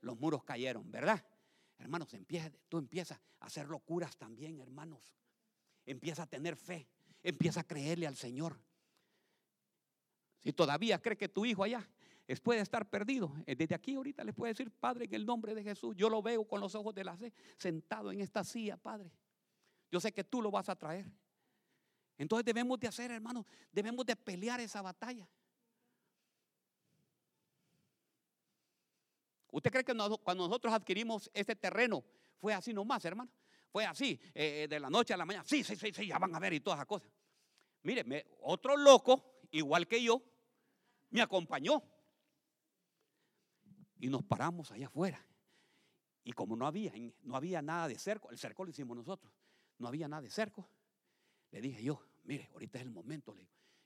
Los 0.00 0.18
muros 0.18 0.42
cayeron, 0.42 0.90
¿verdad? 0.90 1.24
Hermanos, 1.78 2.08
tú 2.68 2.78
empiezas 2.78 3.20
a 3.40 3.46
hacer 3.46 3.68
locuras 3.68 4.16
también, 4.16 4.60
hermanos. 4.60 5.14
Empieza 5.86 6.24
a 6.24 6.26
tener 6.26 6.56
fe. 6.56 6.88
Empieza 7.22 7.60
a 7.60 7.64
creerle 7.64 8.06
al 8.06 8.16
Señor. 8.16 8.60
Si 10.40 10.52
todavía 10.52 11.00
cree 11.00 11.16
que 11.16 11.28
tu 11.28 11.44
hijo 11.44 11.64
allá 11.64 11.88
puede 12.36 12.60
estar 12.60 12.88
perdido. 12.88 13.32
Eh, 13.46 13.56
desde 13.56 13.74
aquí 13.74 13.94
ahorita 13.94 14.22
le 14.22 14.32
puede 14.32 14.52
decir, 14.52 14.70
Padre, 14.70 15.06
en 15.06 15.14
el 15.14 15.24
nombre 15.24 15.54
de 15.54 15.62
Jesús, 15.62 15.96
yo 15.96 16.10
lo 16.10 16.22
veo 16.22 16.46
con 16.46 16.60
los 16.60 16.74
ojos 16.74 16.94
de 16.94 17.04
la 17.04 17.16
fe, 17.16 17.32
sentado 17.56 18.12
en 18.12 18.20
esta 18.20 18.44
silla, 18.44 18.76
Padre. 18.76 19.10
Yo 19.90 19.98
sé 19.98 20.12
que 20.12 20.24
tú 20.24 20.42
lo 20.42 20.50
vas 20.50 20.68
a 20.68 20.76
traer. 20.76 21.10
Entonces 22.18 22.44
debemos 22.44 22.78
de 22.78 22.88
hacer, 22.88 23.10
hermanos, 23.10 23.46
debemos 23.72 24.04
de 24.04 24.14
pelear 24.14 24.60
esa 24.60 24.82
batalla. 24.82 25.26
¿Usted 29.50 29.70
cree 29.70 29.84
que 29.84 29.94
cuando 30.22 30.46
nosotros 30.46 30.74
adquirimos 30.74 31.30
este 31.32 31.56
terreno 31.56 32.04
fue 32.36 32.52
así 32.52 32.74
nomás, 32.74 33.02
hermano? 33.04 33.30
Fue 33.70 33.86
así, 33.86 34.20
eh, 34.34 34.66
de 34.68 34.80
la 34.80 34.90
noche 34.90 35.14
a 35.14 35.16
la 35.16 35.24
mañana. 35.24 35.44
Sí, 35.46 35.64
sí, 35.64 35.76
sí, 35.76 35.92
sí, 35.94 36.06
ya 36.06 36.18
van 36.18 36.34
a 36.34 36.38
ver 36.38 36.52
y 36.52 36.60
todas 36.60 36.78
esas 36.78 36.86
cosas. 36.86 37.10
Mire, 37.82 38.26
otro 38.42 38.76
loco, 38.76 39.40
igual 39.52 39.86
que 39.86 40.02
yo, 40.02 40.22
me 41.10 41.22
acompañó. 41.22 41.82
Y 43.98 44.08
nos 44.08 44.22
paramos 44.22 44.70
allá 44.70 44.86
afuera. 44.86 45.24
Y 46.24 46.32
como 46.32 46.56
no 46.56 46.66
había, 46.66 46.92
no 47.22 47.36
había 47.36 47.62
nada 47.62 47.88
de 47.88 47.98
cerco, 47.98 48.30
el 48.30 48.38
cerco 48.38 48.64
lo 48.64 48.70
hicimos 48.70 48.96
nosotros, 48.96 49.32
no 49.78 49.88
había 49.88 50.08
nada 50.08 50.22
de 50.22 50.30
cerco, 50.30 50.68
le 51.50 51.60
dije 51.60 51.82
yo, 51.82 52.00
mire, 52.24 52.50
ahorita 52.52 52.78
es 52.78 52.84
el 52.84 52.90
momento, 52.90 53.34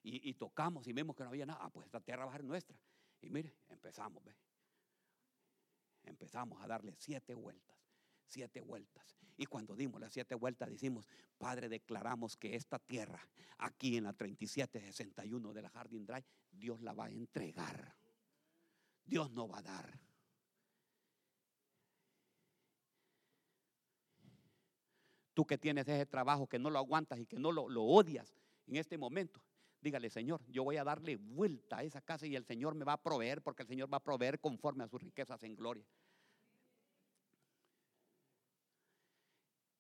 y, 0.03 0.35
tocamos 0.35 0.89
y 0.89 0.93
vemos 0.93 1.15
que 1.15 1.23
no 1.23 1.29
había 1.29 1.47
nada, 1.47 1.61
ah, 1.63 1.71
pues 1.71 1.87
esta 1.87 2.01
tierra 2.01 2.25
va 2.25 2.33
a 2.33 2.35
ser 2.35 2.45
nuestra. 2.45 2.77
Y 3.21 3.31
mire, 3.31 3.55
empezamos, 3.69 4.25
ve. 4.25 4.35
Empezamos 6.03 6.61
a 6.61 6.67
darle 6.67 6.95
siete 6.97 7.35
vueltas, 7.35 7.77
siete 8.27 8.61
vueltas. 8.61 9.17
Y 9.37 9.47
cuando 9.47 9.77
dimos 9.77 10.01
las 10.01 10.13
siete 10.13 10.35
vueltas, 10.35 10.69
decimos, 10.69 11.07
Padre, 11.39 11.69
declaramos 11.69 12.37
que 12.37 12.57
esta 12.57 12.81
tierra, 12.81 13.21
aquí 13.59 13.97
en 13.97 14.05
la 14.05 14.13
3761 14.13 15.53
de 15.53 15.63
la 15.63 15.71
Jardín 15.71 16.05
Drive, 16.05 16.27
Dios 16.51 16.83
la 16.83 16.93
va 16.93 17.05
a 17.05 17.11
entregar. 17.11 17.95
Dios 19.05 19.31
no 19.31 19.49
va 19.49 19.59
a 19.59 19.63
dar. 19.63 20.01
Tú 25.35 25.47
que 25.47 25.59
tienes 25.59 25.89
ese 25.89 26.07
trabajo, 26.07 26.47
que 26.47 26.59
no 26.59 26.71
lo 26.71 26.79
aguantas 26.79 27.19
y 27.19 27.27
que 27.27 27.39
no 27.39 27.53
lo, 27.53 27.65
odias 27.83 28.35
en 28.67 28.77
este 28.77 28.99
momento, 28.99 29.43
dígale, 29.81 30.11
Señor, 30.11 30.43
yo 30.49 30.63
voy 30.63 30.77
a 30.77 30.85
darle 30.85 31.17
vuelta 31.17 31.79
a 31.79 31.83
esa 31.83 32.01
casa 32.01 32.27
y 32.27 32.37
el 32.37 32.45
Señor 32.45 32.75
me 32.75 32.85
va 32.85 32.95
a 32.95 33.03
proveer 33.03 33.43
porque 33.43 33.63
el 33.63 33.69
Señor 33.69 33.93
va 33.93 33.97
a 33.97 34.05
proveer 34.05 34.41
conforme 34.41 34.85
a 34.85 34.89
sus 34.89 35.03
riquezas 35.03 35.43
en 35.43 35.57
gloria. 35.57 35.87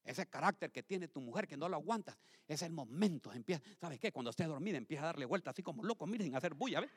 Ese 0.04 0.26
carácter 0.26 0.72
que 0.72 0.82
tiene 0.82 1.06
tu 1.06 1.20
mujer 1.20 1.46
que 1.46 1.56
no 1.56 1.68
lo 1.68 1.76
aguantas, 1.76 2.18
es 2.48 2.62
el 2.62 2.72
momento. 2.72 3.32
Empieza, 3.32 3.62
¿sabes 3.80 4.00
qué? 4.00 4.10
Cuando 4.10 4.30
esté 4.30 4.44
dormida 4.44 4.76
empieza 4.76 5.04
a 5.04 5.06
darle 5.06 5.26
vuelta 5.26 5.50
así 5.50 5.62
como 5.62 5.84
loco, 5.84 6.06
miren, 6.06 6.34
a 6.34 6.38
hacer 6.38 6.54
bulla, 6.54 6.80
¿ves? 6.80 6.90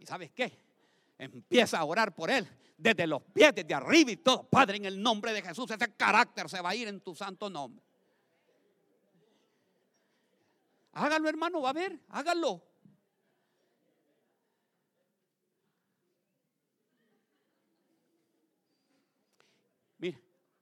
¿Y 0.00 0.06
sabes 0.06 0.30
qué? 0.32 0.58
Empieza 1.18 1.78
a 1.78 1.84
orar 1.84 2.14
por 2.14 2.30
él 2.30 2.48
desde 2.76 3.06
los 3.06 3.22
pies, 3.22 3.54
desde 3.54 3.74
arriba 3.74 4.10
y 4.10 4.16
todo. 4.16 4.42
Padre, 4.44 4.78
en 4.78 4.86
el 4.86 5.00
nombre 5.00 5.34
de 5.34 5.42
Jesús, 5.42 5.70
ese 5.70 5.94
carácter 5.94 6.48
se 6.48 6.60
va 6.62 6.70
a 6.70 6.74
ir 6.74 6.88
en 6.88 7.00
tu 7.02 7.14
santo 7.14 7.50
nombre. 7.50 7.84
Hágalo, 10.92 11.28
hermano, 11.28 11.60
va 11.60 11.70
a 11.70 11.74
ver, 11.74 12.00
hágalo. 12.08 12.62
Mire, 19.98 20.18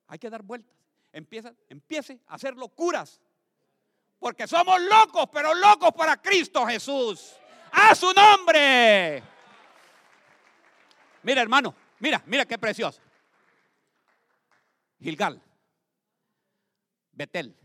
hay 0.08 0.18
que 0.18 0.28
dar 0.28 0.42
vueltas. 0.42 0.74
Empieza, 1.12 1.54
empiece 1.68 2.20
a 2.26 2.34
hacer 2.34 2.56
locuras. 2.56 3.20
Porque 4.18 4.48
somos 4.48 4.80
locos, 4.80 5.28
pero 5.32 5.54
locos 5.54 5.92
para 5.92 6.20
Cristo 6.20 6.66
Jesús 6.66 7.36
a 7.72 7.94
su 7.94 8.12
nombre. 8.12 9.22
Mira, 11.22 11.42
hermano, 11.42 11.74
mira, 11.98 12.22
mira 12.26 12.46
qué 12.46 12.58
precioso. 12.58 13.00
Gilgal, 15.00 15.40
Betel, 17.12 17.56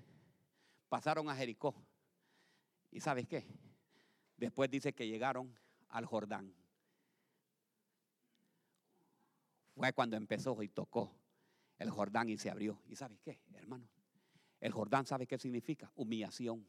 pasaron 0.89 1.30
a 1.30 1.36
Jericó. 1.36 1.76
¿Y 2.91 2.99
sabes 2.99 3.28
qué? 3.28 3.45
Después 4.38 4.70
dice 4.70 4.93
que 4.93 5.08
llegaron 5.08 5.58
al 5.89 6.06
Jordán. 6.06 6.54
Fue 9.76 9.93
cuando 9.93 10.16
empezó 10.16 10.62
y 10.62 10.70
tocó 10.70 11.16
el 11.80 11.89
Jordán 11.89 12.30
y 12.30 12.38
se 12.38 12.49
abrió. 12.49 12.80
¿Y 12.88 12.95
sabes 12.95 13.20
qué, 13.22 13.39
hermano? 13.54 13.88
El 14.60 14.72
Jordán, 14.72 15.06
¿sabe 15.06 15.28
qué 15.28 15.38
significa? 15.38 15.91
Humillación. 15.95 16.68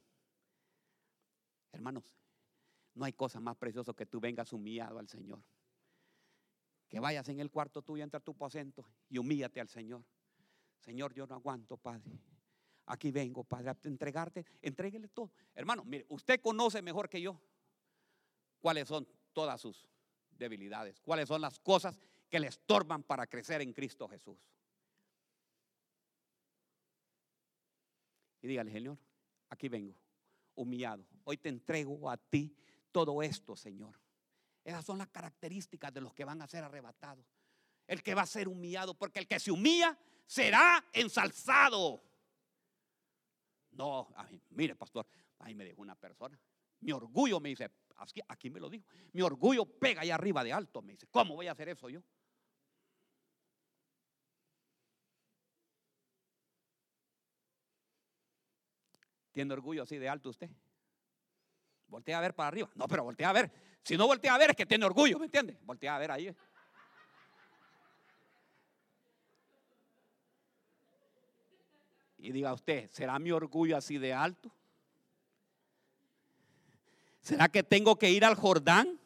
Hermanos, 1.72 2.16
no 2.94 3.04
hay 3.04 3.12
cosa 3.12 3.40
más 3.40 3.56
preciosa 3.56 3.92
que 3.92 4.06
tú 4.06 4.20
vengas 4.20 4.52
humillado 4.52 4.98
al 4.98 5.08
Señor. 5.08 5.42
Que 6.88 7.00
vayas 7.00 7.28
en 7.28 7.40
el 7.40 7.50
cuarto 7.50 7.82
tuyo, 7.82 8.04
entra 8.04 8.20
tu 8.20 8.32
aposento 8.32 8.84
y 9.08 9.18
humíllate 9.18 9.60
al 9.60 9.68
Señor. 9.68 10.04
Señor, 10.78 11.12
yo 11.12 11.26
no 11.26 11.34
aguanto, 11.34 11.76
Padre. 11.76 12.12
Aquí 12.86 13.10
vengo, 13.10 13.42
Padre, 13.42 13.70
a 13.70 13.76
entregarte, 13.84 14.44
entréguele 14.60 15.08
todo. 15.08 15.32
Hermano, 15.54 15.84
mire, 15.84 16.04
usted 16.10 16.40
conoce 16.40 16.82
mejor 16.82 17.08
que 17.08 17.20
yo 17.20 17.40
cuáles 18.60 18.86
son 18.86 19.08
todas 19.32 19.60
sus 19.60 19.88
debilidades, 20.30 21.00
cuáles 21.00 21.28
son 21.28 21.40
las 21.40 21.58
cosas 21.58 21.98
que 22.28 22.38
le 22.38 22.48
estorban 22.48 23.02
para 23.02 23.26
crecer 23.26 23.62
en 23.62 23.72
Cristo 23.72 24.06
Jesús. 24.08 24.38
Y 28.42 28.46
dígale, 28.46 28.70
Señor, 28.70 28.98
aquí 29.48 29.68
vengo, 29.68 29.96
humillado. 30.54 31.06
Hoy 31.24 31.38
te 31.38 31.48
entrego 31.48 32.10
a 32.10 32.18
ti 32.18 32.54
todo 32.94 33.22
esto, 33.22 33.56
Señor. 33.56 34.00
Esas 34.62 34.84
son 34.84 34.98
las 34.98 35.08
características 35.08 35.92
de 35.92 36.00
los 36.00 36.14
que 36.14 36.24
van 36.24 36.40
a 36.40 36.46
ser 36.46 36.62
arrebatados. 36.62 37.26
El 37.88 38.04
que 38.04 38.14
va 38.14 38.22
a 38.22 38.26
ser 38.26 38.46
humillado, 38.46 38.94
porque 38.94 39.18
el 39.18 39.26
que 39.26 39.40
se 39.40 39.50
humilla 39.50 39.98
será 40.24 40.82
ensalzado. 40.92 42.00
No, 43.72 44.14
mire, 44.50 44.76
pastor, 44.76 45.08
ahí 45.40 45.56
me 45.56 45.64
dijo 45.64 45.82
una 45.82 45.96
persona. 45.96 46.40
Mi 46.82 46.92
orgullo 46.92 47.40
me 47.40 47.48
dice, 47.48 47.68
aquí, 47.96 48.20
aquí 48.28 48.48
me 48.48 48.60
lo 48.60 48.70
dijo, 48.70 48.86
mi 49.12 49.22
orgullo 49.22 49.66
pega 49.66 50.02
allá 50.02 50.14
arriba 50.14 50.44
de 50.44 50.52
alto. 50.52 50.80
Me 50.80 50.92
dice, 50.92 51.08
¿cómo 51.10 51.34
voy 51.34 51.48
a 51.48 51.52
hacer 51.52 51.68
eso 51.70 51.90
yo? 51.90 52.00
¿Tiene 59.32 59.52
orgullo 59.52 59.82
así 59.82 59.98
de 59.98 60.08
alto 60.08 60.30
usted? 60.30 60.48
Voltea 61.94 62.18
a 62.18 62.20
ver 62.20 62.34
para 62.34 62.48
arriba. 62.48 62.68
No, 62.74 62.88
pero 62.88 63.04
voltea 63.04 63.30
a 63.30 63.32
ver. 63.32 63.52
Si 63.84 63.96
no 63.96 64.08
voltea 64.08 64.34
a 64.34 64.38
ver 64.38 64.50
es 64.50 64.56
que 64.56 64.66
tiene 64.66 64.84
orgullo, 64.84 65.16
¿me 65.16 65.26
entiende? 65.26 65.56
Voltea 65.62 65.94
a 65.94 65.98
ver 66.00 66.10
ahí. 66.10 66.36
Y 72.18 72.32
diga 72.32 72.52
usted, 72.52 72.90
¿será 72.90 73.16
mi 73.20 73.30
orgullo 73.30 73.76
así 73.76 73.96
de 73.98 74.12
alto? 74.12 74.50
¿Será 77.20 77.48
que 77.48 77.62
tengo 77.62 77.96
que 77.96 78.10
ir 78.10 78.24
al 78.24 78.34
Jordán? 78.34 78.98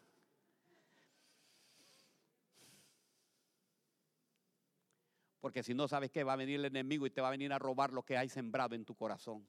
Porque 5.42 5.62
si 5.62 5.74
no 5.74 5.88
sabes 5.88 6.10
que 6.10 6.24
va 6.24 6.32
a 6.32 6.36
venir 6.36 6.58
el 6.60 6.64
enemigo 6.64 7.04
y 7.04 7.10
te 7.10 7.20
va 7.20 7.28
a 7.28 7.32
venir 7.32 7.52
a 7.52 7.58
robar 7.58 7.92
lo 7.92 8.02
que 8.02 8.16
hay 8.16 8.30
sembrado 8.30 8.74
en 8.74 8.86
tu 8.86 8.94
corazón. 8.94 9.46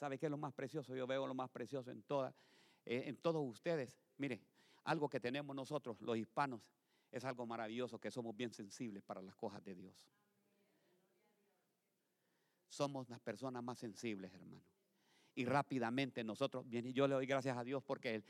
¿Sabe 0.00 0.16
qué 0.18 0.26
es 0.26 0.30
lo 0.30 0.38
más 0.38 0.54
precioso? 0.54 0.96
Yo 0.96 1.06
veo 1.06 1.26
lo 1.26 1.34
más 1.34 1.50
precioso 1.50 1.90
en 1.90 2.02
todas, 2.02 2.34
eh, 2.86 3.02
en 3.04 3.18
todos 3.18 3.46
ustedes. 3.46 4.00
Mire, 4.16 4.40
algo 4.84 5.10
que 5.10 5.20
tenemos 5.20 5.54
nosotros, 5.54 6.00
los 6.00 6.16
hispanos, 6.16 6.62
es 7.12 7.22
algo 7.26 7.44
maravilloso 7.44 7.98
que 7.98 8.10
somos 8.10 8.34
bien 8.34 8.50
sensibles 8.50 9.02
para 9.02 9.20
las 9.20 9.36
cosas 9.36 9.62
de 9.62 9.74
Dios. 9.74 10.08
Somos 12.70 13.10
las 13.10 13.20
personas 13.20 13.62
más 13.62 13.78
sensibles, 13.78 14.32
hermano. 14.32 14.62
Y 15.34 15.44
rápidamente 15.44 16.24
nosotros, 16.24 16.66
bien, 16.66 16.94
yo 16.94 17.06
le 17.06 17.16
doy 17.16 17.26
gracias 17.26 17.58
a 17.58 17.62
Dios 17.62 17.82
porque 17.82 18.14
el, 18.14 18.24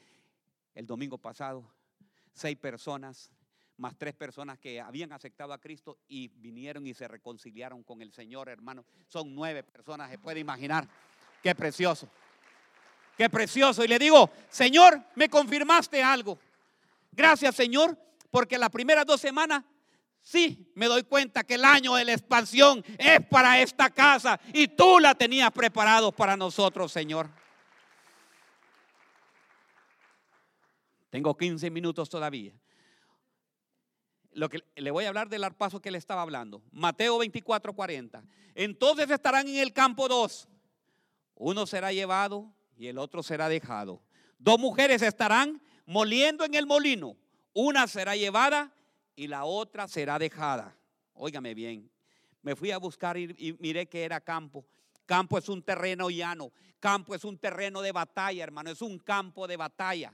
el 0.74 0.86
domingo 0.88 1.18
pasado, 1.18 1.64
seis 2.32 2.56
personas, 2.56 3.30
más 3.76 3.96
tres 3.96 4.14
personas 4.14 4.58
que 4.58 4.80
habían 4.80 5.12
aceptado 5.12 5.52
a 5.52 5.60
Cristo 5.60 5.98
y 6.08 6.28
vinieron 6.28 6.86
y 6.86 6.94
se 6.94 7.06
reconciliaron 7.06 7.84
con 7.84 8.02
el 8.02 8.12
Señor, 8.12 8.48
hermano. 8.48 8.84
Son 9.06 9.34
nueve 9.34 9.62
personas, 9.62 10.10
se 10.10 10.18
puede 10.18 10.40
imaginar. 10.40 10.88
Qué 11.42 11.54
precioso. 11.54 12.08
Qué 13.16 13.28
precioso. 13.28 13.84
Y 13.84 13.88
le 13.88 13.98
digo, 13.98 14.30
Señor, 14.48 15.02
me 15.14 15.28
confirmaste 15.28 16.02
algo. 16.02 16.38
Gracias, 17.12 17.54
Señor, 17.54 17.96
porque 18.30 18.58
las 18.58 18.70
primeras 18.70 19.04
dos 19.04 19.20
semanas 19.20 19.62
sí 20.22 20.70
me 20.74 20.86
doy 20.86 21.02
cuenta 21.02 21.44
que 21.44 21.54
el 21.54 21.64
año 21.64 21.94
de 21.94 22.04
la 22.04 22.12
expansión 22.12 22.84
es 22.98 23.20
para 23.26 23.60
esta 23.60 23.90
casa 23.90 24.40
y 24.52 24.68
tú 24.68 24.98
la 24.98 25.14
tenías 25.14 25.50
preparado 25.50 26.12
para 26.12 26.36
nosotros, 26.36 26.92
Señor. 26.92 27.28
Tengo 31.10 31.36
15 31.36 31.70
minutos 31.70 32.08
todavía. 32.08 32.52
Lo 34.32 34.48
que 34.48 34.62
le 34.76 34.90
voy 34.92 35.04
a 35.04 35.08
hablar 35.08 35.28
del 35.28 35.42
arpazo 35.42 35.80
que 35.80 35.90
le 35.90 35.98
estaba 35.98 36.22
hablando. 36.22 36.62
Mateo 36.70 37.18
24, 37.18 37.72
40. 37.74 38.22
Entonces 38.54 39.10
estarán 39.10 39.48
en 39.48 39.56
el 39.56 39.72
campo 39.72 40.06
dos. 40.06 40.48
Uno 41.42 41.64
será 41.64 41.90
llevado 41.90 42.52
y 42.76 42.88
el 42.88 42.98
otro 42.98 43.22
será 43.22 43.48
dejado. 43.48 44.02
Dos 44.38 44.58
mujeres 44.58 45.00
estarán 45.00 45.62
moliendo 45.86 46.44
en 46.44 46.54
el 46.54 46.66
molino 46.66 47.16
una 47.54 47.86
será 47.86 48.14
llevada 48.14 48.74
y 49.16 49.26
la 49.26 49.44
otra 49.44 49.88
será 49.88 50.18
dejada. 50.18 50.76
Óigame 51.14 51.54
bien. 51.54 51.90
Me 52.42 52.54
fui 52.54 52.72
a 52.72 52.78
buscar 52.78 53.16
y, 53.16 53.34
y 53.38 53.56
miré 53.58 53.88
que 53.88 54.04
era 54.04 54.20
campo. 54.20 54.66
Campo 55.06 55.38
es 55.38 55.48
un 55.48 55.62
terreno 55.62 56.10
llano. 56.10 56.52
Campo 56.78 57.14
es 57.14 57.24
un 57.24 57.38
terreno 57.38 57.80
de 57.80 57.92
batalla, 57.92 58.44
hermano. 58.44 58.70
Es 58.70 58.82
un 58.82 58.98
campo 58.98 59.48
de 59.48 59.56
batalla. 59.56 60.12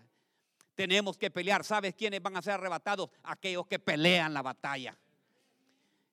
Tenemos 0.76 1.18
que 1.18 1.32
pelear. 1.32 1.64
¿Sabes 1.64 1.96
quiénes 1.96 2.22
van 2.22 2.36
a 2.36 2.42
ser 2.42 2.52
arrebatados? 2.52 3.10
Aquellos 3.24 3.66
que 3.66 3.80
pelean 3.80 4.32
la 4.32 4.42
batalla. 4.42 4.96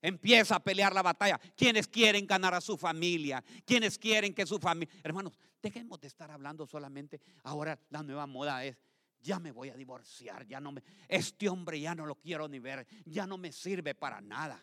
Empieza 0.04 0.58
a 0.58 0.60
pelear 0.60 0.94
la 0.94 1.02
batalla. 1.02 1.40
Quienes 1.56 1.88
quieren 1.88 2.28
ganar 2.28 2.54
a 2.54 2.60
su 2.60 2.78
familia, 2.78 3.42
quienes 3.66 3.98
quieren 3.98 4.34
que 4.34 4.46
su 4.46 4.60
familia. 4.60 4.94
Hermanos, 5.02 5.40
dejemos 5.62 6.02
de 6.02 6.08
estar 6.08 6.30
hablando 6.30 6.68
solamente. 6.68 7.22
Ahora 7.44 7.80
la 7.90 8.04
nueva 8.04 8.28
moda 8.28 8.66
es 8.66 8.78
ya 9.22 9.40
me 9.40 9.54
voy 9.54 9.70
a 9.70 9.76
divorciar, 9.76 10.46
ya 10.46 10.60
no 10.60 10.74
me, 10.74 10.84
este 11.08 11.48
hombre 11.48 11.80
ya 11.80 11.96
no 11.96 12.06
lo 12.06 12.16
quiero 12.16 12.50
ni 12.50 12.60
ver, 12.60 12.86
ya 13.06 13.26
no 13.26 13.38
me 13.38 13.54
sirve 13.54 13.96
para 13.96 14.20
nada. 14.20 14.62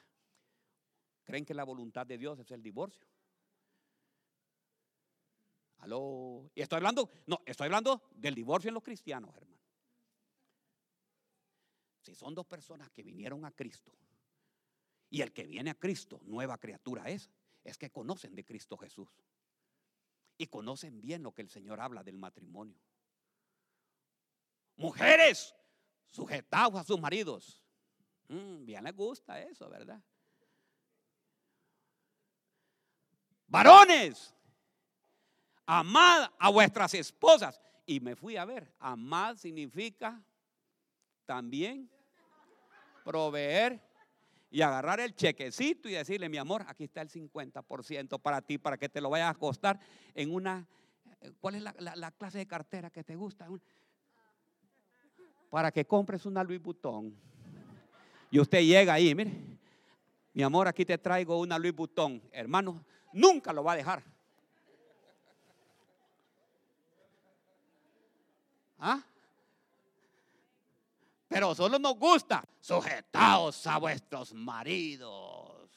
¿Creen 1.25 1.47
que 1.47 1.55
la 1.55 1.65
voluntad 1.65 2.07
de 2.07 2.19
Dios 2.19 2.39
es 2.39 2.51
el 2.51 2.63
divorcio? 2.63 3.07
Aló, 5.79 6.51
y 6.55 6.61
estoy 6.61 6.77
hablando, 6.77 7.09
no, 7.25 7.41
estoy 7.47 7.65
hablando 7.65 8.03
del 8.15 8.35
divorcio 8.35 8.69
en 8.69 8.75
los 8.75 8.83
cristianos, 8.83 9.35
hermano. 9.35 9.63
Si 12.03 12.15
son 12.15 12.35
dos 12.35 12.45
personas 12.45 12.91
que 12.91 13.03
vinieron 13.03 13.47
a 13.47 13.53
Cristo 13.53 13.95
y 15.11 15.23
el 15.23 15.33
que 15.33 15.45
viene 15.45 15.71
a 15.71 15.75
Cristo, 15.75 16.21
nueva 16.25 16.57
criatura 16.59 17.11
es, 17.11 17.29
es 17.65 17.77
que 17.77 17.91
conocen 17.91 18.35
de 18.35 18.45
Cristo 18.45 18.77
Jesús 18.77 19.09
y 20.39 20.47
conocen 20.47 21.01
bien 21.03 21.23
lo 21.23 21.33
que 21.33 21.43
el 21.43 21.51
Señor 21.51 21.81
habla 21.81 22.03
del 22.03 22.17
matrimonio. 22.17 22.81
Mujeres, 24.77 25.55
sujetados 26.09 26.81
a 26.81 26.85
sus 26.85 26.99
maridos. 26.99 27.63
Mm, 28.29 28.65
bien 28.65 28.85
les 28.85 28.97
gusta 28.97 29.39
eso, 29.43 29.69
¿verdad? 29.69 30.01
Varones, 33.47 34.35
amad 35.67 36.31
a 36.39 36.49
vuestras 36.51 36.95
esposas. 36.95 37.61
Y 37.85 37.99
me 37.99 38.15
fui 38.15 38.37
a 38.37 38.45
ver, 38.45 38.73
amad 38.79 39.37
significa 39.37 40.23
también 41.27 41.91
proveer 43.05 43.90
y 44.51 44.63
agarrar 44.63 45.01
el 45.01 45.15
chequecito 45.15 45.89
y 45.89 45.93
decirle, 45.93 46.29
mi 46.29 46.37
amor, 46.37 46.65
aquí 46.67 46.85
está 46.85 47.03
el 47.03 47.09
50% 47.09 48.21
para 48.21 48.43
ti, 48.43 48.59
para 48.59 48.77
que 48.77 48.89
te 48.89 49.01
lo 49.01 49.11
vayas 49.11 49.31
a 49.31 49.39
costar 49.39 49.79
en 50.15 50.35
una, 50.35 50.67
¿cuál 51.41 51.55
es 51.55 51.63
la, 51.63 52.11
clase 52.11 52.39
de 52.39 52.47
cartera 52.47 52.91
que 52.91 53.05
te 53.05 53.15
gusta? 53.15 53.49
para 55.51 55.73
que 55.73 55.85
compres 55.85 56.25
una 56.27 56.45
Louis 56.45 56.63
Vuitton. 56.63 57.13
Y 58.31 58.39
usted 58.39 58.61
llega 58.61 58.95
ahí, 58.95 59.13
mire, 59.15 59.33
mi 60.33 60.45
amor, 60.45 60.69
aquí 60.69 60.85
te 60.85 60.97
traigo 60.97 61.41
una 61.41 61.59
Louis 61.59 61.75
Vuitton. 61.75 62.23
Hermano, 62.31 62.85
nunca 63.13 63.53
lo 63.53 63.65
va 63.65 63.73
a 63.73 63.77
dejar. 63.77 64.03
¿Ah? 68.79 69.03
Pero 71.31 71.55
solo 71.55 71.79
nos 71.79 71.95
gusta 71.95 72.45
sujetaos 72.59 73.65
a 73.69 73.79
vuestros 73.79 74.35
maridos. 74.35 75.71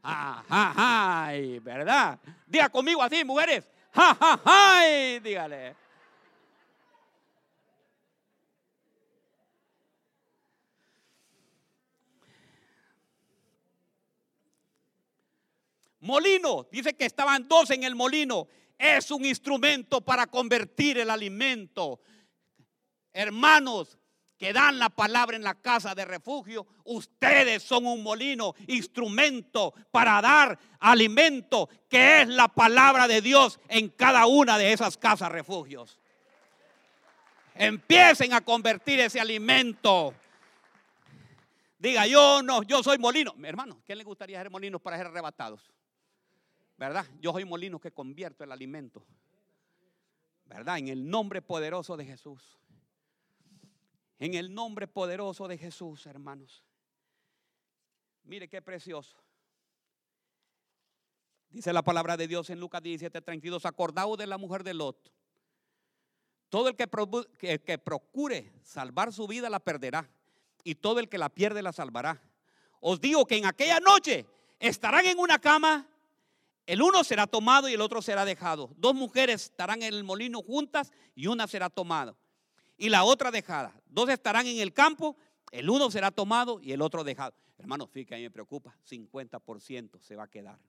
Ja, 0.00 1.32
¿verdad? 1.60 2.20
Diga 2.46 2.68
conmigo 2.68 3.02
así, 3.02 3.24
mujeres. 3.24 3.68
Ja, 3.92 4.14
ja, 4.14 4.40
ja, 4.44 5.20
dígale. 5.20 5.74
Molino, 15.98 16.68
dice 16.70 16.94
que 16.94 17.06
estaban 17.06 17.48
dos 17.48 17.70
en 17.70 17.82
el 17.82 17.96
molino. 17.96 18.46
Es 18.78 19.10
un 19.10 19.24
instrumento 19.24 20.00
para 20.00 20.28
convertir 20.28 20.98
el 20.98 21.10
alimento. 21.10 21.98
Hermanos 23.12 23.98
que 24.38 24.52
dan 24.52 24.78
la 24.78 24.90
palabra 24.90 25.36
en 25.36 25.42
la 25.42 25.54
casa 25.54 25.94
de 25.94 26.04
refugio, 26.04 26.66
ustedes 26.84 27.62
son 27.62 27.86
un 27.86 28.02
molino, 28.02 28.54
instrumento 28.66 29.74
para 29.90 30.20
dar 30.20 30.58
alimento, 30.80 31.68
que 31.88 32.22
es 32.22 32.28
la 32.28 32.48
palabra 32.48 33.08
de 33.08 33.20
Dios 33.20 33.58
en 33.68 33.88
cada 33.88 34.26
una 34.26 34.58
de 34.58 34.72
esas 34.72 34.96
casas 34.96 35.32
refugios. 35.32 35.98
Empiecen 37.54 38.34
a 38.34 38.42
convertir 38.42 39.00
ese 39.00 39.18
alimento. 39.18 40.14
Diga, 41.78 42.06
yo 42.06 42.42
no, 42.42 42.62
yo 42.62 42.82
soy 42.82 42.98
molino. 42.98 43.34
Hermano, 43.42 43.80
¿qué 43.84 43.96
le 43.96 44.04
gustaría 44.04 44.38
ser 44.38 44.50
molinos 44.50 44.82
para 44.82 44.98
ser 44.98 45.06
arrebatados? 45.06 45.72
¿Verdad? 46.76 47.06
Yo 47.20 47.32
soy 47.32 47.46
molino 47.46 47.78
que 47.78 47.92
convierto 47.92 48.44
el 48.44 48.52
alimento. 48.52 49.06
¿verdad? 50.46 50.78
En 50.78 50.88
el 50.88 51.08
nombre 51.08 51.42
poderoso 51.42 51.96
de 51.96 52.04
Jesús. 52.04 52.58
En 54.18 54.34
el 54.34 54.54
nombre 54.54 54.88
poderoso 54.88 55.46
de 55.46 55.58
Jesús, 55.58 56.06
hermanos. 56.06 56.64
Mire 58.24 58.48
qué 58.48 58.62
precioso. 58.62 59.16
Dice 61.50 61.72
la 61.72 61.82
palabra 61.82 62.16
de 62.16 62.26
Dios 62.26 62.50
en 62.50 62.58
Lucas 62.58 62.82
17, 62.82 63.20
32. 63.20 63.66
Acordaos 63.66 64.18
de 64.18 64.26
la 64.26 64.38
mujer 64.38 64.64
de 64.64 64.74
Lot. 64.74 65.12
Todo 66.48 66.68
el 66.68 66.76
que, 66.76 66.88
que, 67.58 67.78
procure 67.78 68.52
salvar 68.62 69.12
su 69.12 69.26
vida 69.26 69.50
la 69.50 69.60
perderá. 69.60 70.08
Y 70.64 70.76
todo 70.76 70.98
el 70.98 71.08
que 71.08 71.18
la 71.18 71.28
pierde 71.28 71.62
la 71.62 71.72
salvará. 71.72 72.20
Os 72.80 73.00
digo 73.00 73.26
que 73.26 73.36
en 73.36 73.46
aquella 73.46 73.80
noche 73.80 74.26
estarán 74.58 75.06
en 75.06 75.18
una 75.18 75.38
cama. 75.38 75.86
El 76.66 76.82
uno 76.82 77.04
será 77.04 77.26
tomado 77.26 77.68
y 77.68 77.74
el 77.74 77.80
otro 77.80 78.02
será 78.02 78.24
dejado. 78.24 78.70
Dos 78.76 78.94
mujeres 78.94 79.44
estarán 79.44 79.82
en 79.82 79.94
el 79.94 80.04
molino 80.04 80.42
juntas 80.42 80.92
y 81.14 81.28
una 81.28 81.46
será 81.46 81.70
tomada 81.70 82.16
y 82.76 82.88
la 82.88 83.04
otra 83.04 83.30
dejada. 83.30 83.74
Dos 83.96 84.10
estarán 84.10 84.46
en 84.46 84.58
el 84.58 84.74
campo, 84.74 85.16
el 85.50 85.70
uno 85.70 85.90
será 85.90 86.10
tomado 86.10 86.60
y 86.60 86.72
el 86.72 86.82
otro 86.82 87.02
dejado. 87.02 87.34
Hermanos, 87.56 87.88
fíjate, 87.90 88.16
a 88.16 88.18
mí 88.18 88.24
me 88.24 88.30
preocupa, 88.30 88.76
50% 88.86 89.98
se 90.02 90.14
va 90.14 90.24
a 90.24 90.28
quedar. 90.28 90.60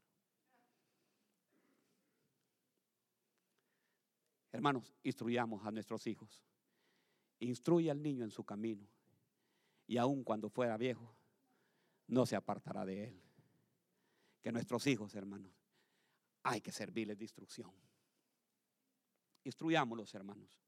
Hermanos, 4.54 4.96
instruyamos 5.04 5.66
a 5.66 5.72
nuestros 5.72 6.08
hijos. 6.08 6.42
Instruye 7.40 7.92
al 7.92 8.02
niño 8.02 8.24
en 8.24 8.32
su 8.32 8.46
camino. 8.46 8.88
Y 9.88 9.98
aun 9.98 10.24
cuando 10.24 10.50
fuera 10.50 10.78
viejo, 10.78 11.14
no 12.08 12.26
se 12.26 12.38
apartará 12.38 12.86
de 12.86 13.10
él. 13.10 13.22
Que 14.42 14.54
nuestros 14.54 14.88
hijos, 14.88 15.14
hermanos, 15.16 15.52
hay 16.44 16.62
que 16.62 16.72
servirles 16.72 17.18
de 17.18 17.26
instrucción. 17.26 17.74
Instruyámoslos, 19.44 20.16
hermanos. 20.16 20.67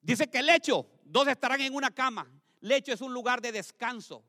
Dice 0.00 0.28
que 0.28 0.42
lecho, 0.42 0.88
dos 1.04 1.26
estarán 1.28 1.60
en 1.60 1.74
una 1.74 1.90
cama. 1.90 2.30
Lecho 2.60 2.92
es 2.92 3.00
un 3.00 3.12
lugar 3.12 3.40
de 3.40 3.52
descanso, 3.52 4.24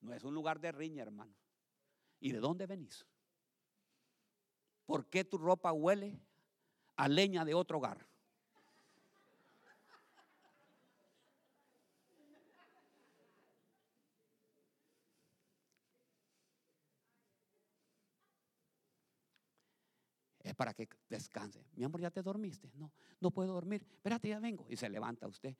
no 0.00 0.14
es 0.14 0.24
un 0.24 0.34
lugar 0.34 0.60
de 0.60 0.72
riña, 0.72 1.02
hermano. 1.02 1.34
¿Y 2.20 2.32
de 2.32 2.38
dónde 2.38 2.66
venís? 2.66 3.06
¿Por 4.86 5.06
qué 5.06 5.24
tu 5.24 5.38
ropa 5.38 5.72
huele 5.72 6.20
a 6.96 7.08
leña 7.08 7.44
de 7.44 7.54
otro 7.54 7.78
hogar? 7.78 8.06
Es 20.52 20.56
para 20.56 20.74
que 20.74 20.88
descanse. 21.08 21.64
Mi 21.74 21.84
amor, 21.84 22.00
¿ya 22.00 22.10
te 22.10 22.22
dormiste? 22.22 22.70
No, 22.74 22.92
no 23.20 23.30
puedo 23.30 23.52
dormir. 23.52 23.84
Espérate, 23.94 24.28
ya 24.28 24.38
vengo. 24.38 24.66
Y 24.68 24.76
se 24.76 24.88
levanta 24.88 25.26
usted. 25.26 25.56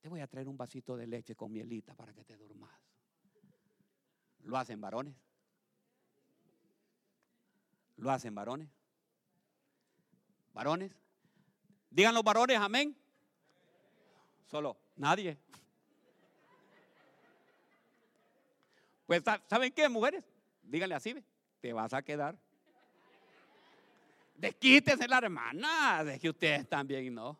Te 0.00 0.08
voy 0.08 0.20
a 0.20 0.26
traer 0.26 0.48
un 0.48 0.56
vasito 0.56 0.96
de 0.96 1.06
leche 1.06 1.34
con 1.34 1.52
mielita 1.52 1.94
para 1.94 2.12
que 2.12 2.24
te 2.24 2.36
durmas. 2.36 2.70
¿Lo 4.40 4.56
hacen 4.58 4.80
varones? 4.80 5.14
¿Lo 7.96 8.10
hacen 8.10 8.34
varones? 8.34 8.68
¿Varones? 10.52 10.92
Digan 11.88 12.14
los 12.14 12.24
varones, 12.24 12.58
amén. 12.58 12.96
Solo, 14.46 14.76
nadie. 14.96 15.38
Pues, 19.06 19.22
¿saben 19.46 19.72
qué, 19.72 19.88
mujeres? 19.88 20.24
Díganle 20.62 20.96
así, 20.96 21.14
te 21.60 21.72
vas 21.72 21.92
a 21.92 22.02
quedar. 22.02 22.36
Desquítese 24.34 25.06
la 25.06 25.18
hermana, 25.18 26.04
de 26.04 26.18
que 26.18 26.30
ustedes 26.30 26.68
también 26.68 27.14
no. 27.14 27.38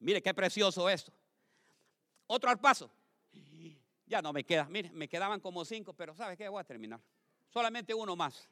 Mire 0.00 0.20
qué 0.20 0.34
precioso 0.34 0.88
esto. 0.88 1.12
Otro 2.26 2.50
al 2.50 2.58
paso. 2.58 2.90
Ya 4.06 4.20
no 4.20 4.32
me 4.32 4.44
queda. 4.44 4.64
Mire, 4.64 4.90
me 4.90 5.08
quedaban 5.08 5.40
como 5.40 5.64
cinco, 5.64 5.92
pero 5.92 6.14
¿sabe 6.14 6.36
qué? 6.36 6.48
Voy 6.48 6.60
a 6.60 6.64
terminar. 6.64 7.00
Solamente 7.50 7.94
uno 7.94 8.16
más. 8.16 8.48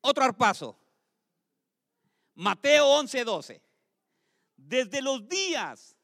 Otro 0.00 0.22
al 0.22 0.36
paso. 0.36 0.78
Mateo 2.34 2.86
11, 2.88 3.24
12. 3.24 3.62
Desde 4.56 5.00
los 5.00 5.28
días, 5.28 5.96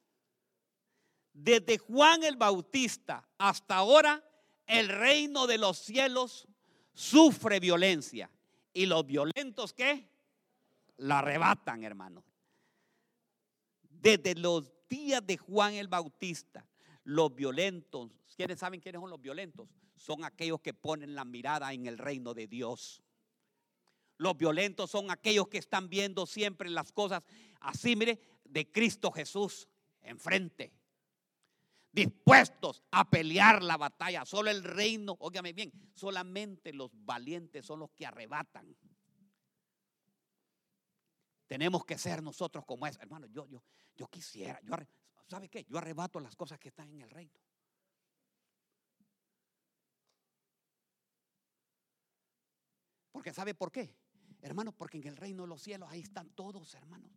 desde 1.33 1.79
Juan 1.79 2.25
el 2.25 2.37
Bautista 2.37 3.29
hasta 3.37 3.77
ahora, 3.77 4.25
el 4.71 4.89
reino 4.89 5.49
de 5.49 5.59
los 5.59 5.79
cielos 5.79 6.47
sufre 6.95 7.59
violencia. 7.59 8.31
¿Y 8.73 8.87
los 8.87 9.05
violentos 9.05 9.73
qué? 9.73 10.09
La 10.99 11.19
arrebatan, 11.19 11.83
hermanos. 11.83 12.25
Desde 13.83 14.37
los 14.37 14.71
días 14.89 15.27
de 15.27 15.37
Juan 15.37 15.75
el 15.75 15.89
Bautista, 15.89 16.67
los 17.03 17.35
violentos, 17.35 18.13
¿quiénes 18.37 18.61
saben 18.61 18.81
quiénes 18.81 19.01
son 19.01 19.11
los 19.11 19.21
violentos? 19.21 19.69
Son 19.97 20.25
aquellos 20.25 20.61
que 20.61 20.73
ponen 20.73 21.17
la 21.17 21.25
mirada 21.25 21.73
en 21.73 21.87
el 21.87 21.99
reino 21.99 22.33
de 22.33 22.47
Dios. 22.47 23.03
Los 24.19 24.37
violentos 24.37 24.91
son 24.91 25.11
aquellos 25.11 25.49
que 25.49 25.59
están 25.59 25.89
viendo 25.89 26.27
siempre 26.27 26.71
las 26.71 26.93
cosas 26.93 27.23
así, 27.61 27.97
mire, 27.97 28.21
de 28.45 28.71
Cristo 28.71 29.11
Jesús 29.11 29.69
enfrente 30.03 30.80
dispuestos 31.93 32.83
a 32.91 33.09
pelear 33.09 33.63
la 33.63 33.77
batalla. 33.77 34.25
Solo 34.25 34.51
el 34.51 34.63
reino, 34.63 35.17
óigame 35.21 35.53
bien, 35.53 35.73
solamente 35.95 36.73
los 36.73 36.91
valientes 36.93 37.65
son 37.65 37.81
los 37.81 37.91
que 37.93 38.07
arrebatan. 38.07 38.77
Tenemos 41.47 41.85
que 41.85 41.99
ser 41.99 42.23
nosotros 42.23 42.65
como 42.65 42.87
es. 42.87 42.97
Hermano, 42.99 43.27
yo, 43.27 43.47
yo, 43.49 43.63
yo 43.97 44.07
quisiera, 44.07 44.61
yo, 44.63 44.77
¿sabe 45.27 45.49
qué? 45.49 45.65
Yo 45.69 45.79
arrebato 45.79 46.21
las 46.21 46.37
cosas 46.37 46.59
que 46.61 46.69
están 46.69 46.91
en 46.91 47.01
el 47.01 47.11
reino. 47.11 47.41
Porque 53.11 53.33
¿sabe 53.33 53.55
por 53.55 53.73
qué? 53.73 53.97
Hermano, 54.41 54.73
porque 54.73 54.99
en 54.99 55.09
el 55.09 55.17
reino 55.17 55.43
de 55.43 55.49
los 55.49 55.61
cielos 55.61 55.91
ahí 55.91 56.01
están 56.01 56.31
todos, 56.31 56.73
hermanos. 56.75 57.13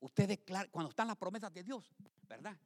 Ustedes, 0.00 0.40
cuando 0.70 0.90
están 0.90 1.06
las 1.06 1.16
promesas 1.16 1.52
de 1.52 1.62
Dios, 1.62 1.94
¿verdad? 2.22 2.58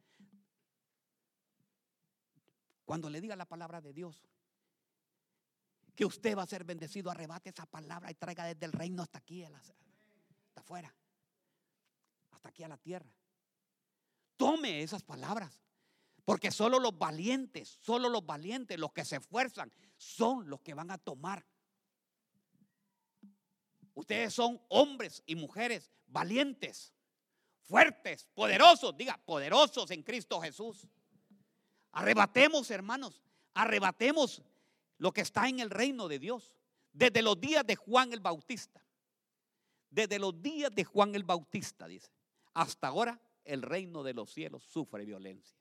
Cuando 2.87 3.09
le 3.09 3.19
diga 3.19 3.35
la 3.35 3.43
palabra 3.43 3.81
de 3.81 3.91
Dios, 3.91 4.25
que 5.93 6.05
usted 6.05 6.37
va 6.37 6.43
a 6.43 6.47
ser 6.47 6.63
bendecido, 6.63 7.11
arrebate 7.11 7.49
esa 7.49 7.65
palabra 7.65 8.09
y 8.09 8.13
traiga 8.13 8.45
desde 8.45 8.65
el 8.65 8.71
reino 8.71 9.03
hasta 9.03 9.17
aquí, 9.17 9.43
hasta 9.43 10.61
afuera, 10.61 10.95
hasta 12.31 12.47
aquí 12.47 12.63
a 12.63 12.69
la 12.69 12.77
tierra. 12.77 13.13
Tome 14.37 14.83
esas 14.83 15.03
palabras, 15.03 15.61
porque 16.23 16.49
solo 16.49 16.79
los 16.79 16.97
valientes, 16.97 17.77
solo 17.81 18.07
los 18.07 18.25
valientes, 18.25 18.79
los 18.79 18.93
que 18.93 19.03
se 19.03 19.17
esfuerzan, 19.17 19.69
son 19.97 20.49
los 20.49 20.61
que 20.61 20.73
van 20.73 20.89
a 20.89 20.97
tomar. 20.97 21.45
Ustedes 23.95 24.33
son 24.33 24.61
hombres 24.69 25.23
y 25.25 25.35
mujeres 25.35 25.91
valientes, 26.05 26.93
fuertes, 27.63 28.29
poderosos, 28.33 28.95
diga, 28.95 29.19
poderosos 29.25 29.91
en 29.91 30.03
Cristo 30.03 30.39
Jesús. 30.39 30.87
Arrebatemos, 31.97 32.69
hermanos, 32.69 33.23
arrebatemos 33.55 34.43
lo 34.99 35.11
que 35.11 35.21
está 35.21 35.49
en 35.49 35.59
el 35.59 35.71
reino 35.71 36.07
de 36.07 36.19
Dios. 36.19 36.55
Desde 36.93 37.23
los 37.23 37.41
días 37.41 37.65
de 37.65 37.75
Juan 37.75 38.13
el 38.13 38.19
Bautista. 38.19 38.85
Desde 39.89 40.19
los 40.19 40.39
días 40.39 40.69
de 40.75 40.83
Juan 40.83 41.15
el 41.15 41.23
Bautista, 41.23 41.87
dice. 41.87 42.11
Hasta 42.53 42.89
ahora 42.89 43.19
el 43.43 43.63
reino 43.63 44.03
de 44.03 44.13
los 44.13 44.31
cielos 44.31 44.61
sufre 44.61 45.05
violencia. 45.05 45.57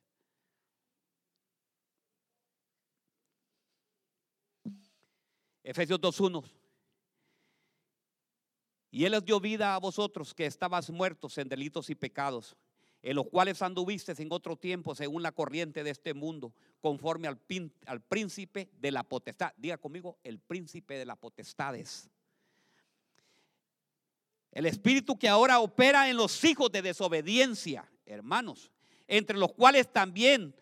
Efesios 5.63 5.99
2.1. 5.99 6.45
Y 8.91 9.07
Él 9.07 9.15
os 9.15 9.25
dio 9.25 9.41
vida 9.41 9.75
a 9.75 9.79
vosotros 9.79 10.35
que 10.35 10.45
estabas 10.45 10.91
muertos 10.91 11.39
en 11.39 11.49
delitos 11.49 11.89
y 11.89 11.95
pecados 11.95 12.55
en 13.07 13.15
los 13.15 13.29
cuales 13.29 13.63
anduviste 13.63 14.21
en 14.21 14.33
otro 14.33 14.57
tiempo 14.57 14.93
según 14.97 15.23
la 15.23 15.31
corriente 15.31 15.85
de 15.85 15.91
este 15.91 16.13
mundo, 16.13 16.53
conforme 16.81 17.29
al, 17.29 17.39
al 17.87 18.01
príncipe 18.01 18.69
de 18.81 18.91
la 18.91 19.05
potestad. 19.05 19.53
Diga 19.57 19.79
conmigo, 19.79 20.19
el 20.25 20.41
príncipe 20.41 20.99
de 20.99 21.07
las 21.07 21.17
potestades. 21.17 22.11
El 24.51 24.67
espíritu 24.67 25.17
que 25.17 25.29
ahora 25.29 25.61
opera 25.61 26.11
en 26.11 26.17
los 26.17 26.43
hijos 26.43 26.73
de 26.73 26.83
desobediencia, 26.83 27.89
hermanos, 28.07 28.73
entre 29.07 29.39
los 29.39 29.53
cuales 29.53 29.93
también 29.93 30.53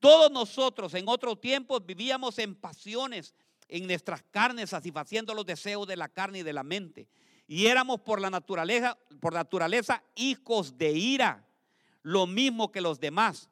todos 0.00 0.28
nosotros 0.32 0.94
en 0.94 1.08
otro 1.08 1.36
tiempo 1.36 1.78
vivíamos 1.78 2.36
en 2.40 2.56
pasiones 2.56 3.32
en 3.68 3.86
nuestras 3.86 4.24
carnes, 4.32 4.70
satisfaciendo 4.70 5.34
los 5.34 5.46
deseos 5.46 5.86
de 5.86 5.94
la 5.94 6.08
carne 6.08 6.40
y 6.40 6.42
de 6.42 6.52
la 6.52 6.64
mente. 6.64 7.06
Y 7.46 7.66
éramos 7.66 8.00
por 8.00 8.20
la 8.20 8.28
naturaleza, 8.28 8.98
por 9.20 9.34
naturaleza 9.34 10.02
hijos 10.16 10.76
de 10.76 10.90
ira 10.90 11.46
lo 12.02 12.26
mismo 12.26 12.70
que 12.72 12.80
los 12.80 13.00
demás. 13.00 13.48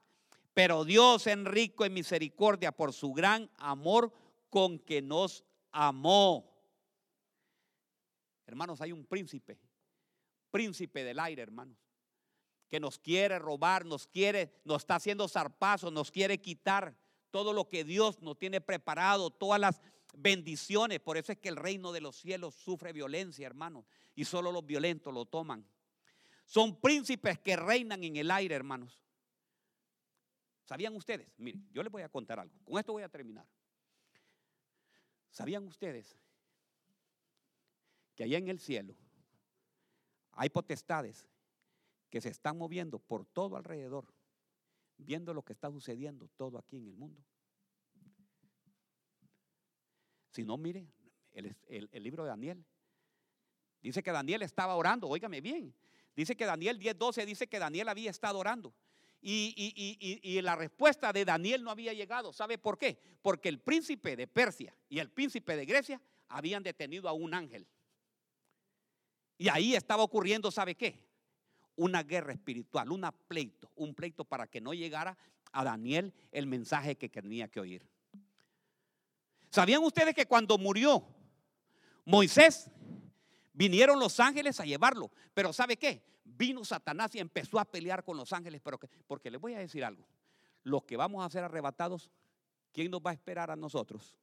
Pero 0.54 0.84
Dios 0.84 1.26
en 1.26 1.44
rico 1.44 1.84
en 1.84 1.94
misericordia 1.94 2.72
por 2.72 2.92
su 2.92 3.12
gran 3.12 3.50
amor 3.56 4.12
con 4.50 4.78
que 4.78 5.00
nos 5.00 5.44
amó. 5.70 6.50
Hermanos, 8.46 8.80
hay 8.80 8.90
un 8.90 9.06
príncipe, 9.06 9.58
príncipe 10.50 11.04
del 11.04 11.20
aire, 11.20 11.42
hermanos, 11.42 11.78
que 12.68 12.80
nos 12.80 12.98
quiere 12.98 13.38
robar, 13.38 13.86
nos 13.86 14.08
quiere, 14.08 14.52
nos 14.64 14.82
está 14.82 14.96
haciendo 14.96 15.28
zarpazo, 15.28 15.90
nos 15.92 16.10
quiere 16.10 16.40
quitar 16.40 16.96
todo 17.30 17.52
lo 17.52 17.68
que 17.68 17.84
Dios 17.84 18.20
nos 18.20 18.38
tiene 18.38 18.60
preparado, 18.60 19.30
todas 19.30 19.60
las 19.60 19.80
bendiciones. 20.14 20.98
Por 20.98 21.16
eso 21.16 21.30
es 21.30 21.38
que 21.38 21.48
el 21.48 21.56
reino 21.56 21.92
de 21.92 22.00
los 22.00 22.16
cielos 22.16 22.56
sufre 22.56 22.92
violencia, 22.92 23.46
hermanos, 23.46 23.84
y 24.16 24.24
solo 24.24 24.50
los 24.50 24.66
violentos 24.66 25.14
lo 25.14 25.26
toman. 25.26 25.64
Son 26.50 26.74
príncipes 26.80 27.38
que 27.38 27.54
reinan 27.54 28.02
en 28.02 28.16
el 28.16 28.28
aire, 28.28 28.56
hermanos. 28.56 29.00
¿Sabían 30.64 30.96
ustedes? 30.96 31.32
Miren, 31.38 31.64
yo 31.72 31.80
les 31.80 31.92
voy 31.92 32.02
a 32.02 32.08
contar 32.08 32.40
algo. 32.40 32.52
Con 32.64 32.76
esto 32.76 32.92
voy 32.92 33.04
a 33.04 33.08
terminar. 33.08 33.46
¿Sabían 35.30 35.64
ustedes 35.68 36.18
que 38.16 38.24
allá 38.24 38.36
en 38.38 38.48
el 38.48 38.58
cielo 38.58 38.96
hay 40.32 40.50
potestades 40.50 41.24
que 42.08 42.20
se 42.20 42.30
están 42.30 42.58
moviendo 42.58 42.98
por 42.98 43.26
todo 43.26 43.56
alrededor, 43.56 44.12
viendo 44.98 45.32
lo 45.32 45.44
que 45.44 45.52
está 45.52 45.70
sucediendo 45.70 46.26
todo 46.36 46.58
aquí 46.58 46.78
en 46.78 46.88
el 46.88 46.96
mundo? 46.96 47.22
Si 50.30 50.44
no, 50.44 50.56
mire 50.56 50.88
el, 51.30 51.56
el 51.68 52.02
libro 52.02 52.24
de 52.24 52.30
Daniel. 52.30 52.66
Dice 53.80 54.02
que 54.02 54.10
Daniel 54.10 54.42
estaba 54.42 54.74
orando, 54.74 55.06
óigame 55.06 55.40
bien. 55.40 55.72
Dice 56.16 56.36
que 56.36 56.44
Daniel 56.44 56.78
10:12 56.78 57.24
dice 57.24 57.46
que 57.46 57.58
Daniel 57.58 57.88
había 57.88 58.10
estado 58.10 58.38
orando. 58.38 58.74
Y, 59.22 60.40
la 60.42 60.56
respuesta 60.56 61.12
de 61.12 61.24
Daniel 61.24 61.62
no 61.62 61.70
había 61.70 61.92
llegado. 61.92 62.32
¿Sabe 62.32 62.56
por 62.56 62.78
qué? 62.78 62.98
Porque 63.20 63.48
el 63.48 63.58
príncipe 63.58 64.16
de 64.16 64.26
Persia 64.26 64.74
y 64.88 64.98
el 64.98 65.10
príncipe 65.10 65.56
de 65.56 65.66
Grecia 65.66 66.00
habían 66.28 66.62
detenido 66.62 67.08
a 67.08 67.12
un 67.12 67.34
ángel. 67.34 67.66
Y 69.36 69.48
ahí 69.48 69.74
estaba 69.74 70.02
ocurriendo, 70.02 70.50
¿sabe 70.50 70.74
qué? 70.74 71.02
Una 71.76 72.02
guerra 72.02 72.32
espiritual, 72.32 72.90
una 72.90 73.12
pleito, 73.12 73.70
un 73.74 73.94
pleito 73.94 74.24
para 74.24 74.46
que 74.46 74.60
no 74.60 74.72
llegara 74.72 75.16
a 75.52 75.64
Daniel 75.64 76.14
el 76.32 76.46
mensaje 76.46 76.96
que 76.96 77.08
tenía 77.08 77.48
que 77.48 77.60
oír. 77.60 77.86
¿Sabían 79.50 79.82
ustedes 79.82 80.14
que 80.14 80.26
cuando 80.26 80.56
murió 80.58 81.04
Moisés, 82.04 82.70
vinieron 83.60 84.00
los 84.00 84.18
ángeles 84.20 84.58
a 84.58 84.64
llevarlo? 84.64 85.10
Pero 85.34 85.52
¿sabe 85.52 85.76
qué? 85.76 86.02
vino 86.36 86.64
Satanás 86.64 87.14
y 87.14 87.18
empezó 87.18 87.58
a 87.58 87.64
pelear 87.64 88.04
con 88.04 88.16
los 88.16 88.32
ángeles. 88.32 88.60
Pero 88.62 88.78
porque 89.06 89.30
les 89.30 89.40
voy 89.40 89.54
a 89.54 89.58
decir 89.58 89.84
algo. 89.84 90.06
Los 90.62 90.84
que 90.84 90.96
vamos 90.96 91.24
a 91.24 91.30
ser 91.30 91.44
arrebatados, 91.44 92.10
¿quién 92.72 92.90
nos 92.90 93.00
va 93.00 93.10
a 93.10 93.14
esperar 93.14 93.50
a 93.50 93.56
nosotros? 93.56 94.14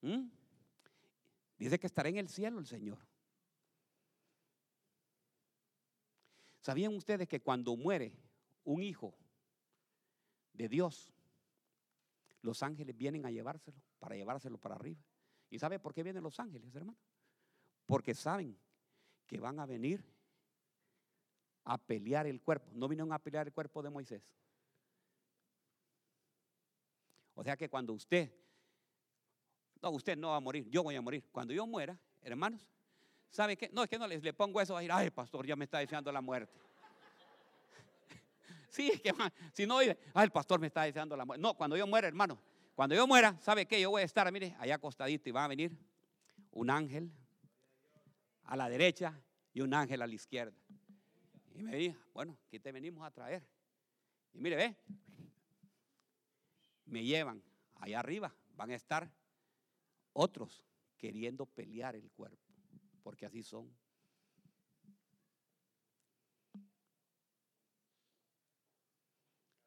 ¿Mm? 0.00 0.28
Dice 1.58 1.78
que 1.78 1.86
estará 1.86 2.08
en 2.08 2.18
el 2.18 2.28
cielo 2.28 2.58
el 2.58 2.66
Señor. 2.66 2.98
¿Sabían 6.60 6.94
ustedes 6.94 7.26
que 7.28 7.40
cuando 7.40 7.74
muere 7.76 8.12
un 8.64 8.82
hijo 8.82 9.14
de 10.52 10.68
Dios, 10.68 11.12
los 12.42 12.62
ángeles 12.62 12.96
vienen 12.96 13.24
a 13.24 13.30
llevárselo, 13.30 13.80
para 13.98 14.16
llevárselo 14.16 14.58
para 14.58 14.74
arriba? 14.74 15.00
¿Y 15.50 15.58
sabe 15.58 15.78
por 15.78 15.94
qué 15.94 16.02
vienen 16.02 16.22
los 16.22 16.38
ángeles, 16.38 16.74
hermano? 16.74 16.98
porque 17.88 18.14
saben 18.14 18.54
que 19.26 19.40
van 19.40 19.58
a 19.58 19.66
venir 19.66 20.04
a 21.64 21.78
pelear 21.78 22.26
el 22.26 22.40
cuerpo. 22.42 22.68
No 22.74 22.86
vinieron 22.86 23.12
a 23.14 23.18
pelear 23.18 23.46
el 23.46 23.52
cuerpo 23.52 23.82
de 23.82 23.88
Moisés. 23.88 24.22
O 27.34 27.42
sea 27.42 27.56
que 27.56 27.70
cuando 27.70 27.94
usted, 27.94 28.30
no, 29.80 29.90
usted 29.90 30.18
no 30.18 30.28
va 30.28 30.36
a 30.36 30.40
morir, 30.40 30.68
yo 30.68 30.82
voy 30.82 30.96
a 30.96 31.00
morir. 31.00 31.24
Cuando 31.32 31.54
yo 31.54 31.66
muera, 31.66 31.98
hermanos, 32.20 32.68
¿sabe 33.30 33.56
qué? 33.56 33.70
No, 33.72 33.82
es 33.84 33.88
que 33.88 33.98
no 33.98 34.06
les 34.06 34.22
le 34.22 34.34
pongo 34.34 34.60
eso 34.60 34.76
a 34.76 34.84
ir, 34.84 34.92
ay, 34.92 35.10
pastor, 35.10 35.46
ya 35.46 35.56
me 35.56 35.64
está 35.64 35.78
deseando 35.78 36.12
la 36.12 36.20
muerte. 36.20 36.60
sí, 38.68 38.90
es 38.92 39.00
que 39.00 39.14
si 39.54 39.66
no, 39.66 39.78
ay, 39.78 39.96
el 40.14 40.30
pastor 40.30 40.60
me 40.60 40.66
está 40.66 40.82
deseando 40.82 41.16
la 41.16 41.24
muerte. 41.24 41.40
No, 41.40 41.54
cuando 41.54 41.74
yo 41.74 41.86
muera, 41.86 42.06
hermano, 42.06 42.38
cuando 42.78 42.94
yo 42.94 43.08
muera, 43.08 43.36
¿sabe 43.40 43.66
qué? 43.66 43.80
Yo 43.80 43.90
voy 43.90 44.02
a 44.02 44.04
estar, 44.04 44.30
mire, 44.30 44.54
allá 44.60 44.76
acostadito 44.76 45.28
y 45.28 45.32
va 45.32 45.44
a 45.44 45.48
venir 45.48 45.76
un 46.52 46.70
ángel 46.70 47.10
a 48.44 48.54
la 48.54 48.68
derecha 48.68 49.20
y 49.52 49.62
un 49.62 49.74
ángel 49.74 50.00
a 50.00 50.06
la 50.06 50.14
izquierda. 50.14 50.56
Y 51.56 51.64
me 51.64 51.76
dijo, 51.76 52.00
bueno, 52.14 52.38
¿qué 52.48 52.60
te 52.60 52.70
venimos 52.70 53.04
a 53.04 53.10
traer? 53.10 53.44
Y 54.32 54.40
mire, 54.40 54.54
ve, 54.54 54.76
me 56.84 57.02
llevan 57.02 57.42
allá 57.80 57.98
arriba, 57.98 58.32
van 58.54 58.70
a 58.70 58.76
estar 58.76 59.12
otros 60.12 60.64
queriendo 60.96 61.46
pelear 61.46 61.96
el 61.96 62.08
cuerpo, 62.12 62.46
porque 63.02 63.26
así 63.26 63.42
son. 63.42 63.76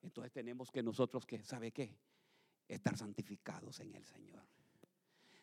Entonces 0.02 0.32
tenemos 0.32 0.72
que 0.72 0.82
nosotros 0.82 1.26
que, 1.26 1.44
¿sabe 1.44 1.74
qué? 1.74 1.94
Estar 2.72 2.98
santificados 2.98 3.82
en 3.82 3.94
el 3.94 4.06
Señor. 4.06 4.42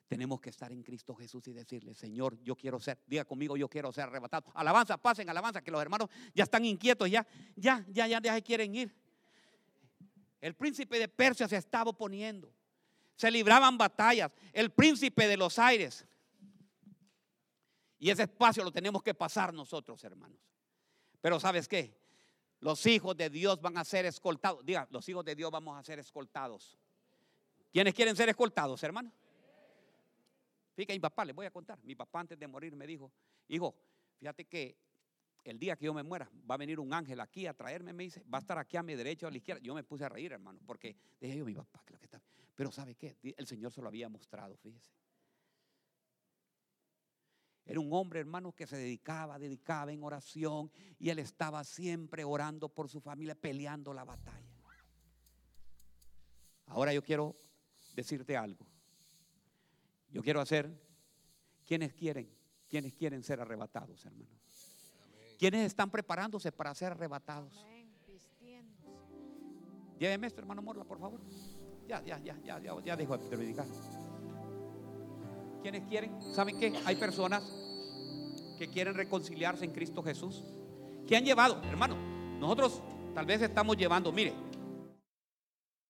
Tenemos 0.06 0.40
que 0.40 0.48
estar 0.48 0.72
en 0.72 0.82
Cristo 0.82 1.14
Jesús 1.14 1.46
y 1.48 1.52
decirle, 1.52 1.94
Señor, 1.94 2.42
yo 2.42 2.56
quiero 2.56 2.80
ser, 2.80 2.98
diga 3.06 3.26
conmigo, 3.26 3.54
yo 3.54 3.68
quiero 3.68 3.92
ser 3.92 4.04
arrebatado. 4.04 4.50
Alabanza, 4.54 4.96
pasen, 4.96 5.28
alabanza, 5.28 5.60
que 5.60 5.70
los 5.70 5.82
hermanos 5.82 6.08
ya 6.34 6.44
están 6.44 6.64
inquietos, 6.64 7.10
ya, 7.10 7.26
ya, 7.54 7.84
ya, 7.90 8.06
ya, 8.06 8.18
ya 8.18 8.40
quieren 8.40 8.74
ir. 8.74 8.94
El 10.40 10.54
príncipe 10.54 10.98
de 10.98 11.06
Persia 11.06 11.46
se 11.46 11.58
estaba 11.58 11.90
oponiendo. 11.90 12.50
Se 13.14 13.30
libraban 13.30 13.76
batallas. 13.76 14.32
El 14.54 14.70
príncipe 14.70 15.28
de 15.28 15.36
los 15.36 15.58
aires. 15.58 16.06
Y 17.98 18.08
ese 18.08 18.22
espacio 18.22 18.64
lo 18.64 18.72
tenemos 18.72 19.02
que 19.02 19.12
pasar 19.12 19.52
nosotros, 19.52 20.02
hermanos. 20.02 20.40
Pero 21.20 21.38
¿sabes 21.38 21.68
qué? 21.68 21.94
Los 22.60 22.86
hijos 22.86 23.14
de 23.18 23.28
Dios 23.28 23.60
van 23.60 23.76
a 23.76 23.84
ser 23.84 24.06
escoltados. 24.06 24.64
Diga, 24.64 24.88
los 24.90 25.06
hijos 25.10 25.26
de 25.26 25.34
Dios 25.34 25.50
vamos 25.50 25.78
a 25.78 25.84
ser 25.84 25.98
escoltados. 25.98 26.78
¿Quiénes 27.72 27.94
quieren 27.94 28.16
ser 28.16 28.28
escoltados, 28.28 28.82
hermanos? 28.82 29.12
Fíjate, 30.74 30.94
mi 30.94 31.00
papá, 31.00 31.24
les 31.24 31.34
voy 31.34 31.46
a 31.46 31.50
contar. 31.50 31.78
Mi 31.82 31.94
papá 31.94 32.20
antes 32.20 32.38
de 32.38 32.46
morir 32.46 32.74
me 32.76 32.86
dijo, 32.86 33.12
hijo, 33.48 33.74
fíjate 34.18 34.44
que 34.44 34.76
el 35.44 35.58
día 35.58 35.76
que 35.76 35.86
yo 35.86 35.94
me 35.94 36.02
muera, 36.02 36.30
va 36.48 36.54
a 36.54 36.58
venir 36.58 36.78
un 36.78 36.92
ángel 36.92 37.20
aquí 37.20 37.46
a 37.46 37.54
traerme, 37.54 37.92
me 37.92 38.04
dice, 38.04 38.22
va 38.32 38.38
a 38.38 38.40
estar 38.40 38.58
aquí 38.58 38.76
a 38.76 38.82
mi 38.82 38.94
derecha 38.94 39.26
o 39.26 39.28
a 39.28 39.30
la 39.30 39.38
izquierda. 39.38 39.62
Yo 39.62 39.74
me 39.74 39.82
puse 39.82 40.04
a 40.04 40.08
reír, 40.08 40.32
hermano, 40.32 40.60
porque 40.66 40.96
dije 41.20 41.38
yo, 41.38 41.44
mi 41.44 41.54
papá, 41.54 41.82
que 41.84 41.92
lo 41.92 41.98
que 41.98 42.04
está. 42.04 42.20
Pero 42.54 42.70
¿sabe 42.70 42.94
qué? 42.94 43.16
El 43.22 43.46
Señor 43.46 43.72
se 43.72 43.80
lo 43.80 43.88
había 43.88 44.08
mostrado, 44.08 44.56
fíjese. 44.56 44.90
Era 47.64 47.80
un 47.80 47.92
hombre, 47.92 48.20
hermano, 48.20 48.52
que 48.52 48.66
se 48.66 48.76
dedicaba, 48.76 49.38
dedicaba 49.38 49.92
en 49.92 50.02
oración 50.02 50.70
y 50.98 51.10
él 51.10 51.18
estaba 51.18 51.64
siempre 51.64 52.24
orando 52.24 52.68
por 52.68 52.88
su 52.88 53.00
familia, 53.00 53.34
peleando 53.34 53.92
la 53.92 54.04
batalla. 54.04 54.48
Ahora 56.66 56.92
yo 56.92 57.02
quiero 57.02 57.36
decirte 57.98 58.36
algo. 58.36 58.64
Yo 60.12 60.22
quiero 60.22 60.40
hacer, 60.40 60.70
¿quiénes 61.66 61.92
quieren? 61.92 62.30
¿Quiénes 62.68 62.94
quieren 62.94 63.24
ser 63.24 63.40
arrebatados, 63.40 64.04
hermanos? 64.04 64.28
¿Quiénes 65.36 65.66
están 65.66 65.90
preparándose 65.90 66.52
para 66.52 66.72
ser 66.74 66.92
arrebatados? 66.92 67.52
Lléveme 69.98 70.28
esto, 70.28 70.40
hermano 70.40 70.62
Morla, 70.62 70.84
por 70.84 71.00
favor. 71.00 71.20
Ya, 71.88 72.00
ya, 72.04 72.18
ya, 72.20 72.38
ya, 72.44 72.60
ya, 72.60 72.80
ya 72.84 72.96
dejo 72.96 73.18
de 73.18 73.36
predicar. 73.36 73.66
¿Quiénes 75.62 75.88
quieren? 75.88 76.22
¿Saben 76.22 76.58
qué? 76.60 76.72
Hay 76.86 76.94
personas 76.94 77.42
que 78.58 78.68
quieren 78.68 78.94
reconciliarse 78.94 79.64
en 79.64 79.72
Cristo 79.72 80.04
Jesús. 80.04 80.44
Que 81.04 81.16
han 81.16 81.24
llevado, 81.24 81.60
hermano, 81.64 81.96
nosotros 82.38 82.80
tal 83.12 83.26
vez 83.26 83.42
estamos 83.42 83.76
llevando, 83.76 84.12
mire, 84.12 84.34